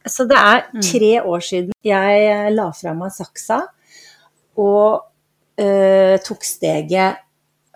Så 0.09 0.25
det 0.27 0.39
er 0.39 0.65
mm. 0.73 0.81
tre 0.83 1.13
år 1.21 1.43
siden 1.45 1.75
jeg 1.85 2.53
la 2.55 2.69
fra 2.73 2.95
meg 2.97 3.13
saksa 3.13 3.59
og 4.59 5.03
øh, 5.59 6.15
tok 6.23 6.45
steget 6.47 7.19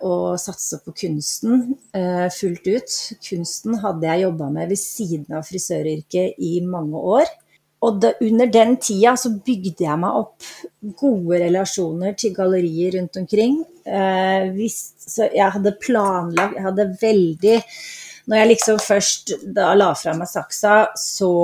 å 0.02 0.34
satse 0.40 0.80
på 0.82 0.94
kunsten 1.04 1.74
uh, 1.94 2.26
fullt 2.34 2.66
ut. 2.66 2.96
Kunsten 3.24 3.78
hadde 3.82 4.08
jeg 4.08 4.26
jobba 4.26 4.50
med 4.52 4.72
ved 4.72 4.80
siden 4.80 5.38
av 5.38 5.46
frisøryrket 5.46 6.40
i 6.42 6.58
mange 6.66 6.98
år. 6.98 7.30
Og 7.84 8.00
da, 8.00 8.14
under 8.24 8.48
den 8.48 8.78
tida 8.80 9.12
så 9.20 9.34
bygde 9.44 9.84
jeg 9.84 10.00
meg 10.00 10.18
opp 10.22 10.46
gode 11.00 11.40
relasjoner 11.42 12.16
til 12.18 12.32
gallerier 12.36 12.96
rundt 12.98 13.20
omkring. 13.20 13.60
Uh, 13.84 14.50
hvis, 14.56 14.94
så 15.04 15.28
jeg 15.28 15.52
hadde 15.52 15.74
planlagt 15.76 16.54
Jeg 16.56 16.64
hadde 16.64 16.84
veldig 16.96 17.56
Når 18.24 18.38
jeg 18.38 18.48
liksom 18.48 18.78
først 18.80 19.32
da 19.52 19.74
la 19.76 19.90
fra 20.00 20.14
meg 20.16 20.30
saksa, 20.30 20.78
så, 20.96 21.34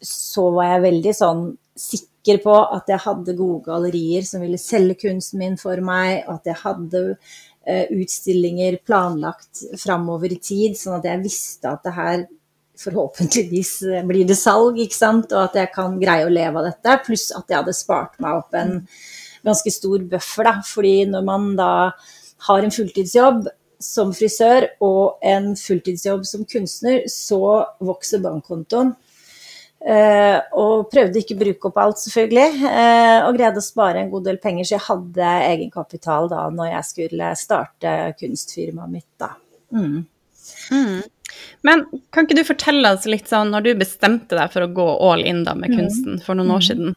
så 0.00 0.46
var 0.56 0.70
jeg 0.70 0.86
veldig 0.86 1.12
sånn 1.18 1.44
sikker 1.76 2.40
på 2.40 2.54
at 2.54 2.88
jeg 2.88 3.02
hadde 3.04 3.36
gode 3.36 3.66
gallerier 3.66 4.24
som 4.24 4.40
ville 4.40 4.60
selge 4.60 4.96
kunsten 5.02 5.42
min 5.42 5.58
for 5.60 5.80
meg, 5.84 6.22
og 6.24 6.38
at 6.38 6.52
jeg 6.52 6.60
hadde 6.62 7.02
Eh, 7.12 7.51
utstillinger 7.64 8.80
planlagt 8.86 9.64
framover 9.78 10.32
i 10.34 10.38
tid, 10.42 10.74
sånn 10.78 10.98
at 10.98 11.06
jeg 11.06 11.22
visste 11.22 11.70
at 11.70 11.84
det 11.86 11.92
her 11.96 12.24
forhåpentligvis 12.82 13.72
eh, 13.82 14.04
blir 14.06 14.26
det 14.28 14.38
salg, 14.38 14.78
ikke 14.80 14.96
sant, 14.96 15.32
og 15.32 15.48
at 15.48 15.58
jeg 15.60 15.72
kan 15.74 15.98
greie 16.00 16.26
å 16.26 16.32
leve 16.32 16.60
av 16.60 16.68
dette. 16.70 16.98
Pluss 17.06 17.30
at 17.36 17.48
jeg 17.48 17.60
hadde 17.60 17.76
spart 17.76 18.18
meg 18.22 18.40
opp 18.40 18.56
en 18.58 18.78
ganske 19.46 19.74
stor 19.74 20.04
bøffer, 20.12 20.48
da. 20.48 20.54
Fordi 20.66 20.96
når 21.12 21.26
man 21.26 21.50
da 21.58 21.72
har 22.48 22.64
en 22.64 22.74
fulltidsjobb 22.74 23.46
som 23.82 24.12
frisør 24.14 24.68
og 24.84 25.22
en 25.26 25.52
fulltidsjobb 25.58 26.26
som 26.26 26.46
kunstner, 26.48 27.02
så 27.10 27.42
vokser 27.82 28.22
bankkontoen. 28.22 28.94
Uh, 29.82 30.38
og 30.62 30.84
prøvde 30.92 31.18
ikke 31.18 31.34
å 31.34 31.40
bruke 31.40 31.68
opp 31.70 31.78
alt, 31.82 31.98
selvfølgelig. 32.04 32.60
Uh, 32.62 33.26
og 33.26 33.34
greide 33.34 33.58
å 33.58 33.64
spare 33.64 34.02
en 34.02 34.12
god 34.12 34.28
del 34.28 34.38
penger, 34.42 34.68
så 34.68 34.76
jeg 34.76 34.86
hadde 34.86 35.32
egenkapital 35.48 36.30
da 36.30 36.44
når 36.54 36.70
jeg 36.76 36.88
skulle 36.90 37.32
starte 37.40 37.96
kunstfirmaet 38.20 38.92
mitt, 38.92 39.10
da. 39.18 39.32
Mm. 39.74 40.04
Mm. 40.70 41.00
Men 41.66 41.84
kan 42.14 42.26
ikke 42.26 42.38
du 42.38 42.44
fortelle 42.46 42.92
oss 42.94 43.08
litt 43.10 43.30
sånn, 43.30 43.50
når 43.54 43.66
du 43.66 43.72
bestemte 43.80 44.38
deg 44.38 44.52
for 44.52 44.66
å 44.66 44.70
gå 44.74 44.88
all 45.10 45.24
in 45.26 45.42
da 45.46 45.56
med 45.58 45.72
mm. 45.72 45.80
kunsten 45.80 46.22
for 46.22 46.38
noen 46.38 46.54
år 46.54 46.62
mm. 46.62 46.68
siden, 46.68 46.94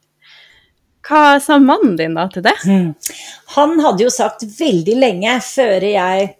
hva 1.05 1.37
sa 1.41 1.59
mannen 1.61 1.97
din 1.99 2.15
da 2.17 2.25
til 2.33 2.45
det? 2.45 2.55
Mm. 2.65 2.93
Han 3.55 3.75
hadde 3.81 4.05
jo 4.05 4.13
sagt 4.13 4.45
veldig 4.57 4.95
lenge 4.97 5.35
før 5.45 5.85
jeg 5.85 6.31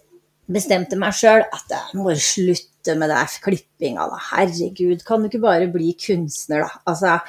bestemte 0.50 0.98
meg 0.98 1.14
sjøl 1.18 1.43
at 1.43 1.74
jeg 1.74 2.02
må 2.02 2.14
slutte 2.18 2.75
slutte 2.86 3.00
med 3.00 3.10
det 3.10 3.42
klippinga, 3.42 4.08
da. 4.10 4.20
Herregud, 4.32 5.04
kan 5.06 5.22
du 5.22 5.30
ikke 5.30 5.44
bare 5.44 5.68
bli 5.72 5.94
kunstner, 5.98 6.66
da? 6.66 6.82
Altså, 6.86 7.20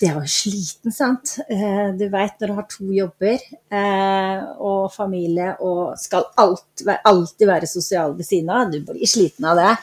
det 0.00 0.08
er 0.08 0.16
jo 0.16 0.26
sliten, 0.26 0.92
sant. 0.92 1.38
Eh, 1.48 1.92
du 1.96 2.08
veit 2.10 2.40
når 2.40 2.48
du 2.48 2.54
har 2.56 2.66
to 2.68 2.88
jobber 2.92 3.38
eh, 3.38 4.40
og 4.58 4.92
familie 4.92 5.56
og 5.60 5.98
skal 5.98 6.26
alt, 6.36 6.82
alltid 7.04 7.46
være 7.46 7.70
sosial 7.70 8.16
ved 8.16 8.26
siden 8.26 8.50
av, 8.50 8.72
du 8.72 8.80
blir 8.80 9.06
sliten 9.06 9.44
av 9.44 9.60
det. 9.60 9.76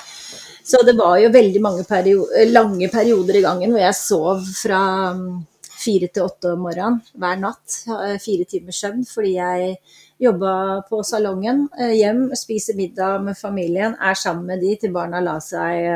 Så 0.70 0.84
det 0.86 0.98
var 0.98 1.18
jo 1.18 1.32
veldig 1.34 1.62
mange 1.62 1.86
perioder, 1.88 2.52
lange 2.52 2.90
perioder 2.92 3.40
i 3.40 3.46
gangen 3.46 3.72
hvor 3.72 3.82
jeg 3.82 3.98
sov 3.98 4.44
fra 4.60 4.82
mm, 5.18 5.40
fire 5.80 6.12
til 6.12 6.28
åtte 6.28 6.52
om 6.54 6.68
morgenen 6.68 7.00
hver 7.18 7.40
natt. 7.42 7.80
Fire 8.22 8.46
timers 8.46 8.84
søvn 8.84 9.08
fordi 9.08 9.38
jeg 9.40 9.80
jobba 10.20 10.82
på 10.90 11.00
salongen. 11.08 11.68
Eh, 11.80 11.96
hjem, 12.00 12.28
spiser 12.36 12.78
middag 12.80 13.24
med 13.24 13.38
familien, 13.40 13.96
er 13.96 14.20
sammen 14.20 14.52
med 14.52 14.64
de 14.64 14.76
til 14.82 14.94
barna 14.96 15.24
la 15.24 15.38
seg 15.44 15.88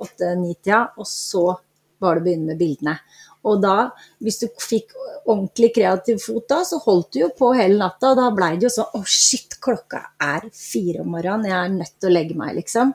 åtte-ni-tida, 0.00 0.84
og 0.98 1.08
så 1.08 1.46
var 2.00 2.16
det 2.16 2.22
å 2.22 2.26
begynne 2.28 2.52
med 2.52 2.60
bildene. 2.60 2.96
Og 3.48 3.60
da, 3.62 3.88
hvis 4.20 4.42
du 4.42 4.46
fikk 4.60 4.92
ordentlig 5.24 5.70
kreativ 5.78 6.20
fot 6.20 6.44
da, 6.50 6.60
så 6.66 6.80
holdt 6.84 7.14
du 7.14 7.22
jo 7.22 7.30
på 7.36 7.54
hele 7.56 7.78
natta. 7.80 8.12
Og 8.12 8.20
da 8.20 8.28
blei 8.36 8.52
det 8.58 8.68
jo 8.68 8.74
sånn 8.74 8.90
Å, 8.92 9.00
oh 9.00 9.08
shit, 9.08 9.56
klokka 9.64 10.02
er 10.20 10.50
fire 10.56 11.04
om 11.04 11.14
morgenen. 11.14 11.48
Jeg 11.48 11.56
er 11.56 11.74
nødt 11.78 11.96
til 11.96 12.10
å 12.10 12.14
legge 12.14 12.36
meg, 12.36 12.54
liksom. 12.58 12.92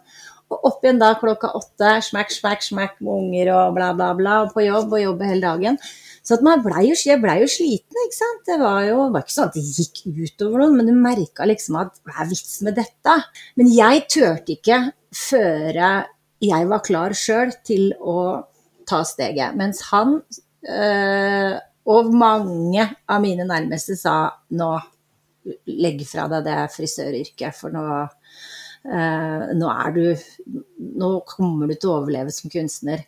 Og 0.53 0.67
opp 0.69 0.86
igjen 0.86 1.01
da 1.01 1.15
klokka 1.17 1.49
åtte, 1.57 1.95
smakk, 2.05 2.33
smakk, 2.33 2.61
smakk 2.61 2.99
med 3.01 3.13
unger 3.15 3.53
og 3.55 3.77
bla, 3.77 3.89
bla, 3.97 4.11
bla. 4.17 4.36
Og 4.45 4.53
på 4.53 4.67
jobb 4.67 4.93
og 4.93 5.01
jobbe 5.01 5.31
hele 5.31 5.47
dagen. 5.47 5.81
Så 6.26 6.39
man 6.45 6.63
ble 6.65 6.88
jo, 6.88 6.95
jeg 6.97 7.21
blei 7.21 7.38
jo 7.43 7.49
sliten, 7.51 7.99
ikke 8.01 8.17
sant. 8.17 8.41
Det 8.47 8.57
var 8.61 8.82
jo 8.88 9.03
var 9.13 9.21
ikke 9.21 9.36
sånn 9.36 9.51
at 9.51 9.57
det 9.59 9.65
gikk 9.65 10.01
utover 10.09 10.63
noen, 10.63 10.80
men 10.80 10.89
du 10.89 10.97
merka 10.97 11.45
liksom 11.45 11.78
at 11.84 11.93
hva 12.01 12.23
er 12.23 12.32
vitsen 12.32 12.69
med 12.69 12.80
dette? 12.80 13.19
Men 13.59 13.69
jeg 13.69 14.07
turte 14.09 14.57
ikke 14.57 14.82
føre 15.15 15.91
jeg 16.43 16.67
var 16.69 16.84
klar 16.86 17.15
sjøl 17.15 17.53
til 17.65 17.91
å 17.99 18.17
ta 18.88 19.01
steget. 19.07 19.55
Mens 19.57 19.82
han 19.91 20.17
øh, 20.19 21.55
og 21.86 22.11
mange 22.17 22.88
av 23.07 23.21
mine 23.23 23.45
nærmeste 23.47 23.97
sa 23.99 24.17
nå 24.57 24.71
legg 25.69 26.01
fra 26.09 26.26
deg 26.32 26.45
det 26.47 26.57
frisøryrket, 26.73 27.53
for 27.53 27.73
nå, 27.73 27.84
øh, 28.89 29.43
nå 29.53 29.73
er 29.73 29.93
du 29.93 30.05
Nå 30.95 31.09
kommer 31.28 31.67
du 31.67 31.76
til 31.76 31.91
å 31.91 31.97
overleve 31.99 32.32
som 32.32 32.51
kunstner. 32.51 33.01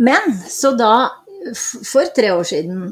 Men 0.00 0.32
så 0.48 0.72
da, 0.76 1.08
for 1.54 2.08
tre 2.16 2.32
år 2.34 2.46
siden 2.48 2.88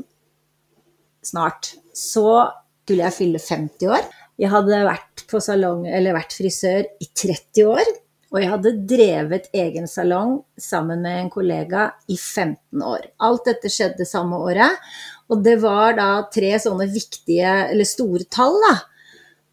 snart, 1.24 1.74
så 1.96 2.50
skulle 2.84 3.06
jeg 3.06 3.16
fylle 3.16 3.40
50 3.40 3.90
år. 3.96 4.08
Jeg 4.40 4.50
hadde 4.52 4.80
vært 4.86 5.24
på 5.30 5.40
salong, 5.42 5.86
eller 5.88 6.16
vært 6.16 6.34
frisør 6.36 6.82
i 7.00 7.06
30 7.08 7.70
år. 7.70 7.92
Og 8.34 8.40
jeg 8.42 8.50
hadde 8.50 8.72
drevet 8.90 9.44
egen 9.54 9.86
salong 9.86 10.40
sammen 10.58 11.04
med 11.04 11.20
en 11.20 11.30
kollega 11.30 11.84
i 12.10 12.16
15 12.18 12.82
år. 12.82 13.06
Alt 13.22 13.46
dette 13.46 13.70
skjedde 13.70 14.06
samme 14.08 14.40
året. 14.42 14.82
Og 15.30 15.44
det 15.44 15.54
var 15.62 15.94
da 15.96 16.08
tre 16.34 16.50
sånne 16.60 16.88
viktige, 16.90 17.52
eller 17.70 17.86
store 17.88 18.26
tall, 18.26 18.58
da. 18.66 18.74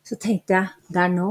Så 0.02 0.18
tenkte 0.20 0.58
jeg 0.58 0.92
det 0.92 1.04
er 1.06 1.14
nå. 1.14 1.30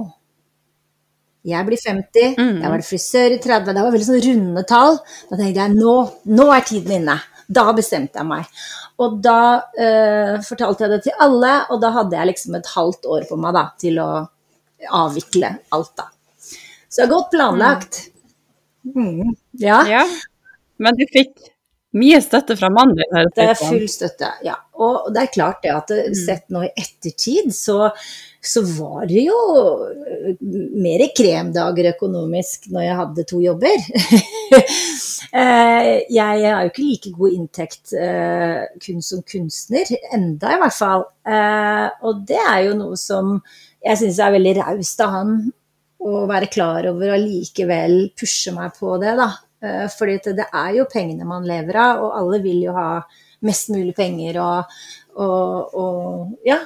Jeg 1.50 1.64
blir 1.66 1.80
50, 1.80 2.34
mm. 2.36 2.56
jeg 2.60 2.70
var 2.70 2.82
frisør 2.84 3.34
i 3.34 3.40
30, 3.40 3.72
det 3.72 3.82
var 3.82 3.94
veldig 3.94 4.06
sånn 4.06 4.24
runde 4.28 4.64
tall. 4.68 4.98
Da 5.30 5.38
tenkte 5.40 5.64
jeg 5.64 5.74
nå, 5.74 5.94
nå 6.36 6.48
er 6.54 6.66
tiden 6.68 6.96
inne. 7.00 7.16
Da 7.50 7.66
bestemte 7.74 8.20
jeg 8.20 8.28
meg. 8.28 8.60
Og 9.02 9.18
da 9.24 9.40
eh, 9.74 10.36
fortalte 10.46 10.84
jeg 10.84 10.92
det 10.92 11.00
til 11.08 11.22
alle, 11.24 11.54
og 11.72 11.80
da 11.82 11.90
hadde 11.96 12.18
jeg 12.18 12.30
liksom 12.30 12.56
et 12.58 12.72
halvt 12.76 13.08
år 13.10 13.26
på 13.30 13.38
meg 13.40 13.56
da, 13.56 13.64
til 13.80 13.98
å 14.02 14.10
avvikle 15.00 15.54
alt, 15.74 15.92
da. 15.98 16.08
Så 16.90 17.00
det 17.00 17.06
er 17.06 17.12
godt 17.12 17.30
planlagt. 17.34 18.00
Mm. 18.86 19.34
Ja. 19.62 19.82
ja. 19.88 20.04
Men 20.80 20.96
du 20.98 21.04
fikk 21.12 21.34
mye 22.00 22.20
støtte 22.22 22.56
fra 22.58 22.70
mannen 22.72 22.98
din? 22.98 23.30
Det 23.36 23.46
er 23.52 23.58
full 23.58 23.86
støtte, 23.90 24.30
ja. 24.46 24.56
Og 24.80 25.10
det 25.14 25.24
er 25.24 25.32
klart 25.34 25.62
det 25.64 25.72
at 25.74 25.90
mm. 25.90 26.18
sett 26.18 26.46
nå 26.54 26.64
i 26.66 26.72
ettertid, 26.72 27.50
så, 27.54 27.90
så 28.40 28.62
var 28.64 29.04
det 29.10 29.22
jo 29.26 29.36
mer 30.80 31.04
kremdager 31.16 31.90
økonomisk 31.92 32.70
når 32.72 32.86
jeg 32.86 32.98
hadde 33.02 33.28
to 33.32 33.42
jobber. 33.44 33.76
Eh, 35.30 36.10
jeg 36.10 36.40
har 36.42 36.64
jo 36.64 36.70
ikke 36.72 36.82
like 36.82 37.10
god 37.14 37.34
inntekt 37.36 37.92
uh, 37.94 38.64
kun 38.82 38.98
som 39.04 39.20
kunstner, 39.22 39.86
enda 40.10 40.56
i 40.56 40.58
hvert 40.58 40.74
fall. 40.74 41.04
Uh, 41.22 41.86
og 42.02 42.24
det 42.26 42.40
er 42.40 42.64
jo 42.64 42.72
noe 42.74 42.98
som 42.98 43.36
jeg 43.84 44.00
syns 44.00 44.18
er 44.18 44.34
veldig 44.34 44.56
raust 44.58 45.04
av 45.04 45.14
han 45.14 45.36
å 46.00 46.24
være 46.26 46.50
klar 46.50 46.88
over 46.90 47.14
og 47.14 47.22
likevel 47.22 47.96
pushe 48.18 48.50
meg 48.56 48.74
på 48.80 48.96
det, 49.02 49.14
da. 49.20 49.28
Eh, 49.60 49.86
fordi 49.92 50.32
det 50.38 50.46
er 50.56 50.70
jo 50.78 50.88
pengene 50.88 51.26
man 51.28 51.44
lever 51.48 51.76
av, 51.76 52.04
og 52.06 52.14
alle 52.16 52.40
vil 52.44 52.62
jo 52.64 52.76
ha 52.76 53.02
mest 53.44 53.70
mulig 53.72 53.94
penger 53.96 54.38
og, 54.40 54.80
og, 55.18 55.74
og 55.74 56.46
ja, 56.46 56.58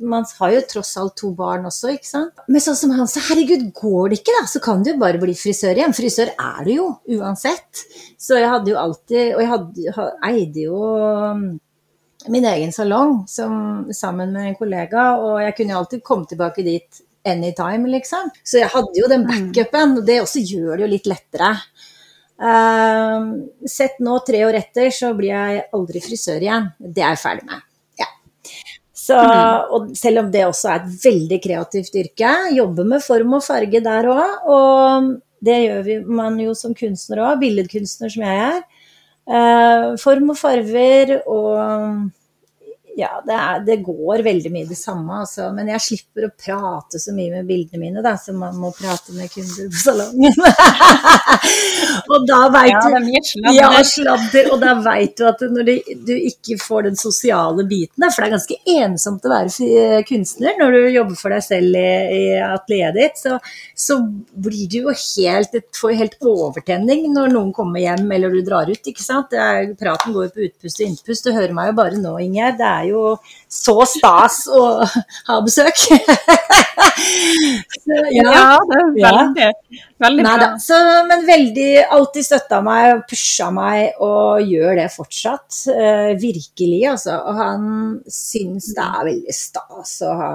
man 0.00 0.24
har 0.38 0.54
jo 0.54 0.62
tross 0.70 0.94
alt 1.00 1.16
to 1.20 1.32
barn 1.36 1.66
også, 1.68 1.92
ikke 1.96 2.08
sant. 2.08 2.44
Men 2.48 2.64
sånn 2.64 2.78
som 2.78 2.94
han 2.96 3.10
sa, 3.10 3.22
herregud, 3.28 3.68
går 3.76 4.12
det 4.12 4.20
ikke, 4.20 4.36
da, 4.38 4.46
så 4.50 4.62
kan 4.64 4.82
du 4.82 4.92
jo 4.92 5.00
bare 5.00 5.20
bli 5.22 5.34
frisør 5.38 5.78
igjen. 5.78 5.96
Frisør 5.96 6.32
er 6.32 6.62
du 6.66 6.72
jo, 6.72 6.88
uansett. 7.18 7.84
Så 8.20 8.38
jeg 8.40 8.50
hadde 8.50 8.70
jo 8.70 8.78
alltid 8.78 9.34
Og 9.34 9.40
jeg 9.42 9.50
hadde, 9.50 10.08
eide 10.28 10.64
jo 10.64 10.78
um, 10.78 11.46
min 12.32 12.44
egen 12.46 12.70
salong 12.74 13.22
som, 13.30 13.54
sammen 13.94 14.34
med 14.34 14.50
en 14.50 14.58
kollega, 14.58 15.06
og 15.18 15.40
jeg 15.42 15.56
kunne 15.58 15.78
alltid 15.80 16.04
komme 16.06 16.28
tilbake 16.30 16.64
dit 16.66 17.02
anytime, 17.26 17.90
liksom. 17.90 18.30
Så 18.44 18.62
jeg 18.62 18.70
hadde 18.72 18.98
jo 18.98 19.10
den 19.10 19.26
mm. 19.26 19.30
backupen, 19.30 19.96
og 19.98 20.06
det 20.06 20.20
også 20.22 20.42
gjør 20.42 20.76
det 20.76 20.86
jo 20.86 20.92
litt 20.94 21.10
lettere. 21.10 21.52
Uh, 22.42 23.66
sett 23.70 24.00
nå, 24.02 24.16
tre 24.26 24.42
år 24.48 24.58
etter, 24.58 24.90
så 24.94 25.12
blir 25.18 25.34
jeg 25.34 25.66
aldri 25.76 26.02
frisør 26.02 26.42
igjen. 26.42 26.72
Det 26.78 27.04
er 27.04 27.14
jeg 27.14 27.22
ferdig 27.22 27.46
med. 27.50 27.68
Så, 29.02 29.18
mm. 29.18 29.72
og 29.74 29.90
selv 29.98 30.22
om 30.22 30.30
det 30.30 30.44
også 30.46 30.70
er 30.70 30.82
et 30.82 31.04
veldig 31.04 31.38
kreativt 31.42 31.96
yrke, 31.98 32.32
jobber 32.54 32.86
med 32.86 33.02
form 33.02 33.38
og 33.38 33.42
farge 33.42 33.82
der 33.82 34.08
òg. 34.12 34.46
Og 34.46 35.08
det 35.42 35.58
gjør 35.64 35.82
vi, 35.88 35.98
man 36.20 36.38
jo 36.38 36.54
som 36.58 36.76
kunstner 36.78 37.24
òg, 37.24 37.40
billedkunstner 37.42 38.12
som 38.14 38.26
jeg 38.28 38.44
er. 38.46 38.62
Uh, 39.22 39.92
form 40.02 40.32
og 40.34 40.38
farver 40.38 41.16
og 41.30 42.08
ja, 42.96 43.22
det, 43.26 43.32
er, 43.32 43.60
det, 43.64 43.76
går 43.84 44.22
veldig 44.24 44.50
mye 44.52 44.68
det 44.68 44.76
samme, 44.76 45.22
altså. 45.22 45.48
Men 45.56 45.70
jeg 45.72 45.84
slipper 45.86 46.26
å 46.26 46.32
prate 46.36 47.00
så 47.00 47.14
mye 47.16 47.32
med 47.38 47.48
bildene 47.48 47.80
mine, 47.80 48.02
da, 48.04 48.14
som 48.20 48.36
man 48.42 48.58
må 48.60 48.72
prate 48.76 49.14
med 49.16 49.32
kunder 49.32 49.70
på 49.72 49.80
salongen. 49.80 50.36
og 52.12 52.26
da 52.28 52.40
veit 52.52 52.74
ja, 52.74 52.82
du. 52.92 53.08
Ja, 53.56 53.70
sladder. 53.88 54.50
Og 54.52 54.60
da 54.62 54.74
veit 54.84 55.16
du 55.16 55.24
at 55.28 55.44
når 55.48 55.68
du, 55.68 55.72
du, 56.08 56.12
ikke 56.32 56.58
får 56.60 56.88
den 56.90 57.00
sosiale 57.00 57.64
biten, 57.68 58.04
for 58.10 58.20
det 58.20 58.28
er 58.28 58.34
ganske 58.36 58.58
ensomt 58.76 59.24
å 59.24 59.32
være 59.32 60.02
kunstner 60.08 60.60
når 60.60 60.76
du 60.76 60.80
jobber 60.98 61.18
for 61.18 61.34
deg 61.34 61.46
selv 61.46 61.80
i, 61.80 61.88
i 62.18 62.22
atelieret 62.44 62.98
ditt, 62.98 63.22
så, 63.22 63.38
så, 63.78 63.98
blir 64.42 64.68
du 64.68 64.78
jo 64.82 64.92
helt, 64.92 65.56
får 65.76 65.96
helt 65.96 66.16
overtenning 66.26 67.06
når 67.14 67.32
noen 67.32 67.52
kommer 67.56 67.80
hjem 67.82 68.10
eller 68.12 68.32
du 68.32 68.42
drar 68.44 68.68
ut, 68.68 68.92
ikke 68.92 69.04
sant. 69.04 69.32
Er, 69.32 69.72
praten 69.80 70.12
går 70.14 70.32
på 70.34 70.46
utpust 70.48 70.80
og 70.82 70.88
innpust. 70.88 71.26
Du 71.26 71.32
hører 71.36 71.56
meg 71.56 71.72
jo 71.72 71.78
bare 71.80 72.00
nå, 72.00 72.16
Ingjerd. 72.22 72.58
Det 72.60 72.68
er 72.68 72.81
er 72.82 72.88
jo 72.90 73.02
så 73.52 73.76
stas 73.88 74.42
å 74.50 74.62
ha 75.28 75.38
besøk. 75.44 75.76
så, 77.82 77.98
ja. 78.12 78.28
ja. 78.28 78.46
det 78.68 78.78
er 78.78 78.86
veldig, 78.96 79.46
ja. 79.46 79.82
veldig 80.06 80.26
bra. 80.26 80.48
Så, 80.62 80.78
men 81.08 81.26
veldig 81.28 81.70
alltid 81.98 82.28
støtta 82.28 82.62
meg, 82.64 83.04
pusha 83.10 83.50
meg 83.54 84.02
og 84.02 84.46
gjør 84.46 84.82
det 84.82 84.88
fortsatt. 84.94 85.50
Uh, 85.68 86.10
virkelig, 86.20 86.82
altså. 86.94 87.18
Og 87.20 87.42
han 87.42 87.68
syns 88.10 88.72
det 88.76 88.88
er 88.88 89.12
veldig 89.12 89.36
stas 89.36 89.98
å 90.06 90.16
ha 90.20 90.32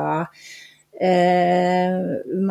uh, 1.02 1.98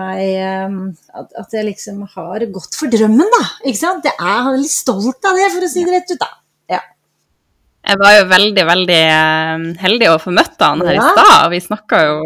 meg 0.00 0.24
um, 0.66 0.80
at, 1.14 1.30
at, 1.30 1.52
jeg 1.52 1.70
liksom 1.70 2.02
har 2.16 2.48
gått 2.54 2.78
for 2.78 2.92
drømmen, 2.92 3.30
da. 3.38 3.44
Ikke 3.66 3.82
sant? 3.82 4.10
Jeg 4.10 4.18
er 4.18 4.50
litt 4.58 4.74
stolt 4.74 5.30
av 5.30 5.38
det, 5.38 5.52
for 5.54 5.66
å 5.66 5.70
si 5.70 5.86
det 5.86 5.98
rett 5.98 6.14
ut, 6.14 6.22
da. 6.22 6.32
Jeg 7.86 8.00
var 8.00 8.16
jo 8.16 8.26
veldig, 8.30 8.64
veldig 8.66 8.98
eh, 8.98 9.64
heldig 9.78 10.08
å 10.10 10.18
få 10.18 10.32
møtt 10.34 10.62
han 10.62 10.82
her 10.82 10.96
ja. 10.96 11.04
i 11.04 11.14
stad, 11.14 11.34
og 11.44 11.52
vi 11.52 11.62
snakka 11.62 12.00
jo 12.02 12.16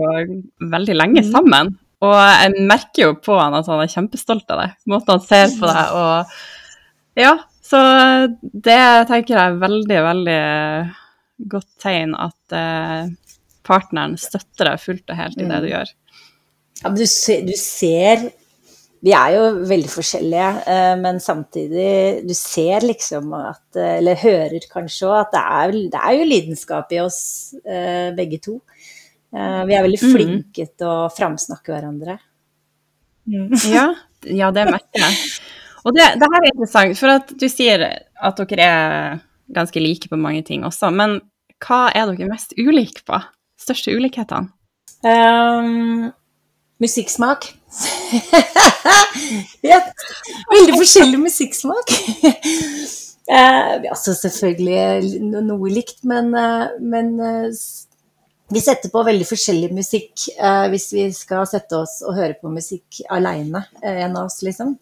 veldig 0.72 0.96
lenge 0.96 1.24
mm. 1.26 1.30
sammen. 1.34 1.74
Og 2.00 2.16
jeg 2.16 2.64
merker 2.64 3.02
jo 3.04 3.12
på 3.20 3.36
han 3.36 3.56
at 3.58 3.68
han 3.68 3.82
er 3.82 3.92
kjempestolt 3.92 4.48
av 4.54 4.62
deg, 4.62 4.76
måten 4.88 5.18
han 5.18 5.24
ser 5.26 5.52
på 5.60 5.68
deg 5.68 5.96
og 6.00 7.20
Ja, 7.20 7.34
så 7.66 7.80
det 8.40 8.80
tenker 9.10 9.36
jeg 9.36 9.42
er 9.42 9.60
veldig, 9.60 9.98
veldig 10.06 10.40
godt 11.50 11.68
tegn 11.82 12.14
at 12.16 12.56
uh, 12.56 13.10
partneren 13.66 14.16
støtter 14.20 14.72
deg 14.72 14.82
fullt 14.82 15.12
og 15.12 15.18
helt 15.20 15.38
i 15.38 15.44
det 15.44 15.60
du 15.60 15.68
mm. 15.68 15.72
gjør. 15.74 15.92
Ja, 16.80 16.88
men 16.88 16.96
du 16.96 17.06
ser, 17.10 17.44
du 17.44 17.52
ser 17.60 18.30
vi 19.00 19.12
er 19.16 19.32
jo 19.32 19.44
veldig 19.68 19.88
forskjellige, 19.88 20.48
eh, 20.68 20.94
men 21.00 21.20
samtidig 21.24 22.20
Du 22.28 22.34
ser 22.36 22.84
liksom 22.84 23.32
at 23.36 23.78
eh, 23.78 23.96
Eller 23.96 24.20
hører 24.20 24.66
kanskje 24.68 25.08
òg 25.08 25.16
at 25.22 25.32
det 25.32 25.44
er, 25.60 25.72
det 25.94 26.00
er, 26.02 26.16
jo 26.18 26.26
lidenskap 26.28 26.92
i 26.92 27.00
oss 27.00 27.20
eh, 27.64 28.10
begge 28.16 28.40
to. 28.44 28.60
Vi 29.30 29.74
er 29.76 29.84
veldig 29.86 29.98
mm. 30.02 30.10
flinke 30.10 30.64
til 30.74 30.88
å 30.90 31.08
framsnakke 31.14 31.70
hverandre. 31.70 32.18
Mm. 33.30 33.52
Ja, 33.76 33.86
ja, 34.26 34.48
det 34.50 34.64
merker 34.66 35.04
jeg. 35.04 35.18
Og 35.86 35.94
det, 35.94 36.08
det, 36.18 36.28
her 36.32 36.42
er 36.42 36.50
interessant, 36.50 36.98
for 36.98 37.14
at 37.14 37.30
du 37.38 37.46
sier 37.48 37.84
at 37.86 38.42
dere 38.50 38.66
er 38.66 39.20
ganske 39.54 39.80
like 39.80 40.10
på 40.10 40.18
mange 40.18 40.42
ting 40.48 40.66
også. 40.66 40.90
Men 40.90 41.20
hva 41.62 41.86
er 41.94 42.10
dere 42.10 42.28
mest 42.32 42.56
ulike 42.58 43.06
på? 43.06 43.22
Største 43.60 43.94
ulikhetene? 43.94 44.50
Um, 45.06 46.10
musikksmak. 46.82 47.52
veldig 50.54 50.80
forskjellig 50.80 51.20
musikksmak. 51.28 51.94
Eh, 53.30 53.74
altså 53.86 54.10
selvfølgelig 54.18 55.20
noe 55.22 55.70
likt, 55.70 56.00
men, 56.08 56.32
uh, 56.34 56.72
men 56.82 57.12
uh, 57.22 57.46
vi 58.50 58.62
setter 58.64 58.90
på 58.90 59.04
veldig 59.06 59.28
forskjellig 59.28 59.68
musikk 59.76 60.24
hvis 60.72 60.88
vi 60.96 61.04
skal 61.14 61.46
sette 61.46 61.78
oss 61.78 62.00
og 62.02 62.16
høre 62.16 62.34
på 62.40 62.50
musikk 62.50 62.98
aleine, 63.06 63.62
en 63.86 64.18
av 64.18 64.24
oss, 64.24 64.40
liksom. 64.42 64.72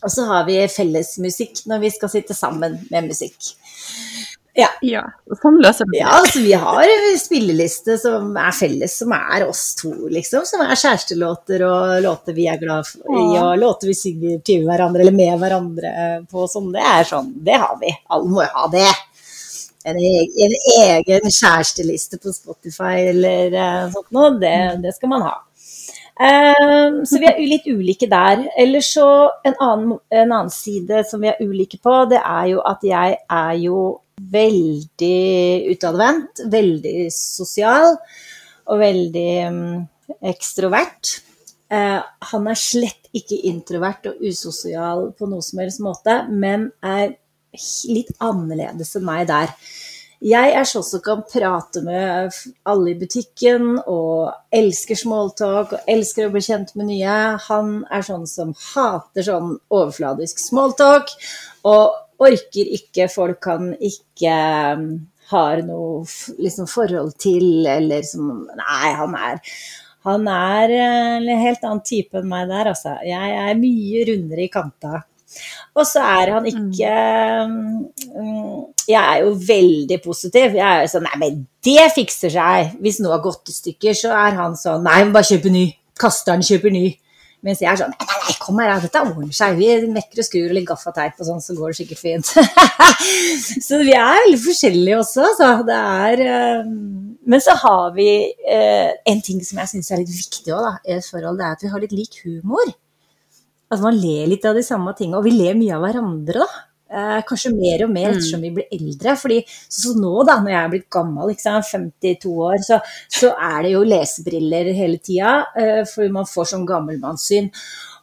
Og 0.00 0.14
så 0.14 0.24
har 0.30 0.48
vi 0.48 0.56
fellesmusikk 0.72 1.66
når 1.68 1.84
vi 1.84 1.92
skal 1.92 2.14
sitte 2.14 2.38
sammen 2.38 2.80
med 2.88 3.10
musikk. 3.10 3.52
Ja. 4.54 4.68
ja. 4.84 5.02
Sånn 5.40 5.56
løser 5.64 5.88
det 5.88 6.02
Ja, 6.02 6.10
altså 6.18 6.42
vi 6.44 6.52
har 6.60 6.90
spilleliste 7.16 7.96
som 8.00 8.34
er 8.36 8.52
felles, 8.52 8.98
som 9.00 9.14
er 9.16 9.46
oss 9.46 9.62
to, 9.78 9.92
liksom. 10.12 10.44
Som 10.48 10.64
er 10.64 10.74
kjærestelåter 10.76 11.64
og 11.64 11.94
låter 12.04 12.36
vi 12.36 12.48
er 12.52 12.60
glad 12.60 12.90
i, 13.00 13.22
og 13.40 13.54
låter 13.60 13.88
vi 13.88 13.96
synger 13.96 14.42
til 14.44 14.66
hverandre 14.68 15.06
eller 15.06 15.16
med 15.16 15.38
hverandre 15.40 15.94
på 16.28 16.44
sånn. 16.52 16.68
Det 16.74 16.84
er 16.84 17.08
sånn, 17.08 17.32
det 17.46 17.56
har 17.64 17.78
vi. 17.80 17.94
Alle 18.12 18.34
må 18.34 18.44
jo 18.44 18.50
ha 18.58 18.66
det. 18.74 18.90
En 19.88 19.96
egen, 19.98 20.28
en 20.44 20.58
egen 20.84 21.32
kjæresteliste 21.32 22.20
på 22.22 22.34
Spotify 22.36 23.08
eller 23.08 23.56
uh, 23.56 23.88
sånt 23.90 24.12
noe, 24.14 24.36
det, 24.38 24.54
det 24.84 24.92
skal 24.94 25.10
man 25.10 25.24
ha. 25.26 25.34
Um, 26.22 27.00
så 27.08 27.18
vi 27.18 27.26
er 27.26 27.40
litt 27.40 27.66
ulike 27.66 28.06
der. 28.10 28.44
Eller 28.60 28.84
så 28.84 29.08
en 29.48 29.56
annen, 29.56 29.96
en 30.12 30.28
annen, 30.28 30.52
side 30.52 31.02
som 31.08 31.24
vi 31.24 31.32
er 31.32 31.40
ulike 31.40 31.80
på, 31.82 31.96
det 32.12 32.20
er 32.20 32.52
jo 32.52 32.62
at 32.68 32.84
jeg 32.86 33.16
er 33.16 33.54
jo 33.64 33.82
veldig 34.30 35.72
utadvendt, 35.72 36.44
veldig 36.52 37.08
sosial 37.14 37.94
og 38.70 38.80
veldig 38.82 39.30
um, 39.48 39.62
ekstrovert. 40.32 41.18
Uh, 41.72 42.00
han 42.32 42.50
er 42.50 42.58
slett 42.60 43.08
ikke 43.16 43.40
introvert 43.48 44.10
og 44.10 44.20
usosial 44.24 45.10
på 45.16 45.28
noe 45.28 45.44
som 45.44 45.62
helst 45.62 45.82
måte, 45.84 46.22
men 46.30 46.70
er 46.84 47.16
litt 47.88 48.12
annerledes 48.22 48.94
enn 48.96 49.08
meg 49.08 49.26
der. 49.28 49.52
Jeg 50.22 50.52
er 50.54 50.66
sånn 50.68 50.84
som 50.86 51.00
kan 51.02 51.24
prate 51.26 51.80
med 51.82 52.30
alle 52.70 52.92
i 52.92 52.98
butikken 52.98 53.80
og 53.90 54.30
elsker 54.54 54.94
smalltalk 55.00 55.72
og 55.74 55.88
elsker 55.90 56.28
å 56.28 56.34
bli 56.34 56.44
kjent 56.46 56.70
med 56.78 56.92
nye. 56.92 57.16
Han 57.48 57.80
er 57.90 58.06
sånn 58.06 58.28
som 58.30 58.52
hater 58.68 59.26
sånn 59.26 59.56
overfladisk 59.66 60.38
smalltalk 60.38 61.10
og 61.66 61.98
orker 62.28 62.74
ikke 62.78 63.08
folk 63.12 63.50
han 63.50 63.72
ikke 63.76 64.34
um, 64.78 64.90
har 65.32 65.62
noe 65.66 66.02
liksom, 66.38 66.68
forhold 66.70 67.14
til, 67.20 67.64
eller 67.66 68.04
som 68.06 68.44
Nei, 68.58 68.92
han 68.98 69.16
er 69.18 69.40
han 70.02 70.26
er 70.26 70.72
en 70.74 71.28
helt 71.38 71.62
annen 71.62 71.82
type 71.86 72.18
enn 72.18 72.26
meg 72.26 72.48
der, 72.50 72.72
altså. 72.72 72.96
Jeg 73.06 73.34
er 73.38 73.58
mye 73.58 74.00
rundere 74.08 74.42
i 74.42 74.50
kanta. 74.50 75.04
Og 75.78 75.86
så 75.88 76.02
er 76.04 76.32
han 76.34 76.44
ikke 76.44 76.88
um, 77.48 78.64
Jeg 78.84 78.98
er 79.00 79.22
jo 79.22 79.30
veldig 79.46 79.98
positiv. 80.04 80.58
Jeg 80.58 80.66
er 80.66 80.82
jo 80.82 80.90
sånn 80.92 81.06
Nei, 81.06 81.20
men 81.22 81.38
det 81.64 81.86
fikser 81.94 82.34
seg. 82.34 82.74
Hvis 82.82 83.00
noe 83.00 83.14
har 83.16 83.22
gått 83.24 83.48
i 83.48 83.56
stykker, 83.56 83.96
så 83.96 84.12
er 84.12 84.36
han 84.40 84.58
sånn 84.58 84.84
Nei, 84.84 84.98
bare 85.14 85.30
kjøpe 85.30 85.54
ny. 85.54 85.68
Kaster 86.02 86.34
den, 86.34 86.44
kjøper 86.50 86.74
ny. 86.74 86.84
Mens 87.46 87.62
jeg 87.64 87.70
er 87.72 87.80
sånn 87.80 87.94
Nei, 87.94 88.11
nei, 88.22 88.34
kom 88.40 88.60
her, 88.62 88.72
dette 88.82 89.02
ordner 89.02 89.34
seg. 89.36 89.58
Vi 89.58 89.90
mekker 89.92 90.22
og 90.22 90.26
skrur 90.26 90.50
og 90.50 90.56
litt 90.56 90.68
gaffateip 90.68 91.20
og 91.20 91.28
sånn, 91.28 91.42
så 91.44 91.56
går 91.58 91.72
det 91.72 91.78
sikkert 91.80 92.02
fint. 92.02 92.32
så 93.66 93.80
vi 93.82 93.96
er 93.98 94.22
veldig 94.24 94.40
forskjellige 94.46 95.00
også, 95.02 95.28
så 95.38 95.52
Det 95.66 95.78
er 95.78 96.24
uh, 96.26 96.72
Men 97.28 97.42
så 97.44 97.56
har 97.60 97.92
vi 97.96 98.08
uh, 98.46 98.90
en 99.12 99.22
ting 99.24 99.42
som 99.46 99.62
jeg 99.62 99.74
syns 99.74 99.92
er 99.92 100.02
litt 100.02 100.14
viktig 100.14 100.54
òg, 100.56 100.82
i 100.86 100.96
et 100.98 101.08
forhold. 101.08 101.40
Det 101.40 101.46
er 101.46 101.56
at 101.58 101.64
vi 101.66 101.72
har 101.74 101.84
litt 101.84 101.96
lik 101.96 102.20
humor. 102.24 102.74
At 103.72 103.80
man 103.80 103.96
ler 103.96 104.28
litt 104.30 104.44
av 104.48 104.58
de 104.58 104.64
samme 104.66 104.92
tingene, 104.98 105.20
og 105.20 105.26
vi 105.26 105.34
ler 105.36 105.58
mye 105.58 105.78
av 105.78 105.86
hverandre, 105.86 106.44
da. 106.44 106.68
Eh, 106.92 107.20
kanskje 107.24 107.54
mer 107.54 107.86
og 107.86 107.92
mer 107.92 108.10
ettersom 108.10 108.42
mm. 108.42 108.44
vi 108.44 108.50
blir 108.58 108.74
eldre. 108.76 109.14
fordi 109.16 109.38
så, 109.48 109.94
nå 109.96 110.12
da, 110.28 110.36
når 110.42 110.52
jeg 110.52 110.60
er 110.60 110.72
blitt 110.74 110.90
gammel, 110.92 111.30
liksom, 111.32 111.62
52 111.64 112.32
år, 112.48 112.58
så, 112.66 112.78
så, 113.08 113.30
er 113.32 113.62
det 113.64 113.70
jo 113.72 113.86
lesebriller 113.86 114.68
hele 114.76 115.00
tida. 115.00 115.32
Eh, 115.56 115.80
for 115.88 116.12
man 116.12 116.28
får 116.28 116.50
sånn 116.52 116.68
gammelmannssyn. 116.68 117.48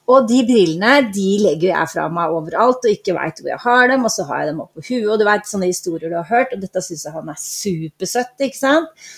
Og 0.10 0.26
de 0.30 0.39
brillene 0.47 0.93
de 1.14 1.28
legger 1.43 1.70
jeg 1.70 1.89
fra 1.91 2.07
meg 2.14 2.34
overalt 2.34 2.86
og 2.88 2.93
ikke 2.93 3.14
veit 3.14 3.41
hvor 3.41 3.51
jeg 3.51 3.62
har 3.66 3.91
dem. 3.91 4.07
Og 4.07 4.14
så 4.14 4.26
har 4.30 4.41
jeg 4.41 4.51
dem 4.51 4.64
oppå 4.64 4.82
huet, 4.82 5.05
og 5.05 5.20
du 5.22 5.26
veit 5.28 5.49
sånne 5.49 5.70
historier 5.70 6.10
du 6.10 6.18
har 6.18 6.30
hørt. 6.32 6.55
Og 6.55 6.64
dette 6.64 6.82
syns 6.86 7.05
jeg 7.05 7.14
han 7.14 7.30
er 7.30 7.43
supersøtt, 7.43 8.34
ikke 8.47 8.60
sant. 8.60 9.12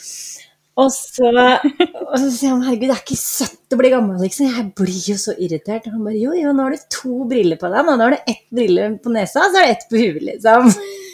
Og 0.81 0.87
så, 0.95 1.29
og 1.29 2.15
så, 2.15 2.27
sier 2.31 2.53
han 2.53 2.63
herregud, 2.65 2.89
det 2.89 2.95
er 2.95 3.03
ikke 3.03 3.19
søtt 3.19 3.75
å 3.75 3.79
bli 3.79 3.91
gammel, 3.93 4.19
liksom. 4.23 4.49
Jeg 4.51 4.67
blir 4.79 5.07
jo 5.13 5.17
så 5.19 5.35
irritert. 5.37 5.87
Og 5.87 5.95
han 5.95 6.03
bare 6.07 6.19
jo, 6.19 6.35
jo, 6.35 6.51
nå 6.55 6.67
har 6.67 6.75
du 6.75 6.89
to 6.97 7.21
briller 7.29 7.59
på 7.61 7.71
deg. 7.71 7.87
Nå 7.87 7.97
har 8.01 8.17
du 8.17 8.33
ett 8.33 8.45
brille 8.51 8.91
på 9.03 9.15
nesa, 9.15 9.45
og 9.45 9.55
så 9.55 9.61
har 9.61 9.69
du 9.69 9.75
ett 9.77 9.87
på 9.91 10.01
huet, 10.01 10.21
liksom. 10.27 10.71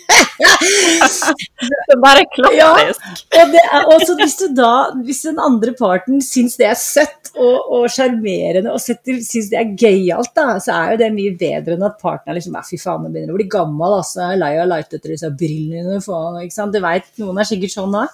det 1.67 1.93
er 1.93 1.99
bare 2.01 2.23
klassisk. 2.33 3.01
Ja, 3.33 3.41
og, 3.43 3.51
det 3.53 3.63
er, 3.63 3.89
også 3.95 4.15
hvis, 4.19 4.35
du 4.39 4.45
da, 4.55 4.71
hvis 5.03 5.23
den 5.27 5.41
andre 5.43 5.73
parten 5.77 6.21
syns 6.23 6.55
det 6.59 6.69
er 6.69 6.79
søtt 6.79 7.31
og 7.37 7.85
sjarmerende 7.91 8.71
og, 8.71 8.79
og 8.79 9.25
syns 9.27 9.51
det 9.51 9.59
er 9.59 9.73
gøyalt, 9.77 10.41
så 10.63 10.77
er 10.77 10.93
jo 10.93 11.01
det 11.03 11.11
mye 11.15 11.35
bedre 11.37 11.75
enn 11.75 11.85
at 11.87 11.99
partneren 12.01 12.39
liksom 12.39 12.57
fy 12.67 12.79
faen, 12.81 13.03
nå 13.05 13.13
begynner 13.13 13.35
å 13.35 13.39
bli 13.39 13.49
gammel, 13.51 13.99
altså. 13.99 14.23
Jeg 14.23 14.37
er 14.37 14.43
lei 14.43 14.53
av 14.57 14.65
å 14.65 14.71
leite 14.71 14.97
etter 14.97 15.13
disse 15.13 15.31
brillene. 15.43 15.99
Faen, 16.03 16.41
ikke 16.43 16.57
sant? 16.57 16.75
Du 16.75 16.83
veit, 16.83 17.07
noen 17.21 17.41
er 17.41 17.49
sikkert 17.49 17.75
sånn 17.75 17.95
da. 17.95 18.07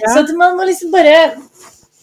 Ja. 0.00 0.12
Så 0.12 0.22
at 0.22 0.30
man 0.38 0.56
må 0.58 0.66
liksom 0.68 0.92
bare 0.94 1.16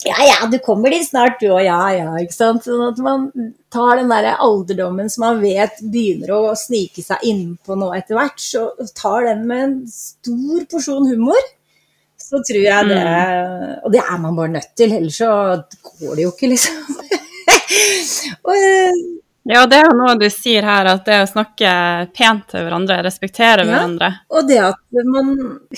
ja, 0.06 0.18
ja, 0.26 0.48
du 0.50 0.58
kommer 0.64 0.94
dit 0.94 1.06
snart, 1.06 1.40
du 1.42 1.50
og 1.52 1.62
ja, 1.64 1.80
ja. 1.94 2.12
ikke 2.22 2.36
sant? 2.36 2.66
Sånn 2.66 2.84
at 2.88 3.00
man 3.04 3.28
tar 3.74 4.00
den 4.00 4.12
der 4.12 4.34
alderdommen 4.34 5.10
som 5.12 5.26
man 5.28 5.42
vet 5.44 5.82
begynner 5.94 6.34
å 6.36 6.42
snike 6.58 7.04
seg 7.06 7.24
innpå 7.28 7.78
nå 7.78 7.92
etter 7.98 8.18
hvert, 8.18 8.42
så 8.42 8.70
tar 8.98 9.30
den 9.30 9.46
med 9.50 9.66
en 9.66 9.76
stor 9.92 10.68
porsjon 10.72 11.10
humor. 11.12 11.50
Så 12.22 12.40
tror 12.48 12.64
jeg 12.64 12.88
det 12.88 13.00
mm. 13.02 13.82
Og 13.82 13.92
det 13.92 14.02
er 14.02 14.20
man 14.22 14.38
bare 14.38 14.56
nødt 14.56 14.72
til, 14.78 14.94
ellers 14.96 15.18
så 15.20 15.32
går 16.00 16.16
det 16.16 16.26
jo 16.26 16.34
ikke, 16.34 16.52
liksom. 16.54 16.78
og, 18.48 18.56
ja, 19.50 19.64
det 19.66 19.80
er 19.80 19.88
jo 19.88 19.96
noe 19.98 20.14
du 20.22 20.28
sier 20.30 20.66
her, 20.66 20.86
at 20.86 21.08
det 21.08 21.16
å 21.24 21.30
snakke 21.30 21.70
pent 22.14 22.44
til 22.52 22.62
hverandre, 22.68 23.00
respektere 23.02 23.66
hverandre. 23.66 24.12
Og 24.30 24.46
det 24.46 24.60
at 24.62 25.02
man 25.08 25.32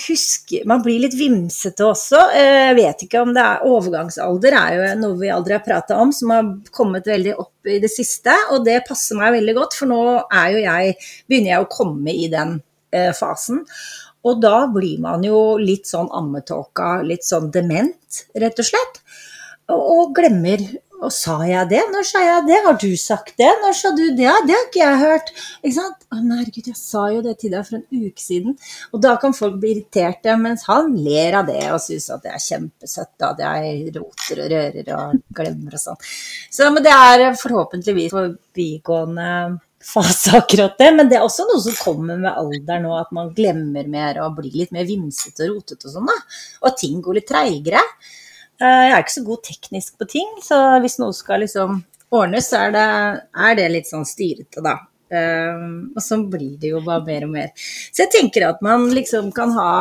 husker 0.04 0.66
Man 0.68 0.82
blir 0.84 1.00
litt 1.00 1.16
vimsete 1.16 1.86
også. 1.86 2.20
Eh, 2.36 2.58
jeg 2.68 2.76
vet 2.76 3.06
ikke 3.06 3.22
om 3.24 3.32
det 3.32 3.40
er 3.40 3.64
Overgangsalder 3.70 4.58
er 4.60 4.76
jo 4.76 4.92
noe 5.00 5.18
vi 5.22 5.32
aldri 5.32 5.56
har 5.56 5.64
prata 5.64 5.96
om, 6.02 6.12
som 6.12 6.34
har 6.34 6.52
kommet 6.76 7.08
veldig 7.08 7.38
opp 7.40 7.72
i 7.72 7.78
det 7.80 7.88
siste. 7.92 8.36
Og 8.52 8.66
det 8.68 8.82
passer 8.88 9.16
meg 9.16 9.38
veldig 9.38 9.56
godt, 9.56 9.80
for 9.80 9.88
nå 9.88 10.02
er 10.28 10.52
jo 10.52 10.64
jeg 10.66 10.96
Begynner 11.24 11.54
jeg 11.54 11.64
å 11.64 11.72
komme 11.72 12.12
i 12.12 12.28
den 12.32 12.58
eh, 12.92 13.12
fasen. 13.16 13.64
Og 14.28 14.40
da 14.44 14.66
blir 14.72 15.00
man 15.04 15.24
jo 15.24 15.56
litt 15.60 15.88
sånn 15.88 16.10
ammetåka, 16.12 16.98
litt 17.04 17.24
sånn 17.24 17.50
dement, 17.52 18.24
rett 18.40 18.60
og 18.60 18.68
slett. 18.68 19.00
Og 19.72 20.12
glemmer 20.16 20.60
og 21.04 21.12
sa 21.14 21.36
jeg 21.46 21.68
det? 21.70 21.82
Når 21.92 22.06
sa 22.08 22.22
jeg 22.24 22.46
det? 22.48 22.60
Har 22.64 22.78
du 22.80 22.88
sagt 23.00 23.34
det? 23.40 23.50
Når 23.62 23.76
sa 23.78 23.92
du 23.96 24.02
det? 24.16 24.24
Ja, 24.24 24.34
Det 24.46 24.56
har 24.56 24.64
ikke 24.68 24.80
jeg 24.80 25.00
hørt. 25.02 25.32
Ikke 25.60 25.76
sant? 25.76 26.06
Å, 26.08 26.20
herregud, 26.20 26.70
jeg 26.70 26.78
sa 26.80 27.04
jo 27.12 27.20
det 27.24 27.36
til 27.42 27.52
deg 27.54 27.66
for 27.68 27.78
en 27.78 28.06
uke 28.08 28.24
siden. 28.24 28.56
Og 28.92 29.02
da 29.04 29.14
kan 29.20 29.36
folk 29.36 29.58
bli 29.60 29.74
irriterte, 29.74 30.36
mens 30.40 30.64
han 30.70 30.94
ler 30.96 31.38
av 31.40 31.50
det 31.50 31.60
og 31.70 31.82
syns 31.84 32.08
at 32.14 32.24
det 32.24 32.32
er 32.32 32.46
kjempesøtt 32.46 33.28
at 33.28 33.44
jeg 33.44 33.92
roter 33.98 34.42
og 34.46 34.56
rører 34.56 34.90
og 34.96 35.20
glemmer 35.36 35.76
og 35.76 35.84
sånn. 35.84 36.02
Så 36.50 36.72
men 36.74 36.86
det 36.86 36.96
er 36.96 37.28
forhåpentligvis 37.38 38.14
forbigående 38.14 39.30
fase 39.84 40.38
akkurat 40.38 40.78
det, 40.80 40.90
men 40.96 41.08
det 41.10 41.18
er 41.18 41.26
også 41.26 41.44
noe 41.48 41.60
som 41.60 41.76
kommer 41.76 42.16
med 42.20 42.32
alderen 42.32 42.86
nå, 42.86 42.94
at 42.96 43.10
man 43.14 43.32
glemmer 43.36 43.88
mer 43.90 44.22
og 44.24 44.38
blir 44.38 44.54
litt 44.56 44.72
mer 44.74 44.86
vimsete 44.88 45.44
og 45.44 45.58
rotete 45.58 45.90
og 45.90 45.96
sånn, 45.98 46.08
da. 46.08 46.36
Og 46.64 46.78
ting 46.80 47.02
går 47.04 47.20
litt 47.20 47.28
treigere. 47.28 47.82
Eh, 48.62 48.84
jeg 48.88 48.94
er 48.94 49.02
ikke 49.02 49.16
så 49.16 49.26
god 49.26 49.44
teknisk 49.48 49.98
på 49.98 50.08
ting, 50.10 50.30
så 50.44 50.60
hvis 50.84 50.98
noe 51.02 51.14
skal 51.16 51.42
liksom 51.42 51.80
ordnes, 52.14 52.48
så 52.50 52.66
er 52.68 52.74
det, 52.74 52.88
er 53.46 53.56
det 53.58 53.70
litt 53.72 53.90
sånn 53.90 54.06
styrete, 54.06 54.62
da. 54.64 54.78
Um, 55.14 55.92
og 55.94 56.02
sånn 56.02 56.24
blir 56.32 56.56
det 56.58 56.72
jo 56.72 56.80
bare 56.82 57.04
mer 57.06 57.26
og 57.26 57.34
mer. 57.34 57.52
Så 57.92 58.04
jeg 58.04 58.12
tenker 58.14 58.48
at 58.48 58.62
man 58.64 58.88
liksom 58.94 59.30
kan 59.36 59.52
ha, 59.54 59.74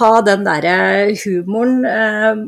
ha 0.00 0.10
den 0.26 0.44
derre 0.44 0.74
humoren 1.22 1.86
uh, 1.86 2.42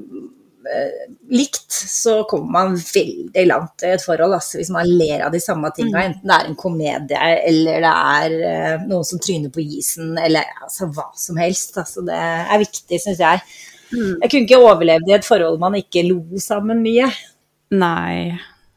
uh, 0.67 1.05
likt, 1.33 1.69
så 1.71 2.19
kommer 2.29 2.57
man 2.57 2.77
veldig 2.77 3.47
langt 3.49 3.87
i 3.87 3.93
et 3.95 4.05
forhold. 4.05 4.37
Altså, 4.37 4.59
hvis 4.61 4.73
man 4.75 4.91
ler 4.91 5.25
av 5.25 5.33
de 5.33 5.41
samme 5.45 5.71
tinga, 5.77 5.95
mm. 5.95 6.05
enten 6.09 6.33
det 6.33 6.39
er 6.39 6.51
en 6.51 6.61
komedie 6.61 7.33
eller 7.53 7.85
det 7.87 7.95
er 7.95 8.87
noen 8.89 9.07
som 9.09 9.23
tryner 9.23 9.53
på 9.55 9.65
isen, 9.79 10.17
eller 10.21 10.49
altså, 10.65 10.91
hva 10.93 11.09
som 11.17 11.41
helst. 11.41 11.79
Altså, 11.81 12.05
det 12.09 12.19
er 12.19 12.65
viktig, 12.67 13.01
syns 13.07 13.23
jeg. 13.23 13.45
Jeg 13.93 14.31
kunne 14.31 14.47
ikke 14.47 14.63
overlevd 14.63 15.11
i 15.11 15.15
et 15.19 15.27
forhold 15.27 15.61
man 15.61 15.77
ikke 15.79 16.05
lo 16.09 16.41
sammen 16.41 16.83
mye. 16.85 17.11
Nei. 17.77 18.33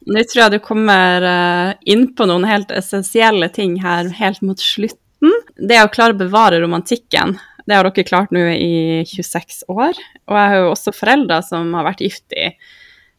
Nå 0.06 0.22
tror 0.30 0.44
jeg 0.44 0.54
du 0.56 0.64
kommer 0.64 1.26
eh, 1.26 1.72
inn 1.90 2.08
på 2.14 2.28
noen 2.30 2.46
helt 2.48 2.72
essensielle 2.76 3.50
ting 3.54 3.80
her 3.82 4.12
helt 4.20 4.44
mot 4.46 4.62
slutten. 4.62 5.34
Det 5.56 5.80
å 5.82 5.92
klare 5.92 6.14
å 6.14 6.20
bevare 6.20 6.60
romantikken, 6.62 7.38
det 7.66 7.78
har 7.78 7.88
dere 7.88 8.06
klart 8.06 8.34
nå 8.36 8.44
i 8.54 9.02
26 9.10 9.64
år. 9.74 9.98
Og 10.30 10.38
jeg 10.38 10.52
har 10.52 10.60
jo 10.60 10.74
også 10.74 10.94
foreldre 10.94 11.40
som 11.48 11.74
har 11.78 11.88
vært 11.88 12.04
gift 12.06 12.36
i 12.38 12.52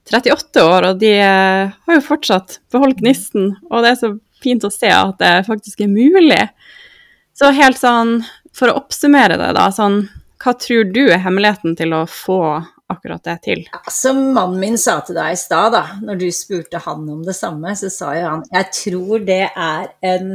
38 0.06 0.62
år, 0.62 0.92
og 0.92 1.00
de 1.02 1.10
eh, 1.18 1.74
har 1.74 1.98
jo 1.98 2.04
fortsatt 2.06 2.60
beholdt 2.72 3.02
gnisten. 3.02 3.56
Og 3.72 3.82
det 3.82 3.92
er 3.92 4.00
så 4.04 4.12
fint 4.42 4.66
å 4.66 4.70
se 4.70 4.92
at 4.92 5.18
det 5.18 5.34
faktisk 5.48 5.82
er 5.82 5.90
mulig. 5.90 6.44
Så 7.36 7.50
helt 7.56 7.80
sånn, 7.80 8.20
for 8.56 8.70
å 8.70 8.78
oppsummere 8.78 9.40
det, 9.40 9.50
da, 9.58 9.66
sånn, 9.74 10.04
hva 10.42 10.52
tror 10.60 10.88
du 10.92 11.06
er 11.06 11.22
hemmeligheten 11.24 11.76
til 11.78 11.94
å 11.96 12.02
få 12.10 12.40
akkurat 12.92 13.24
det 13.26 13.36
til? 13.46 13.64
Som 13.92 14.20
mannen 14.36 14.60
min 14.62 14.78
sa 14.80 14.98
til 15.04 15.18
deg 15.18 15.34
i 15.34 15.40
stad, 15.40 15.74
da, 15.74 15.84
når 16.04 16.22
du 16.22 16.28
spurte 16.34 16.80
han 16.84 17.04
om 17.10 17.24
det 17.26 17.36
samme, 17.36 17.74
så 17.78 17.90
sa 17.92 18.14
jo 18.18 18.30
han 18.30 18.46
jeg 18.52 18.72
tror 18.82 19.26
det 19.26 19.44
er 19.50 19.90
en 20.06 20.34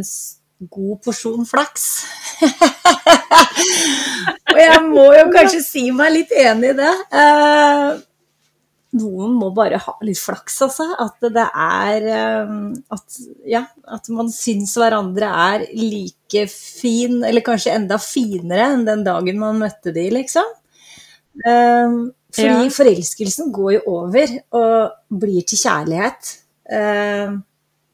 god 0.71 1.01
porsjon 1.05 1.47
flaks. 1.49 1.87
Og 4.51 4.59
jeg 4.59 4.81
må 4.85 5.07
jo 5.15 5.25
kanskje 5.33 5.61
si 5.65 5.87
meg 5.95 6.13
litt 6.17 6.33
enig 6.37 6.73
i 6.73 6.77
det. 6.81 6.93
Uh, 7.13 8.01
noen 8.97 9.35
må 9.39 9.51
bare 9.55 9.79
ha 9.79 9.93
litt 10.03 10.19
flaks, 10.19 10.57
altså. 10.65 10.87
At 10.99 11.23
det 11.31 11.45
er 11.47 12.07
um, 12.47 12.71
at, 12.91 13.19
ja, 13.47 13.63
at 13.87 14.09
man 14.13 14.31
syns 14.33 14.75
hverandre 14.79 15.29
er 15.45 15.67
like 15.77 16.45
fin, 16.51 17.21
eller 17.27 17.45
kanskje 17.45 17.75
enda 17.77 17.99
finere 18.01 18.71
enn 18.73 18.87
den 18.87 19.05
dagen 19.07 19.39
man 19.41 19.61
møtte 19.61 19.93
de, 19.95 20.07
liksom. 20.17 20.57
Um, 21.45 22.11
fordi 22.31 22.67
ja. 22.67 22.73
forelskelsen 22.75 23.51
går 23.55 23.77
jo 23.77 23.81
over 23.91 24.35
og 24.59 25.19
blir 25.23 25.47
til 25.47 25.63
kjærlighet. 25.63 26.35
Uh, 26.71 27.39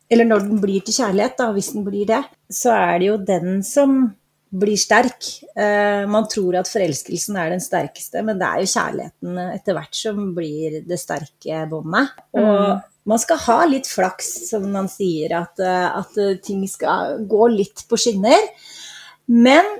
eller 0.09 0.29
når 0.29 0.45
den 0.47 0.61
blir 0.63 0.85
til 0.85 0.97
kjærlighet, 0.97 1.37
da, 1.39 1.51
hvis 1.53 1.73
den 1.75 1.85
blir 1.85 2.07
det, 2.09 2.23
så 2.53 2.73
er 2.77 2.93
det 3.01 3.09
jo 3.11 3.17
den 3.27 3.61
som 3.65 3.99
blir 4.49 4.79
sterk. 4.79 5.25
Uh, 5.57 6.07
man 6.09 6.27
tror 6.31 6.59
at 6.61 6.69
forelskelsen 6.71 7.37
er 7.39 7.55
den 7.55 7.63
sterkeste, 7.63 8.23
men 8.25 8.39
det 8.39 8.47
er 8.47 8.63
jo 8.63 8.73
kjærligheten 8.73 9.41
etter 9.51 9.77
hvert 9.77 9.97
som 9.97 10.21
blir 10.37 10.79
det 10.87 10.99
sterke 11.01 11.65
båndet. 11.71 12.13
Og 12.37 12.53
mm. 12.53 12.85
man 13.11 13.23
skal 13.23 13.41
ha 13.47 13.57
litt 13.69 13.89
flaks, 13.91 14.31
som 14.51 14.69
man 14.73 14.87
sier, 14.91 15.35
at, 15.41 15.59
uh, 15.59 15.99
at 15.99 16.43
ting 16.45 16.63
skal 16.71 17.25
gå 17.27 17.51
litt 17.55 17.83
på 17.89 17.99
skinner. 17.99 18.47
Men 19.27 19.77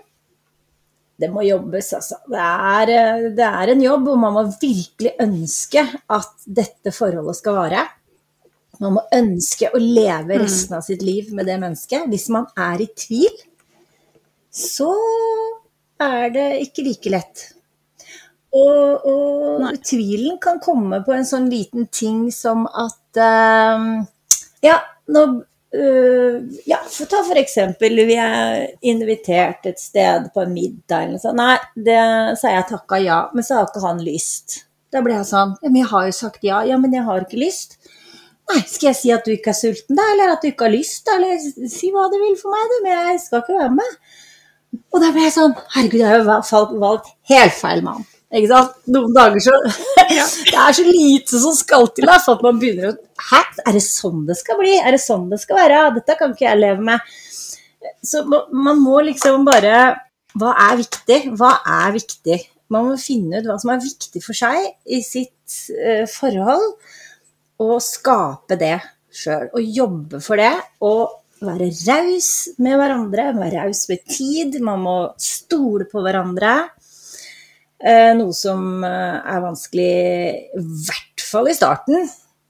det 1.18 1.32
må 1.34 1.42
jobbes, 1.48 1.92
altså. 1.98 2.20
Det 2.30 2.42
er, 2.42 2.92
det 3.34 3.46
er 3.46 3.74
en 3.74 3.82
jobb, 3.82 4.12
og 4.14 4.20
man 4.22 4.36
må 4.36 4.44
virkelig 4.62 5.16
ønske 5.24 5.82
at 6.14 6.44
dette 6.46 6.94
forholdet 6.94 7.40
skal 7.40 7.58
vare. 7.58 7.86
Man 8.84 9.00
må 9.00 9.04
ønske 9.16 9.72
å 9.74 9.82
leve 9.82 10.36
mm. 10.36 10.42
resten 10.44 10.78
av 10.78 10.84
sitt 10.86 11.02
liv 11.06 11.32
med 11.34 11.50
det 11.50 11.58
mennesket. 11.62 12.06
Hvis 12.12 12.28
man 12.34 12.46
er 12.54 12.84
i 12.84 12.90
tvil, 12.94 13.34
så 14.58 14.92
er 16.02 16.34
det 16.34 16.48
ikke 16.66 16.86
like 16.88 17.14
lett. 17.14 17.44
Og, 18.58 19.06
og 19.06 19.66
tvilen 19.86 20.38
kan 20.42 20.62
komme 20.64 21.02
på 21.06 21.14
en 21.14 21.28
sånn 21.28 21.50
liten 21.52 21.90
ting 21.94 22.30
som 22.34 22.64
at 22.66 23.20
uh, 23.20 24.06
Ja, 24.64 24.78
nå 25.12 25.24
uh, 25.76 26.38
Ja, 26.66 26.80
for 26.88 27.12
ta 27.12 27.22
for 27.28 27.38
eksempel, 27.38 28.00
vi 28.08 28.16
er 28.24 28.64
invitert 28.88 29.68
et 29.68 29.84
sted 29.84 30.32
på 30.34 30.46
en 30.46 30.56
middag 30.56 31.04
eller 31.04 31.18
noe 31.18 31.26
sånt. 31.26 31.42
Nei, 31.42 31.58
det, 31.76 32.00
har 32.00 32.56
jeg 32.56 32.70
takka 32.72 33.02
ja, 33.04 33.20
men 33.36 33.46
så 33.46 33.60
har 33.60 33.70
ikke 33.70 33.84
han 33.84 34.02
lyst. 34.06 34.62
Da 34.96 35.04
blir 35.04 35.20
jeg 35.20 35.30
sånn 35.30 35.58
Ja, 35.60 35.70
men 35.70 35.82
jeg 35.84 35.92
har 35.92 36.08
jo 36.08 36.18
sagt 36.24 36.48
ja. 36.48 36.64
Ja, 36.66 36.80
men 36.82 36.96
jeg 36.96 37.06
har 37.06 37.28
ikke 37.28 37.42
lyst. 37.44 37.78
Nei, 38.48 38.62
skal 38.64 38.94
jeg 38.94 39.00
si 39.02 39.12
at 39.12 39.28
du 39.28 39.34
ikke 39.34 39.52
er 39.52 39.60
sulten, 39.60 39.98
da? 40.00 40.06
Eller 40.14 40.32
at 40.32 40.44
du 40.44 40.48
ikke 40.50 40.70
har 40.70 40.72
lyst? 40.72 41.10
Eller 41.12 41.36
si 41.68 41.92
hva 41.92 42.08
du 42.08 42.16
vil 42.22 42.38
for 42.40 42.56
meg, 42.56 42.72
du, 42.72 42.78
men 42.86 42.96
jeg 43.12 43.20
skal 43.26 43.44
ikke 43.44 43.60
være 43.60 43.76
med. 43.76 43.98
Og 44.94 45.04
da 45.04 45.10
ble 45.14 45.26
jeg 45.26 45.36
sånn 45.36 45.56
Herregud, 45.74 46.00
jeg 46.00 46.08
har 46.10 46.22
jo 46.22 46.80
valgt 46.82 47.12
helt 47.32 47.56
feil 47.58 47.84
mann. 47.86 48.06
Ikke 48.28 48.50
sant? 48.52 48.74
Noen 48.92 49.14
dager 49.16 49.44
så 49.44 49.54
Det 50.48 50.58
er 50.60 50.76
så 50.76 50.84
lite 50.84 51.40
som 51.40 51.56
skal 51.56 51.88
til 51.96 52.08
da, 52.10 52.18
for 52.24 52.36
at 52.36 52.44
man 52.44 52.60
begynner 52.60 52.92
å 52.92 52.98
Hæ, 53.30 53.40
er 53.64 53.78
det 53.78 53.84
sånn 53.86 54.26
det 54.28 54.36
skal 54.38 54.60
bli? 54.60 54.76
Er 54.78 54.94
det 54.94 55.02
sånn 55.02 55.30
det 55.32 55.40
skal 55.42 55.58
være? 55.62 55.86
Dette 55.96 56.18
kan 56.20 56.36
ikke 56.36 56.46
jeg 56.46 56.60
leve 56.60 56.84
med. 56.92 57.16
Så 58.06 58.22
man 58.28 58.82
må 58.82 59.00
liksom 59.08 59.48
bare 59.48 59.80
Hva 60.38 60.54
er 60.68 60.78
viktig? 60.84 61.22
Hva 61.40 61.56
er 61.80 61.96
viktig? 61.96 62.38
Man 62.74 62.90
må 62.90 62.98
finne 63.00 63.40
ut 63.40 63.48
hva 63.48 63.56
som 63.62 63.72
er 63.74 63.82
viktig 63.82 64.22
for 64.22 64.38
seg 64.38 64.68
i 64.92 65.00
sitt 65.06 65.56
uh, 65.72 66.04
forhold, 66.12 66.74
og 67.64 67.78
skape 67.82 68.58
det 68.60 68.76
sjøl. 69.08 69.48
Og 69.56 69.78
jobbe 69.80 70.20
for 70.22 70.40
det. 70.40 70.52
Og 70.84 71.16
være 71.44 71.70
raus 71.88 72.30
med 72.62 72.78
hverandre, 72.80 73.32
være 73.38 73.66
raus 73.66 73.86
med 73.92 74.04
tid. 74.10 74.60
Man 74.64 74.84
må 74.86 74.98
stole 75.22 75.88
på 75.90 76.02
hverandre. 76.06 76.54
Eh, 77.78 78.14
noe 78.18 78.34
som 78.34 78.84
eh, 78.86 79.18
er 79.22 79.44
vanskelig, 79.44 79.92
i 80.58 80.64
hvert 80.88 81.26
fall 81.26 81.50
i 81.52 81.58
starten. 81.58 82.08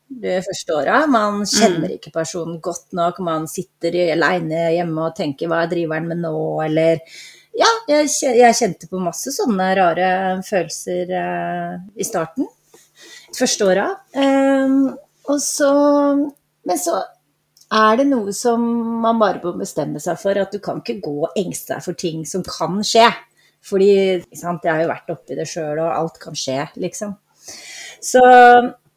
De 0.07 0.37
første 0.45 0.75
åra. 0.77 1.01
Man 1.11 1.41
kjenner 1.43 1.89
mm. 1.89 1.95
ikke 1.97 2.13
personen 2.15 2.61
godt 2.63 2.95
nok. 2.95 3.19
Man 3.25 3.49
sitter 3.51 3.97
aleine 4.13 4.69
hjemme 4.77 5.09
og 5.09 5.17
tenker 5.17 5.51
'hva 5.51 5.65
er 5.65 5.73
driveren 5.73 6.07
med 6.07 6.23
nå', 6.23 6.63
eller 6.67 7.03
Ja, 7.57 7.67
jeg, 7.89 8.53
kjente 8.53 8.85
på 8.85 8.99
masse 9.01 9.31
sånne 9.33 9.71
rare 9.75 10.09
følelser 10.45 11.09
eh, 11.09 11.75
i 11.97 12.05
starten. 12.05 12.45
Første 13.35 13.65
åra. 13.65 13.87
Og 15.27 15.39
så 15.41 15.71
Men 16.67 16.77
så 16.77 17.01
er 17.73 17.97
det 17.99 18.07
noe 18.07 18.33
som 18.35 18.63
man 19.03 19.19
bare 19.19 19.41
må 19.43 19.53
bestemme 19.59 19.99
seg 19.99 20.19
for, 20.21 20.39
at 20.39 20.53
du 20.53 20.61
kan 20.63 20.79
ikke 20.79 21.01
gå 21.03 21.15
og 21.27 21.39
engste 21.39 21.75
deg 21.75 21.83
for 21.83 21.99
ting 21.99 22.23
som 22.27 22.45
kan 22.47 22.79
skje. 22.85 23.07
Fordi 23.67 23.91
sant, 24.37 24.63
jeg 24.63 24.71
har 24.71 24.83
jo 24.85 24.91
vært 24.91 25.11
oppi 25.11 25.35
det 25.35 25.47
sjøl, 25.49 25.81
og 25.81 25.91
alt 25.91 26.19
kan 26.21 26.37
skje, 26.37 26.61
liksom. 26.79 27.17
Så, 28.03 28.23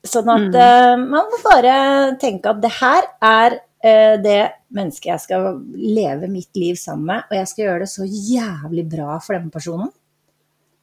sånn 0.07 0.31
at 0.31 0.47
mm. 0.53 0.61
uh, 0.61 0.95
man 1.01 1.33
må 1.33 1.41
bare 1.43 1.75
tenke 2.21 2.53
at 2.53 2.63
det 2.63 2.73
her 2.77 3.09
er 3.27 3.59
uh, 3.59 4.17
det 4.23 4.41
mennesket 4.71 5.11
jeg 5.15 5.25
skal 5.25 5.59
leve 5.75 6.31
mitt 6.31 6.55
liv 6.61 6.79
sammen 6.79 7.09
med, 7.11 7.27
og 7.27 7.41
jeg 7.41 7.51
skal 7.51 7.67
gjøre 7.67 7.85
det 7.85 7.91
så 7.91 8.07
jævlig 8.07 8.87
bra 8.93 9.19
for 9.25 9.35
den 9.35 9.51
personen. 9.51 9.91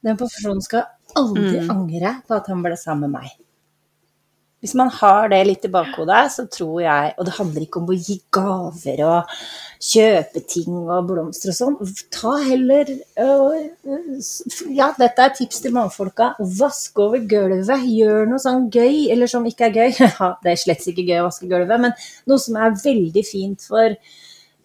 Den 0.04 0.20
personen 0.20 0.60
skal 0.66 0.90
aldri 1.18 1.62
mm. 1.62 1.72
angre 1.72 2.18
på 2.28 2.36
at 2.36 2.52
han 2.52 2.64
ble 2.66 2.76
sammen 2.80 3.08
med 3.08 3.22
meg. 3.22 3.47
Hvis 4.64 4.74
man 4.74 4.90
har 4.90 5.30
det 5.30 5.40
litt 5.46 5.66
i 5.68 5.70
bakhodet, 5.70 6.24
så 6.34 6.48
tror 6.50 6.80
jeg 6.82 7.12
Og 7.18 7.28
det 7.28 7.36
handler 7.38 7.66
ikke 7.66 7.82
om 7.82 7.92
å 7.94 7.98
gi 7.98 8.16
gaver 8.34 9.04
og 9.06 9.34
kjøpe 9.88 10.42
ting 10.50 10.80
og 10.80 11.10
blomster 11.12 11.52
og 11.52 11.58
sånn. 11.58 11.76
Ta 12.14 12.34
heller 12.42 12.90
Ja, 14.74 14.88
dette 14.98 15.28
er 15.28 15.36
tips 15.38 15.62
til 15.62 15.76
mannfolka. 15.76 16.32
Vask 16.58 16.98
over 17.04 17.22
gulvet. 17.30 17.70
Gjør 17.86 18.26
noe 18.32 18.42
sånn 18.42 18.66
gøy, 18.74 19.12
eller 19.14 19.30
som 19.30 19.46
ikke 19.46 19.70
er 19.70 19.78
gøy. 19.78 19.92
Ja, 20.18 20.32
det 20.42 20.56
er 20.56 20.64
slett 20.64 20.88
ikke 20.90 21.06
gøy 21.06 21.22
å 21.22 21.28
vaske 21.28 21.50
gulvet, 21.52 21.84
men 21.84 21.94
noe 22.26 22.42
som 22.42 22.58
er 22.58 22.74
veldig 22.82 23.24
fint 23.28 23.62
for 23.70 23.94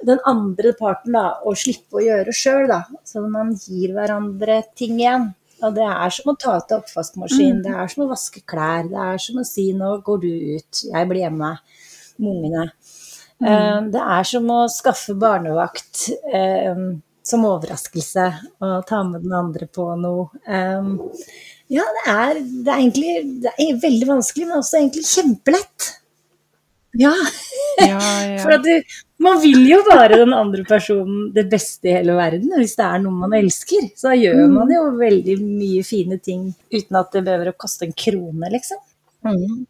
den 0.02 0.18
andre 0.26 0.72
parten 0.78 1.14
da, 1.14 1.26
å 1.44 1.52
slippe 1.54 2.00
å 2.00 2.02
gjøre 2.02 2.32
sjøl, 2.34 2.64
da. 2.70 2.80
Så 3.04 3.22
man 3.28 3.52
gir 3.60 3.92
hverandre 3.94 4.62
ting 4.78 4.96
igjen. 5.02 5.30
Og 5.62 5.76
det 5.76 5.86
er 5.86 6.14
som 6.16 6.32
å 6.32 6.36
ta 6.40 6.56
til 6.60 6.80
oppvaskmaskinen, 6.80 7.60
mm. 7.60 7.62
det 7.66 7.76
er 7.78 7.92
som 7.92 8.04
å 8.04 8.10
vaske 8.10 8.42
klær, 8.48 8.88
det 8.90 9.06
er 9.06 9.22
som 9.22 9.38
å 9.42 9.46
si 9.46 9.68
'nå 9.76 9.94
går 10.06 10.20
du 10.24 10.32
ut, 10.58 10.82
jeg 10.88 11.08
blir 11.10 11.24
hjemme 11.24 11.54
med 12.18 12.34
ungene'. 12.34 12.68
Mm. 13.42 13.48
Uh, 13.48 13.80
det 13.94 14.02
er 14.16 14.28
som 14.28 14.50
å 14.54 14.60
skaffe 14.70 15.14
barnevakt 15.18 16.04
uh, 16.34 16.84
som 17.22 17.46
overraskelse 17.46 18.26
og 18.62 18.76
ta 18.86 19.00
med 19.06 19.24
den 19.24 19.34
andre 19.38 19.66
på 19.70 19.86
noe. 19.98 20.28
Um, 20.46 20.94
ja, 21.72 21.86
det 21.96 22.04
er, 22.12 22.40
det 22.42 22.72
er, 22.72 22.78
egentlig 22.78 23.42
det 23.42 23.52
er 23.56 23.82
veldig 23.82 24.08
vanskelig, 24.10 24.48
men 24.48 24.60
også 24.60 24.80
egentlig 24.80 25.06
kjempelett. 25.08 25.90
Ja. 27.00 27.14
ja, 27.80 27.98
ja. 28.26 28.38
For 28.42 28.54
at 28.56 28.66
du, 28.66 28.94
man 29.22 29.40
vil 29.40 29.64
jo 29.70 29.80
bare 29.86 30.18
den 30.20 30.34
andre 30.36 30.64
personen 30.68 31.30
det 31.34 31.46
beste 31.52 31.88
i 31.88 31.96
hele 31.96 32.16
verden, 32.18 32.52
hvis 32.58 32.76
det 32.78 32.86
er 32.86 33.02
noe 33.02 33.24
man 33.24 33.36
elsker. 33.38 33.90
Så 33.98 34.14
gjør 34.18 34.44
mm. 34.44 34.56
man 34.58 34.72
jo 34.74 34.86
veldig 35.00 35.36
mye 35.42 35.84
fine 35.86 36.18
ting 36.22 36.48
uten 36.72 37.00
at 37.00 37.12
det 37.14 37.24
behøver 37.28 37.52
å 37.52 37.58
koste 37.58 37.88
en 37.88 37.94
krone, 37.96 38.50
liksom. 38.52 38.82
Mm. 39.26 39.62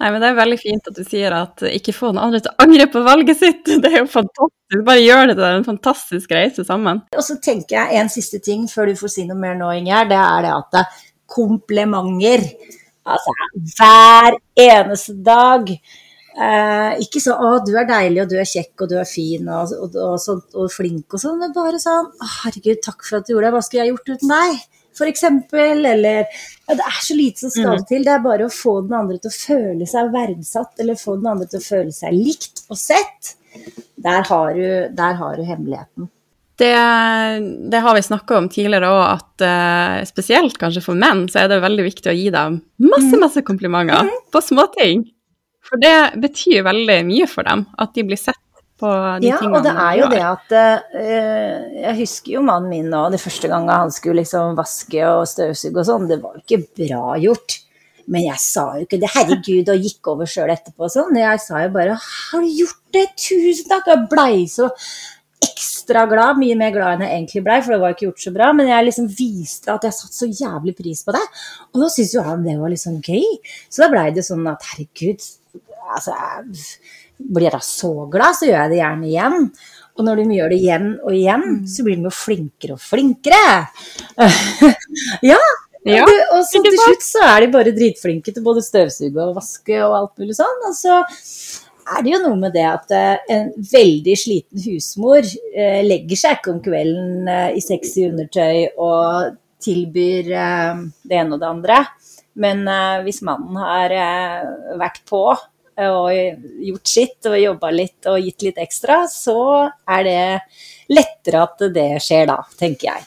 Nei, 0.00 0.08
men 0.08 0.22
Det 0.22 0.28
er 0.30 0.36
veldig 0.38 0.56
fint 0.56 0.86
at 0.88 0.96
du 0.96 1.02
sier 1.04 1.34
at 1.36 1.62
ikke 1.68 1.92
få 1.92 2.14
den 2.14 2.22
andre 2.24 2.40
til 2.40 2.54
å 2.54 2.64
angre 2.64 2.86
på 2.88 3.02
valget 3.04 3.36
sitt. 3.36 3.62
Det 3.84 3.90
er 3.90 4.00
jo 4.00 4.08
fantastisk. 4.08 4.82
Bare 4.86 5.04
gjør 5.04 5.28
det 5.28 5.36
til 5.36 5.46
en 5.50 5.66
fantastisk 5.66 6.32
reise 6.32 6.64
sammen. 6.64 7.02
Og 7.12 7.24
så 7.26 7.36
tenker 7.42 7.76
jeg 7.76 8.00
en 8.00 8.12
siste 8.12 8.40
ting 8.42 8.64
før 8.70 8.88
du 8.88 8.96
får 8.96 9.12
si 9.12 9.26
noe 9.28 9.38
mer 9.38 9.58
nå, 9.58 9.68
Ingjerd. 9.76 10.12
Det 10.14 10.20
er 10.24 10.46
det 10.46 10.54
at 10.56 11.00
komplimenter 11.30 12.46
Altså 13.10 13.32
hver 13.78 14.36
eneste 14.60 15.14
dag 15.24 15.70
Eh, 16.30 17.00
ikke 17.02 17.18
sånn 17.20 17.40
'Å, 17.42 17.64
du 17.66 17.72
er 17.76 17.86
deilig, 17.88 18.22
og 18.22 18.28
du 18.30 18.36
er 18.38 18.46
kjekk, 18.46 18.82
og 18.82 18.88
du 18.88 18.96
er 19.00 19.04
fin, 19.08 19.48
og, 19.48 19.72
og, 19.74 19.96
og, 19.96 20.42
og 20.54 20.68
flink', 20.70 21.10
og 21.12 21.20
sånn, 21.20 21.38
men 21.40 21.52
bare 21.52 21.80
sånn 21.82 22.06
'Herregud, 22.20 22.82
takk 22.82 23.02
for 23.02 23.18
at 23.18 23.26
du 23.26 23.34
gjorde 23.34 23.48
det. 23.50 23.54
Hva 23.56 23.62
skulle 23.66 23.84
jeg 23.84 23.94
gjort 23.94 24.12
uten 24.14 24.28
deg?' 24.28 24.60
f.eks. 25.00 25.22
Eller 25.54 26.26
ja, 26.26 26.74
det 26.74 26.84
er 26.84 27.00
så 27.00 27.14
lite 27.16 27.38
som 27.38 27.50
skal 27.50 27.78
Mm. 27.78 27.86
til. 27.88 28.02
Det 28.04 28.12
er 28.12 28.18
bare 28.18 28.44
å 28.44 28.52
få 28.52 28.82
den 28.86 28.98
andre 28.98 29.18
til 29.18 29.30
å 29.30 29.38
føle 29.38 29.86
seg 29.86 30.12
verdsatt, 30.12 30.72
eller 30.78 30.94
få 30.94 31.16
den 31.16 31.26
andre 31.30 31.46
til 31.46 31.60
å 31.60 31.68
føle 31.68 31.92
seg 31.92 32.12
likt 32.12 32.62
og 32.68 32.76
sett. 32.76 33.34
Der 33.96 34.22
har 34.22 34.54
du, 34.54 34.88
der 34.94 35.14
har 35.14 35.36
du 35.36 35.42
hemmeligheten. 35.42 36.08
Det, 36.58 36.74
det 37.70 37.80
har 37.80 37.94
vi 37.94 38.02
snakka 38.02 38.36
om 38.36 38.48
tidligere 38.48 38.90
òg, 38.90 39.04
at 39.16 39.40
uh, 39.46 40.04
spesielt 40.04 40.58
kanskje 40.60 40.82
for 40.84 40.94
menn, 40.94 41.26
så 41.28 41.40
er 41.44 41.48
det 41.48 41.62
veldig 41.62 41.86
viktig 41.86 42.10
å 42.12 42.16
gi 42.18 42.28
dem 42.34 42.60
masse, 42.78 43.16
masse 43.16 43.40
komplimenter 43.42 44.10
på 44.30 44.42
småting. 44.44 45.06
For 45.70 45.82
det 45.82 45.96
betyr 46.22 46.64
veldig 46.66 47.00
mye 47.06 47.26
for 47.30 47.46
dem, 47.46 47.64
at 47.78 47.94
de 47.94 48.06
blir 48.08 48.18
sett 48.20 48.40
på 48.80 48.90
de 49.20 49.28
Ja, 49.28 49.38
og 49.44 49.62
det 49.64 49.72
er 49.76 49.96
jo 50.00 50.06
det 50.10 50.20
at 50.24 50.54
uh, 50.56 51.80
Jeg 51.82 51.96
husker 52.00 52.38
jo 52.38 52.44
mannen 52.46 52.70
min 52.72 52.88
nå, 52.90 53.02
det 53.12 53.20
første 53.22 53.50
gangen 53.50 53.72
han 53.72 53.92
skulle 53.94 54.22
liksom 54.22 54.56
vaske 54.58 55.02
og 55.06 55.26
støvsuge 55.30 55.76
og 55.82 55.88
sånn, 55.88 56.08
det 56.10 56.20
var 56.22 56.38
jo 56.38 56.44
ikke 56.44 56.62
bra 56.82 57.18
gjort. 57.20 57.60
Men 58.10 58.26
jeg 58.26 58.42
sa 58.42 58.64
jo 58.74 58.86
ikke 58.88 58.98
det, 58.98 59.12
herregud, 59.14 59.70
og 59.70 59.86
gikk 59.86 60.10
over 60.10 60.28
sjøl 60.28 60.50
etterpå 60.50 60.88
og 60.88 60.90
sånn. 60.90 61.14
Jeg 61.20 61.42
sa 61.44 61.62
jo 61.62 61.70
bare 61.76 61.94
'har 61.94 62.42
du 62.42 62.48
gjort 62.58 62.82
det? 62.96 63.06
Tusen 63.14 63.70
takk'. 63.70 63.90
Jeg 63.92 64.08
blei 64.10 64.46
så 64.50 64.70
ekstra 65.40 66.06
glad, 66.10 66.38
mye 66.40 66.56
mer 66.58 66.72
glad 66.74 66.98
enn 66.98 67.06
jeg 67.06 67.16
egentlig 67.16 67.44
blei, 67.46 67.60
for 67.62 67.72
det 67.72 67.80
var 67.80 67.94
ikke 67.94 68.08
gjort 68.08 68.24
så 68.24 68.32
bra. 68.34 68.52
Men 68.52 68.66
jeg 68.66 68.86
liksom 68.88 69.06
viste 69.08 69.72
at 69.72 69.86
jeg 69.86 69.96
satte 69.96 70.16
så 70.16 70.26
jævlig 70.26 70.74
pris 70.76 71.04
på 71.04 71.14
det. 71.16 71.22
Og 71.72 71.84
da 71.84 71.88
syntes 71.92 72.14
jo 72.16 72.24
han 72.26 72.44
det 72.44 72.58
var 72.58 72.72
liksom 72.72 72.98
gøy. 73.00 73.28
Så 73.70 73.84
da 73.84 73.90
blei 73.92 74.10
det 74.16 74.26
sånn 74.26 74.46
at 74.50 74.66
herregud, 74.72 75.22
altså 75.96 76.16
blir 77.20 77.48
jeg 77.48 77.54
da 77.56 77.62
så 77.64 77.92
glad, 78.12 78.36
så 78.36 78.48
gjør 78.48 78.58
jeg 78.58 78.72
det 78.72 78.80
gjerne 78.80 79.08
igjen. 79.10 79.48
Og 79.98 80.06
når 80.06 80.20
de 80.20 80.36
gjør 80.38 80.52
det 80.52 80.60
igjen 80.60 80.92
og 80.98 81.16
igjen, 81.16 81.48
så 81.68 81.84
blir 81.84 81.98
de 81.98 82.08
jo 82.08 82.14
flinkere 82.14 82.76
og 82.76 82.84
flinkere. 82.84 83.42
ja. 85.32 85.40
Ja, 85.88 86.02
og, 86.04 86.10
og 86.36 86.42
så 86.44 86.60
til 86.60 86.74
slutt 86.76 87.04
så 87.06 87.22
er 87.24 87.38
de 87.40 87.46
bare 87.54 87.72
dritflinke 87.72 88.34
til 88.36 88.44
både 88.44 88.60
støvsuge 88.60 89.16
og 89.24 89.38
vaske 89.38 89.78
og 89.80 89.94
alt 89.96 90.20
mulig 90.20 90.34
sånn. 90.36 90.58
Og 90.68 90.74
så 90.76 90.98
er 91.00 92.04
det 92.04 92.12
jo 92.12 92.18
noe 92.20 92.36
med 92.36 92.52
det 92.52 92.66
at 92.68 92.92
eh, 92.92 93.22
en 93.32 93.48
veldig 93.70 94.16
sliten 94.20 94.60
husmor 94.66 95.24
eh, 95.24 95.80
legger 95.86 96.20
seg 96.20 96.36
ikke 96.36 96.52
om 96.52 96.60
kvelden 96.66 97.30
eh, 97.32 97.56
i 97.56 97.62
sexy 97.64 98.04
undertøy 98.10 98.76
og 98.76 99.38
tilbyr 99.64 100.28
eh, 100.36 100.84
det 101.08 101.20
ene 101.22 101.38
og 101.38 101.40
det 101.40 101.48
andre. 101.48 101.80
Men 102.44 102.62
eh, 102.68 103.00
hvis 103.06 103.22
mannen 103.26 103.56
har 103.64 103.96
eh, 103.96 104.76
vært 104.80 105.00
på 105.08 105.24
og 105.78 106.10
gjort 106.66 106.86
sitt 106.90 107.26
og 107.30 107.38
jobba 107.40 107.70
litt 107.70 108.06
og 108.10 108.18
gitt 108.20 108.42
litt 108.42 108.58
ekstra, 108.60 109.04
så 109.10 109.36
er 109.88 110.02
det 110.04 110.22
lettere 110.90 111.42
at 111.46 111.62
det 111.74 111.88
skjer 112.02 112.26
da, 112.32 112.40
tenker 112.58 112.90
jeg. 112.90 113.06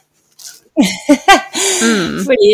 Mm. 1.83 2.23
Fordi 2.27 2.51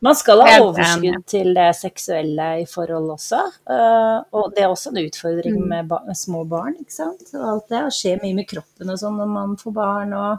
man 0.00 0.16
skal 0.16 0.40
ha 0.46 0.54
overskudd 0.64 1.26
til 1.28 1.50
det 1.54 1.68
seksuelle 1.76 2.46
i 2.62 2.66
forhold 2.66 3.10
også. 3.18 3.40
eh, 3.68 4.18
og 4.32 4.54
det 4.56 4.64
er 4.64 4.70
også 4.72 4.90
en 4.94 5.02
utfordring 5.04 5.58
Mm. 5.60 5.68
med, 5.68 6.16
små 6.16 6.44
barn. 6.48 6.74
ikke 6.80 6.94
sant? 6.94 7.26
Og 7.34 7.44
alt 7.52 7.68
det, 7.68 7.82
og 7.84 7.92
skjer 7.92 8.22
mye 8.22 8.34
med 8.34 8.48
kroppen 8.48 8.90
og 8.90 8.98
sånn 8.98 9.18
når 9.20 9.28
man 9.28 9.56
får 9.60 9.72
barn. 9.76 10.12
og 10.12 10.38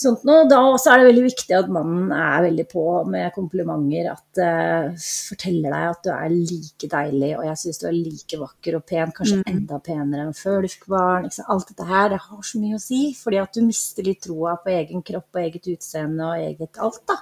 sånt 0.00 0.24
noe. 0.28 0.46
Da 0.50 0.58
også 0.72 0.90
er 0.92 0.98
det 1.02 1.06
veldig 1.10 1.24
viktig 1.26 1.54
at 1.58 1.68
mannen 1.72 2.10
er 2.16 2.42
veldig 2.46 2.66
på 2.72 2.84
med 3.12 3.30
komplimenter. 3.36 4.10
At 4.12 4.40
uh, 4.42 4.90
forteller 4.98 5.70
deg 5.76 5.86
at 5.92 6.02
du 6.06 6.10
er 6.14 6.28
like 6.34 6.90
deilig, 6.92 7.30
og 7.38 7.44
jeg 7.48 7.60
syns 7.62 7.80
du 7.82 7.86
er 7.90 7.96
like 7.98 8.40
vakker 8.42 8.76
og 8.80 8.86
pen. 8.90 9.12
Kanskje 9.16 9.38
Mm. 9.40 9.46
enda 9.54 9.78
penere 9.84 10.26
enn 10.26 10.34
før 10.36 10.62
du 10.62 10.68
fikk 10.72 10.86
barn. 10.88 11.30
Alt 11.48 11.68
dette 11.72 11.86
her 11.86 12.08
det 12.14 12.20
har 12.26 12.42
så 12.42 12.60
mye 12.60 12.76
å 12.76 12.82
si, 12.82 13.00
fordi 13.14 13.40
at 13.42 13.52
du 13.54 13.62
mister 13.62 14.02
litt 14.06 14.22
troa 14.26 14.56
på 14.64 14.72
egen 14.74 15.02
kropp 15.02 15.28
og 15.34 15.42
eget 15.44 15.66
utseende 15.76 16.24
og 16.32 16.36
eget 16.50 16.78
alt. 16.80 17.00
da. 17.06 17.16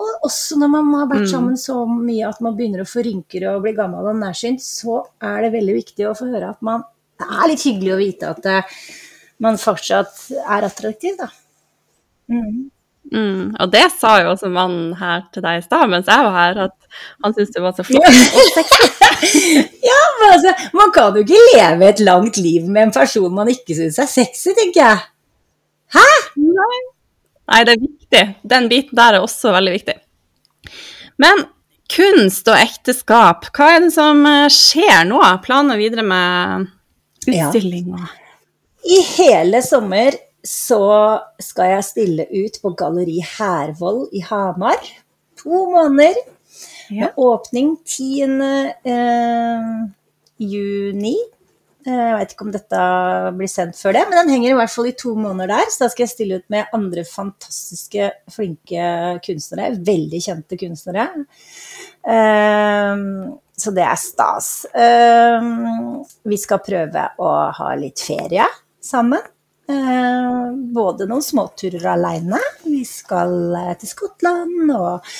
Og 0.00 0.22
også 0.30 0.56
når 0.56 0.70
man 0.72 0.94
har 0.94 1.06
vært 1.10 1.26
Mm. 1.26 1.30
sammen 1.30 1.56
så 1.60 1.74
mye 1.86 2.28
at 2.28 2.40
man 2.40 2.56
begynner 2.56 2.80
å 2.80 2.88
få 2.88 3.04
rynker 3.04 3.44
og 3.54 3.62
bli 3.62 3.74
gammel 3.76 4.06
og 4.08 4.16
nærsynt, 4.16 4.60
så 4.64 5.04
er 5.20 5.42
det 5.42 5.52
veldig 5.52 5.74
viktig 5.84 6.06
å 6.08 6.16
få 6.16 6.30
høre 6.32 6.48
at 6.50 6.62
man 6.62 6.84
Det 7.20 7.26
er 7.28 7.48
litt 7.48 7.60
hyggelig 7.66 7.92
å 7.92 7.98
vite 8.00 8.30
at 8.30 8.46
eh, 8.46 8.62
man 9.40 9.56
fortsatt 9.56 10.30
er 10.40 10.62
attraktiv, 10.64 11.18
da. 11.18 11.26
Mm. 12.30 12.70
Mm. 13.10 13.56
Og 13.58 13.70
det 13.72 13.86
sa 13.96 14.20
jo 14.22 14.30
også 14.34 14.50
mannen 14.52 14.92
her 15.00 15.24
til 15.34 15.42
deg 15.42 15.58
i 15.58 15.64
stad 15.64 15.88
mens 15.90 16.06
jeg 16.06 16.26
var 16.26 16.34
her, 16.36 16.58
at 16.68 16.76
han 17.24 17.34
syntes 17.34 17.54
det 17.56 17.62
var 17.64 17.72
så 17.74 17.86
flott 17.86 18.06
ja, 19.90 20.00
men 20.20 20.26
altså, 20.28 20.52
man 20.78 20.92
kan 20.94 21.16
jo 21.16 21.24
ikke 21.24 21.40
leve 21.56 21.88
et 21.88 22.02
langt 22.06 22.38
liv 22.38 22.68
med 22.68 22.86
en 22.86 22.94
person 22.94 23.34
man 23.34 23.50
ikke 23.50 23.74
syns 23.78 23.98
er 23.98 24.10
sexy, 24.10 24.52
tenker 24.54 24.82
jeg. 24.84 25.00
Nei. 26.38 26.80
Nei, 27.50 27.62
det 27.66 27.74
er 27.74 27.82
viktig. 27.82 28.22
Den 28.52 28.68
biten 28.70 28.98
der 28.98 29.18
er 29.18 29.24
også 29.24 29.50
veldig 29.56 29.74
viktig. 29.74 29.96
Men 31.20 31.44
kunst 31.90 32.46
og 32.48 32.58
ekteskap, 32.60 33.48
hva 33.56 33.72
er 33.74 33.84
det 33.84 33.92
som 33.96 34.22
eh, 34.28 34.46
skjer 34.54 35.02
nå? 35.08 35.18
Planer 35.44 35.80
videre 35.80 36.06
med 36.06 36.68
Ja. 37.26 37.50
I 38.86 39.00
hele 39.18 39.60
sommer 39.66 40.14
så 40.46 40.82
skal 41.42 41.74
jeg 41.74 41.86
stille 41.88 42.26
ut 42.32 42.60
på 42.62 42.72
Galleri 42.78 43.18
Hervold 43.36 44.14
i 44.16 44.22
Hamar. 44.24 44.80
To 45.42 45.66
måneder. 45.72 46.16
Ja. 46.90 47.06
Med 47.06 47.18
åpning 47.22 47.76
10. 47.86 48.40
Eh, 48.84 49.68
juni. 50.40 51.16
Eh, 51.86 51.92
Jeg 51.92 52.16
vet 52.18 52.32
ikke 52.34 52.44
om 52.44 52.52
dette 52.52 52.80
blir 53.38 53.48
sendt 53.48 53.78
før 53.78 53.94
det, 53.96 54.02
men 54.08 54.18
den 54.20 54.32
henger 54.34 54.50
i 54.52 54.56
hvert 54.58 54.72
fall 54.74 54.88
i 54.90 54.96
to 54.98 55.14
måneder 55.16 55.48
der. 55.54 55.70
Så 55.70 55.84
da 55.84 55.88
skal 55.92 56.04
jeg 56.04 56.12
stille 56.12 56.40
ut 56.40 56.48
med 56.52 56.72
andre 56.76 57.04
fantastiske, 57.08 58.10
flinke 58.34 58.88
kunstnere. 59.24 59.78
Veldig 59.86 60.20
kjente 60.26 60.58
kunstnere. 60.60 61.06
Eh, 62.04 63.04
så 63.60 63.72
det 63.76 63.84
er 63.84 64.00
stas. 64.00 64.50
Eh, 64.74 65.50
vi 66.28 66.40
skal 66.40 66.62
prøve 66.64 67.06
å 67.20 67.34
ha 67.60 67.74
litt 67.80 68.00
ferie 68.00 68.46
sammen. 68.80 69.20
Eh, 69.70 70.52
både 70.74 71.06
noen 71.06 71.22
småturer 71.22 71.86
aleine. 71.92 72.40
Vi 72.64 72.82
skal 72.88 73.32
eh, 73.58 73.72
til 73.78 73.90
Skottland 73.90 74.72
og 74.74 75.10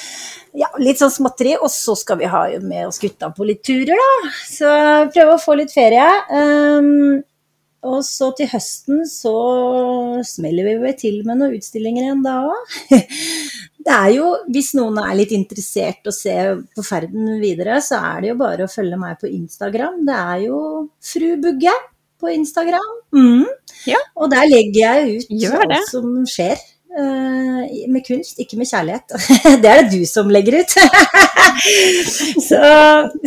ja, 0.58 0.70
litt 0.82 1.00
sånn 1.00 1.12
småtteri. 1.14 1.56
Og 1.60 1.70
så 1.72 1.96
skal 1.98 2.20
vi 2.20 2.30
ha 2.30 2.44
med 2.64 2.88
oss 2.88 3.00
gutta 3.02 3.30
på 3.34 3.46
litt 3.48 3.62
turer, 3.66 3.94
da. 3.94 4.30
Så 4.48 4.70
prøve 5.14 5.36
å 5.36 5.42
få 5.42 5.58
litt 5.60 5.74
ferie. 5.74 6.06
Um, 6.32 7.20
og 7.86 8.02
så 8.04 8.28
til 8.36 8.50
høsten 8.50 9.06
så 9.08 9.34
smeller 10.26 10.66
vi 10.66 10.74
vel 10.82 10.96
til 11.00 11.22
med 11.24 11.40
noen 11.40 11.56
utstillinger 11.56 12.08
igjen 12.08 12.24
da 12.26 12.42
òg. 12.50 12.74
Det 13.80 13.94
er 13.96 14.10
jo, 14.12 14.26
hvis 14.52 14.74
noen 14.76 14.98
er 15.00 15.14
litt 15.16 15.30
interessert 15.32 16.04
å 16.04 16.12
se 16.12 16.34
på 16.76 16.82
ferden 16.84 17.38
videre, 17.40 17.78
så 17.80 17.96
er 18.10 18.20
det 18.20 18.28
jo 18.28 18.34
bare 18.42 18.66
å 18.66 18.70
følge 18.70 18.98
meg 19.00 19.16
på 19.22 19.30
Instagram. 19.30 20.02
Det 20.04 20.18
er 20.18 20.42
jo 20.44 20.58
Fru 21.00 21.30
Bugge 21.40 21.72
på 22.20 22.32
Instagram. 22.34 22.90
Mm. 23.16 23.46
Ja. 23.88 24.00
Og 24.16 24.30
der 24.32 24.48
legger 24.50 24.80
jeg 24.84 25.24
ut 25.24 25.48
alt 25.56 25.88
som 25.90 26.20
skjer. 26.28 26.60
eh, 26.90 27.88
med 27.90 28.02
kunst, 28.06 28.38
ikke 28.42 28.58
med 28.58 28.68
kjærlighet. 28.68 29.14
det 29.62 29.70
er 29.70 29.82
det 29.84 29.92
du 29.92 30.06
som 30.08 30.30
legger 30.32 30.60
ut. 30.60 30.74
så, 32.48 32.60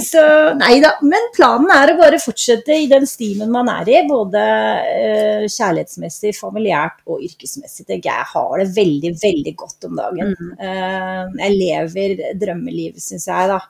så 0.04 0.26
nei 0.60 0.78
da. 0.84 0.96
Men 1.06 1.30
planen 1.36 1.72
er 1.74 1.94
å 1.94 2.00
bare 2.00 2.22
fortsette 2.22 2.76
i 2.76 2.90
den 2.92 3.08
stimen 3.10 3.52
man 3.54 3.72
er 3.72 3.92
i. 3.92 4.02
Både 4.10 4.44
eh, 4.90 5.46
kjærlighetsmessig, 5.48 6.36
familiært 6.38 7.02
og 7.08 7.24
yrkesmessig. 7.26 7.88
Jeg 7.94 8.28
har 8.34 8.58
det 8.60 8.70
veldig, 8.76 9.16
veldig 9.24 9.56
godt 9.64 9.90
om 9.90 9.98
dagen. 10.02 10.36
Eh, 10.60 11.24
jeg 11.46 11.58
lever 11.58 12.18
drømmelivet, 12.42 13.04
syns 13.04 13.30
jeg, 13.32 13.52
da. 13.56 13.62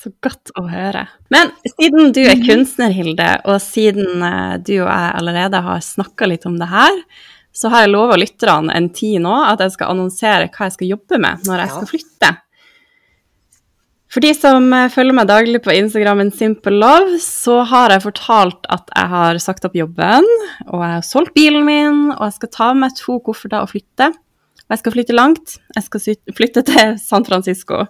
Så 0.00 0.12
godt 0.24 0.52
å 0.56 0.64
høre. 0.64 1.04
Men 1.32 1.50
siden 1.74 2.14
du 2.16 2.22
er 2.24 2.40
kunstner, 2.40 2.92
Hilde, 2.94 3.28
og 3.44 3.58
siden 3.60 4.22
eh, 4.24 4.54
du 4.64 4.78
og 4.78 4.88
jeg 4.88 5.10
allerede 5.18 5.60
har 5.66 5.82
snakka 5.84 6.28
litt 6.30 6.46
om 6.48 6.56
det 6.60 6.70
her, 6.70 7.02
så 7.52 7.68
har 7.72 7.84
jeg 7.84 7.92
lova 7.92 8.16
lytterne 8.16 8.72
en 8.72 8.86
tid 8.94 9.18
nå 9.20 9.34
at 9.44 9.60
jeg 9.60 9.74
skal 9.74 9.92
annonsere 9.92 10.48
hva 10.54 10.68
jeg 10.68 10.76
skal 10.78 10.92
jobbe 10.94 11.18
med 11.20 11.44
når 11.48 11.64
jeg 11.64 11.72
skal 11.74 11.90
flytte. 11.90 12.30
For 14.10 14.24
de 14.24 14.30
som 14.34 14.72
eh, 14.74 14.88
følger 14.90 15.18
meg 15.20 15.28
daglig 15.30 15.60
på 15.66 15.74
Instagrammen 15.76 16.32
Simple 16.34 16.80
Love, 16.80 17.20
så 17.22 17.60
har 17.68 17.92
jeg 17.94 18.06
fortalt 18.08 18.66
at 18.72 18.88
jeg 18.96 19.12
har 19.12 19.42
sagt 19.44 19.68
opp 19.68 19.76
jobben, 19.78 20.26
og 20.64 20.80
jeg 20.80 20.96
har 20.96 21.06
solgt 21.06 21.36
bilen 21.36 21.68
min, 21.68 22.00
og 22.16 22.24
jeg 22.24 22.38
skal 22.38 22.54
ta 22.56 22.72
med 22.72 22.86
meg 22.86 22.96
to 22.98 23.20
kofferter 23.28 23.60
og 23.60 23.70
flytte. 23.74 24.10
Og 24.64 24.74
jeg 24.74 24.82
skal 24.82 24.96
flytte 24.96 25.14
langt. 25.18 25.54
Jeg 25.76 25.86
skal 25.86 26.34
flytte 26.40 26.66
til 26.66 26.98
San 27.02 27.26
Francisco. 27.26 27.84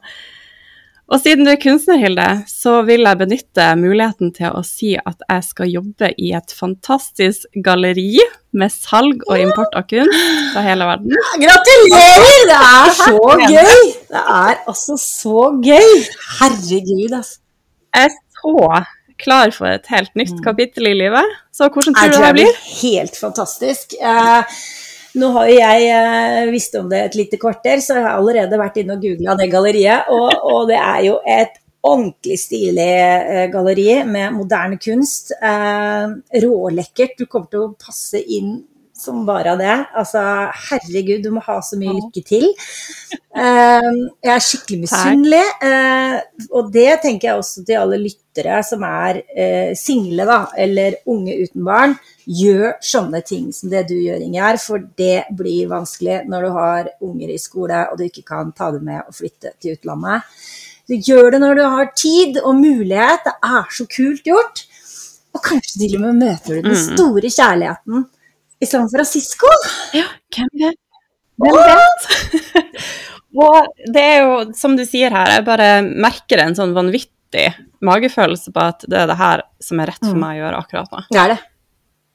Og 1.11 1.19
siden 1.19 1.43
du 1.43 1.51
er 1.51 1.59
kunstner, 1.59 1.99
Hilde, 1.99 2.27
så 2.47 2.77
vil 2.87 3.03
jeg 3.03 3.19
benytte 3.19 3.65
muligheten 3.81 4.31
til 4.37 4.55
å 4.55 4.61
si 4.67 4.93
at 4.95 5.25
jeg 5.25 5.47
skal 5.49 5.73
jobbe 5.73 6.13
i 6.23 6.31
et 6.39 6.55
fantastisk 6.55 7.49
galleri 7.67 8.21
med 8.55 8.71
salg 8.71 9.25
og 9.27 9.43
import 9.43 9.75
av 9.79 9.89
kunst 9.91 10.15
fra 10.53 10.63
hele 10.63 10.87
verden. 10.87 11.17
Gratulerer! 11.43 12.47
Det 12.53 12.61
er 12.61 12.95
så 13.01 13.19
gøy! 13.43 13.83
Det 14.07 14.23
er 14.23 14.63
altså 14.71 14.99
så 15.03 15.51
gøy! 15.67 15.91
Herregud, 16.39 17.19
altså. 17.19 17.41
Jeg 17.91 18.07
er 18.07 18.15
så 18.39 18.85
klar 19.21 19.51
for 19.57 19.67
et 19.67 19.91
helt 19.91 20.15
nytt 20.15 20.39
kapittel 20.47 20.93
i 20.93 20.95
livet. 20.95 21.35
Så 21.51 21.67
hvordan 21.75 21.99
tror 21.99 22.15
du 22.15 22.21
det 22.23 22.35
blir? 22.39 22.63
helt 22.85 23.19
fantastisk. 23.19 23.99
Eh, 23.99 24.63
Nå 25.19 25.31
har 25.35 25.49
jo 25.51 25.57
jeg 25.59 25.87
eh, 25.91 26.51
visst 26.53 26.77
om 26.79 26.91
det 26.91 27.01
et 27.09 27.17
lite 27.19 27.39
kvarter, 27.41 27.81
så 27.83 27.97
jeg 27.99 28.07
har 28.07 28.21
allerede 28.21 28.61
vært 28.61 28.79
inne 28.83 28.95
og 28.95 29.03
googla 29.03 29.35
det 29.39 29.49
galleriet. 29.51 30.11
Og, 30.15 30.31
og, 30.47 30.61
det 30.71 30.79
er 30.79 31.01
jo 31.09 31.17
et 31.27 31.59
ordentlig 31.83 32.37
stilig 32.39 32.91
eh, 32.95 33.47
galleri 33.51 34.03
med 34.07 34.37
moderne 34.37 34.79
kunst. 34.83 35.33
Eh, 35.35 36.15
rålekkert. 36.45 37.19
Du 37.19 37.27
kommer 37.27 37.51
til 37.51 37.65
å 37.65 37.73
passe 37.81 38.23
inn 38.23 38.61
som 39.01 39.25
bare 39.27 39.57
det. 39.59 39.77
Altså, 39.97 40.23
herregud, 40.69 41.23
du 41.25 41.31
må 41.35 41.43
ha 41.47 41.59
så 41.65 41.79
mye 41.81 41.97
lykke 41.97 42.23
til. 42.27 42.47
Uh, 43.31 44.11
jeg 44.21 44.33
er 44.35 44.45
skikkelig 44.45 44.81
misunnelig. 44.85 45.43
Uh, 45.63 46.47
og 46.59 46.71
det 46.75 47.01
tenker 47.05 47.31
jeg 47.31 47.41
også 47.41 47.65
til 47.67 47.81
alle 47.81 48.01
lyttere 48.03 48.61
som 48.67 48.85
er 48.87 49.23
uh, 49.25 49.73
single, 49.79 50.27
da, 50.29 50.39
eller 50.67 51.01
unge 51.11 51.37
uten 51.41 51.67
barn. 51.67 51.97
Gjør 52.31 52.77
sånne 52.85 53.23
ting 53.27 53.51
som 53.57 53.73
det 53.73 53.87
du 53.91 53.97
gjør, 53.97 54.23
Ingjerd, 54.23 54.61
for 54.63 54.85
det 55.01 55.31
blir 55.37 55.71
vanskelig 55.73 56.23
når 56.31 56.47
du 56.47 56.51
har 56.59 56.95
unger 57.07 57.33
i 57.33 57.41
skole 57.41 57.85
og 57.91 57.99
du 57.99 58.07
ikke 58.07 58.27
kan 58.29 58.53
ta 58.57 58.71
dem 58.75 58.87
med 58.91 59.03
og 59.07 59.17
flytte 59.17 59.57
til 59.59 59.79
utlandet. 59.79 60.29
Du 60.91 60.97
gjør 60.99 61.37
det 61.37 61.41
når 61.43 61.59
du 61.59 61.65
har 61.71 61.93
tid 61.95 62.41
og 62.43 62.57
mulighet. 62.59 63.23
Det 63.27 63.37
er 63.47 63.75
så 63.75 63.87
kult 63.91 64.27
gjort. 64.27 64.65
Og 65.31 65.43
kanskje 65.45 65.85
til 65.85 66.01
og 66.01 66.09
med 66.09 66.25
møter 66.25 66.57
du 66.57 66.65
den 66.65 66.75
mm. 66.75 66.87
store 66.89 67.31
kjærligheten 67.31 68.09
i 68.61 68.69
San 68.69 68.89
Francisco. 68.93 69.49
Ja, 69.97 70.07
hvem 70.35 70.51
vet? 70.61 70.79
Hvem 71.41 71.57
vet? 71.57 72.75
og 73.45 73.71
det 73.95 74.05
er 74.05 74.19
jo, 74.25 74.35
som 74.57 74.77
du 74.79 74.85
sier 74.89 75.13
her, 75.15 75.37
jeg 75.39 75.47
bare 75.49 75.71
merker 75.89 76.45
en 76.45 76.57
sånn 76.59 76.75
vanvittig 76.77 77.49
magefølelse 77.87 78.53
på 78.53 78.65
at 78.73 78.85
det 78.91 79.05
er 79.05 79.11
det 79.11 79.21
her 79.21 79.45
som 79.65 79.81
er 79.81 79.93
rett 79.93 80.03
for 80.05 80.17
mm. 80.17 80.25
meg 80.25 80.39
å 80.39 80.43
gjøre 80.45 80.65
akkurat 80.65 80.97
nå. 80.97 81.05
Det 81.09 81.23
er 81.23 81.35
det. 81.35 81.39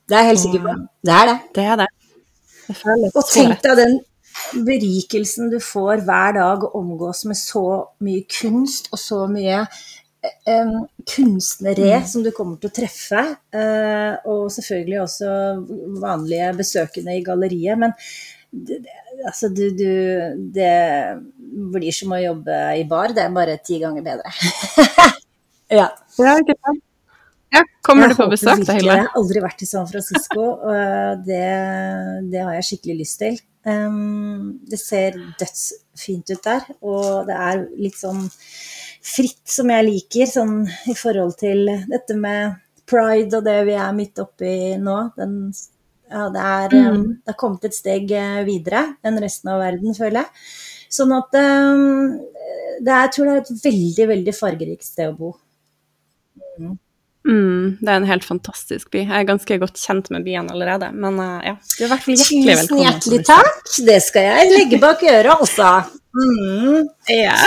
Det 0.06 0.18
er 0.18 0.22
jeg 0.22 0.32
helt 0.32 0.43
sikker 0.43 0.66
på. 0.68 0.76
Det 1.06 1.16
er 1.16 1.32
det. 1.32 1.38
Det 1.56 1.66
er 1.66 1.80
det. 1.82 1.88
det 2.68 3.10
og 3.16 3.24
tenk 3.32 3.64
deg 3.64 3.80
den 3.82 3.98
berikelsen 4.68 5.50
du 5.50 5.58
får 5.64 6.04
hver 6.06 6.36
dag 6.38 6.66
å 6.68 6.74
omgås 6.78 7.24
med 7.30 7.39
så 7.39 7.66
mye 8.04 8.26
kunst 8.30 8.91
og 8.93 9.02
så 9.02 9.24
mye 9.32 9.64
um, 10.50 10.86
kunstnere 11.08 12.00
mm. 12.00 12.08
som 12.10 12.24
du 12.26 12.32
kommer 12.36 12.60
til 12.62 12.72
å 12.72 12.76
treffe. 12.76 13.24
Uh, 13.56 14.16
og 14.32 14.48
selvfølgelig 14.54 15.02
også 15.04 15.34
vanlige 16.02 16.52
besøkende 16.60 17.18
i 17.18 17.24
galleriet. 17.26 17.80
Men 17.82 17.96
det, 18.56 18.82
altså, 19.26 19.50
du, 19.50 19.70
du, 19.76 19.92
det 20.56 20.74
blir 21.76 21.96
som 21.96 22.16
å 22.16 22.22
jobbe 22.24 22.60
i 22.80 22.84
bar, 22.90 23.16
det 23.16 23.26
er 23.26 23.36
bare 23.36 23.60
ti 23.64 23.80
ganger 23.84 24.06
bedre. 24.06 24.34
ja. 25.80 25.90
Ja, 27.56 27.62
kommer 27.86 28.10
jeg 28.10 28.16
du 28.16 28.20
på 28.20 28.32
besøk 28.34 28.64
da, 28.68 28.76
Hilde? 28.76 28.96
Jeg 28.98 29.08
har 29.08 29.20
aldri 29.20 29.42
vært 29.44 29.62
i 29.64 29.68
San 29.70 29.88
Francisco, 29.88 30.48
og 30.68 31.26
det, 31.28 31.44
det 32.32 32.42
har 32.42 32.58
jeg 32.58 32.68
skikkelig 32.70 32.98
lyst 33.04 33.22
til. 33.22 33.38
Um, 33.66 34.60
det 34.70 34.78
ser 34.78 35.16
dødsfint 35.40 36.30
ut 36.36 36.44
der, 36.46 36.68
og 36.86 37.30
det 37.30 37.38
er 37.48 37.64
litt 37.82 37.98
sånn 37.98 38.28
fritt 39.06 39.43
som 39.49 39.70
jeg 39.70 39.86
liker, 39.86 40.30
sånn 40.30 40.62
i 40.89 40.95
forhold 40.97 41.36
til 41.41 41.68
dette 41.91 42.18
med 42.18 42.56
pride 42.89 43.39
og 43.39 43.45
det 43.45 43.58
vi 43.68 43.76
er 43.78 43.97
midt 43.97 44.22
oppi 44.22 44.76
nå. 44.82 44.97
Den, 45.18 45.36
ja, 46.12 46.28
det 46.34 46.45
er, 46.45 46.76
mm. 46.76 47.03
det 47.22 47.34
har 47.34 47.39
kommet 47.39 47.68
et 47.68 47.78
steg 47.78 48.12
eh, 48.14 48.41
videre 48.47 48.88
enn 49.06 49.20
resten 49.22 49.53
av 49.53 49.62
verden, 49.64 49.97
føler 49.97 50.24
jeg. 50.24 50.47
Sånn 50.95 51.12
at 51.16 51.34
um, 51.36 52.16
det 52.80 52.91
er, 52.91 53.06
jeg 53.06 53.14
tror 53.16 53.28
det 53.28 53.36
er 53.36 53.43
et 53.43 53.66
veldig, 53.66 54.08
veldig 54.14 54.36
fargerikt 54.38 54.88
sted 54.88 55.12
å 55.12 55.18
bo. 55.18 55.32
Mm. 56.56 56.76
Mm, 57.26 57.78
det 57.82 57.89
er 57.89 57.97
en 57.97 58.08
helt 58.08 58.26
fantastisk 58.26 58.91
by. 58.93 59.01
Jeg 59.01 59.18
er 59.18 59.28
ganske 59.28 59.58
godt 59.64 59.82
kjent 59.82 60.12
med 60.14 60.28
byen 60.28 60.49
allerede. 60.53 60.91
Men 60.93 61.18
uh, 61.18 61.39
ja, 61.43 61.56
du 61.58 61.80
er 61.82 61.88
i 61.88 61.91
hvert 61.91 62.06
fall 62.06 62.20
hjertelig 62.20 62.58
velkommen. 62.62 62.86
Hjertelig 62.86 63.22
takk. 63.28 63.72
Det 63.89 63.97
skal 64.06 64.28
jeg 64.30 64.51
legge 64.53 64.82
bak 64.82 65.01
øret, 65.10 65.34
altså. 65.34 65.72
Mm. 66.16 66.91
Ja. 67.12 67.39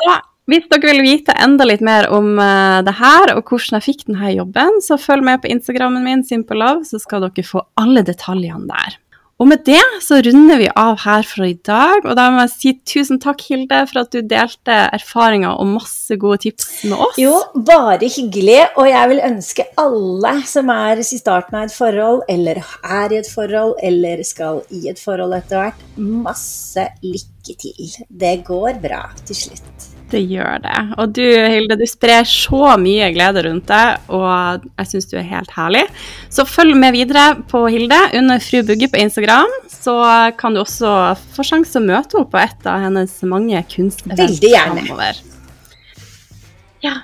Så 0.00 0.14
hvis 0.50 0.66
dere 0.68 0.90
vil 0.90 1.04
vite 1.06 1.36
enda 1.40 1.64
litt 1.64 1.84
mer 1.84 2.10
om 2.12 2.34
uh, 2.36 2.82
det 2.84 2.96
her, 2.98 3.32
og 3.36 3.48
hvordan 3.48 3.78
jeg 3.78 3.86
fikk 3.86 4.04
denne 4.10 4.34
jobben, 4.34 4.82
så 4.84 5.00
følg 5.00 5.24
med 5.24 5.40
på 5.40 5.48
Instagrammen 5.54 6.04
min, 6.04 6.26
Simple 6.26 6.58
Love, 6.60 6.84
så 6.88 7.00
skal 7.00 7.24
dere 7.24 7.46
få 7.48 7.64
alle 7.80 8.04
detaljene 8.04 8.68
der. 8.68 8.98
Og 9.42 9.48
med 9.50 9.64
det 9.66 9.82
så 10.04 10.20
runder 10.22 10.60
vi 10.60 10.68
av 10.78 11.00
her 11.02 11.24
for 11.26 11.46
i 11.46 11.56
dag. 11.66 12.04
Og 12.06 12.14
da 12.14 12.28
må 12.30 12.44
jeg 12.44 12.52
si 12.52 12.72
tusen 12.86 13.18
takk, 13.22 13.42
Hilde, 13.48 13.80
for 13.90 14.04
at 14.04 14.12
du 14.14 14.20
delte 14.22 14.76
erfaringer 14.94 15.58
og 15.58 15.72
masse 15.72 16.14
gode 16.22 16.38
tips 16.44 16.68
med 16.86 17.02
oss. 17.08 17.18
Jo, 17.18 17.32
bare 17.66 18.06
hyggelig. 18.06 18.60
Og 18.78 18.86
jeg 18.88 19.10
vil 19.10 19.24
ønske 19.26 19.66
alle 19.80 20.36
som 20.46 20.70
er 20.74 21.02
i 21.02 21.08
starten 21.08 21.58
av 21.58 21.66
et 21.66 21.74
forhold, 21.74 22.22
eller 22.30 22.62
er 22.62 23.16
i 23.16 23.18
et 23.24 23.30
forhold, 23.30 23.74
eller 23.82 24.22
skal 24.28 24.62
i 24.70 24.86
et 24.92 25.02
forhold 25.02 25.34
etter 25.40 25.64
hvert, 25.64 25.82
masse 25.98 26.86
lykke 27.02 27.58
til. 27.58 27.98
Det 28.08 28.36
går 28.46 28.78
bra 28.86 29.08
til 29.26 29.42
slutt. 29.46 29.93
Det 30.12 30.20
gjør 30.30 30.60
det. 30.62 30.80
Og 31.00 31.12
du 31.16 31.24
Hilde, 31.24 31.76
du 31.80 31.84
sprer 31.88 32.26
så 32.28 32.74
mye 32.80 33.08
glede 33.14 33.44
rundt 33.46 33.66
deg, 33.70 34.02
og 34.12 34.66
jeg 34.78 34.90
syns 34.90 35.08
du 35.10 35.16
er 35.18 35.26
helt 35.26 35.54
herlig. 35.56 35.84
Så 36.32 36.44
følg 36.48 36.76
med 36.78 36.94
videre 36.94 37.30
på 37.50 37.64
Hilde 37.72 37.98
under 38.20 38.42
Fru 38.44 38.60
Bugge 38.68 38.90
på 38.92 39.00
Instagram. 39.00 39.50
Så 39.72 39.96
kan 40.38 40.54
du 40.54 40.62
også 40.62 40.92
få 41.34 41.46
sjanse 41.46 41.80
å 41.80 41.86
møte 41.86 42.18
henne 42.18 42.30
på 42.30 42.42
et 42.42 42.68
av 42.70 42.84
hennes 42.84 43.16
mange 43.30 43.64
kunstevent 43.72 44.20
Veldig 44.20 44.52
gjerne. 44.52 44.84
Fremover. 44.84 45.22
Ja. 46.84 46.98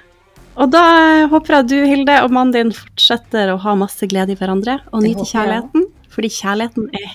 Og 0.60 0.68
da 0.74 0.84
håper 1.32 1.60
jeg 1.60 1.70
du, 1.72 1.78
Hilde, 1.88 2.20
og 2.26 2.36
mannen 2.36 2.52
din 2.52 2.74
fortsetter 2.76 3.54
å 3.54 3.58
ha 3.64 3.74
masse 3.80 4.06
glede 4.10 4.34
i 4.34 4.38
hverandre 4.38 4.80
og 4.92 5.06
nyte 5.06 5.24
kjærligheten. 5.24 5.88
Fordi 6.10 6.30
kjærligheten 6.36 6.90
er 7.00 7.10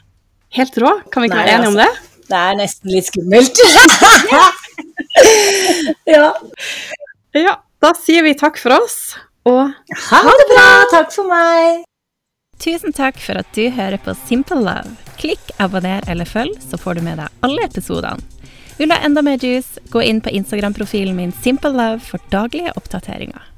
helt 0.58 0.82
rå. 0.82 0.98
Kan 1.14 1.24
vi 1.24 1.30
ikke 1.30 1.40
Nei, 1.40 1.46
være 1.46 1.58
enige 1.60 1.70
altså, 1.70 1.76
om 1.76 1.82
det? 1.84 2.12
Det 2.26 2.42
er 2.42 2.56
nesten 2.58 2.96
litt 2.96 3.12
skummelt. 3.12 3.60
ja. 6.16 6.34
ja. 7.38 7.56
Da 7.84 7.92
sier 7.98 8.26
vi 8.26 8.34
takk 8.38 8.58
for 8.58 8.74
oss, 8.78 9.00
og 9.46 9.74
ha 10.10 10.22
det 10.40 10.48
bra! 10.50 10.70
Takk 10.94 11.12
for 11.14 11.30
meg. 11.30 11.84
Tusen 12.62 12.96
takk 12.96 13.20
for 13.22 13.38
at 13.38 13.50
du 13.54 13.68
hører 13.76 14.00
på 14.02 14.16
Simple 14.26 14.62
Love. 14.64 14.96
Klikk 15.20 15.52
abonner 15.62 16.06
eller 16.10 16.26
følg, 16.26 16.56
så 16.64 16.80
får 16.82 16.98
du 16.98 17.06
med 17.06 17.20
deg 17.22 17.46
alle 17.46 17.68
episodene. 17.68 18.24
Vil 18.80 18.90
du 18.90 18.96
ha 18.96 19.04
enda 19.08 19.22
mer 19.24 19.40
juice, 19.40 19.80
gå 19.94 20.02
inn 20.04 20.22
på 20.24 20.34
Instagram-profilen 20.36 21.16
min 21.16 21.36
Simple 21.44 21.72
Love 21.76 22.02
for 22.04 22.24
daglige 22.34 22.74
oppdateringer. 22.76 23.52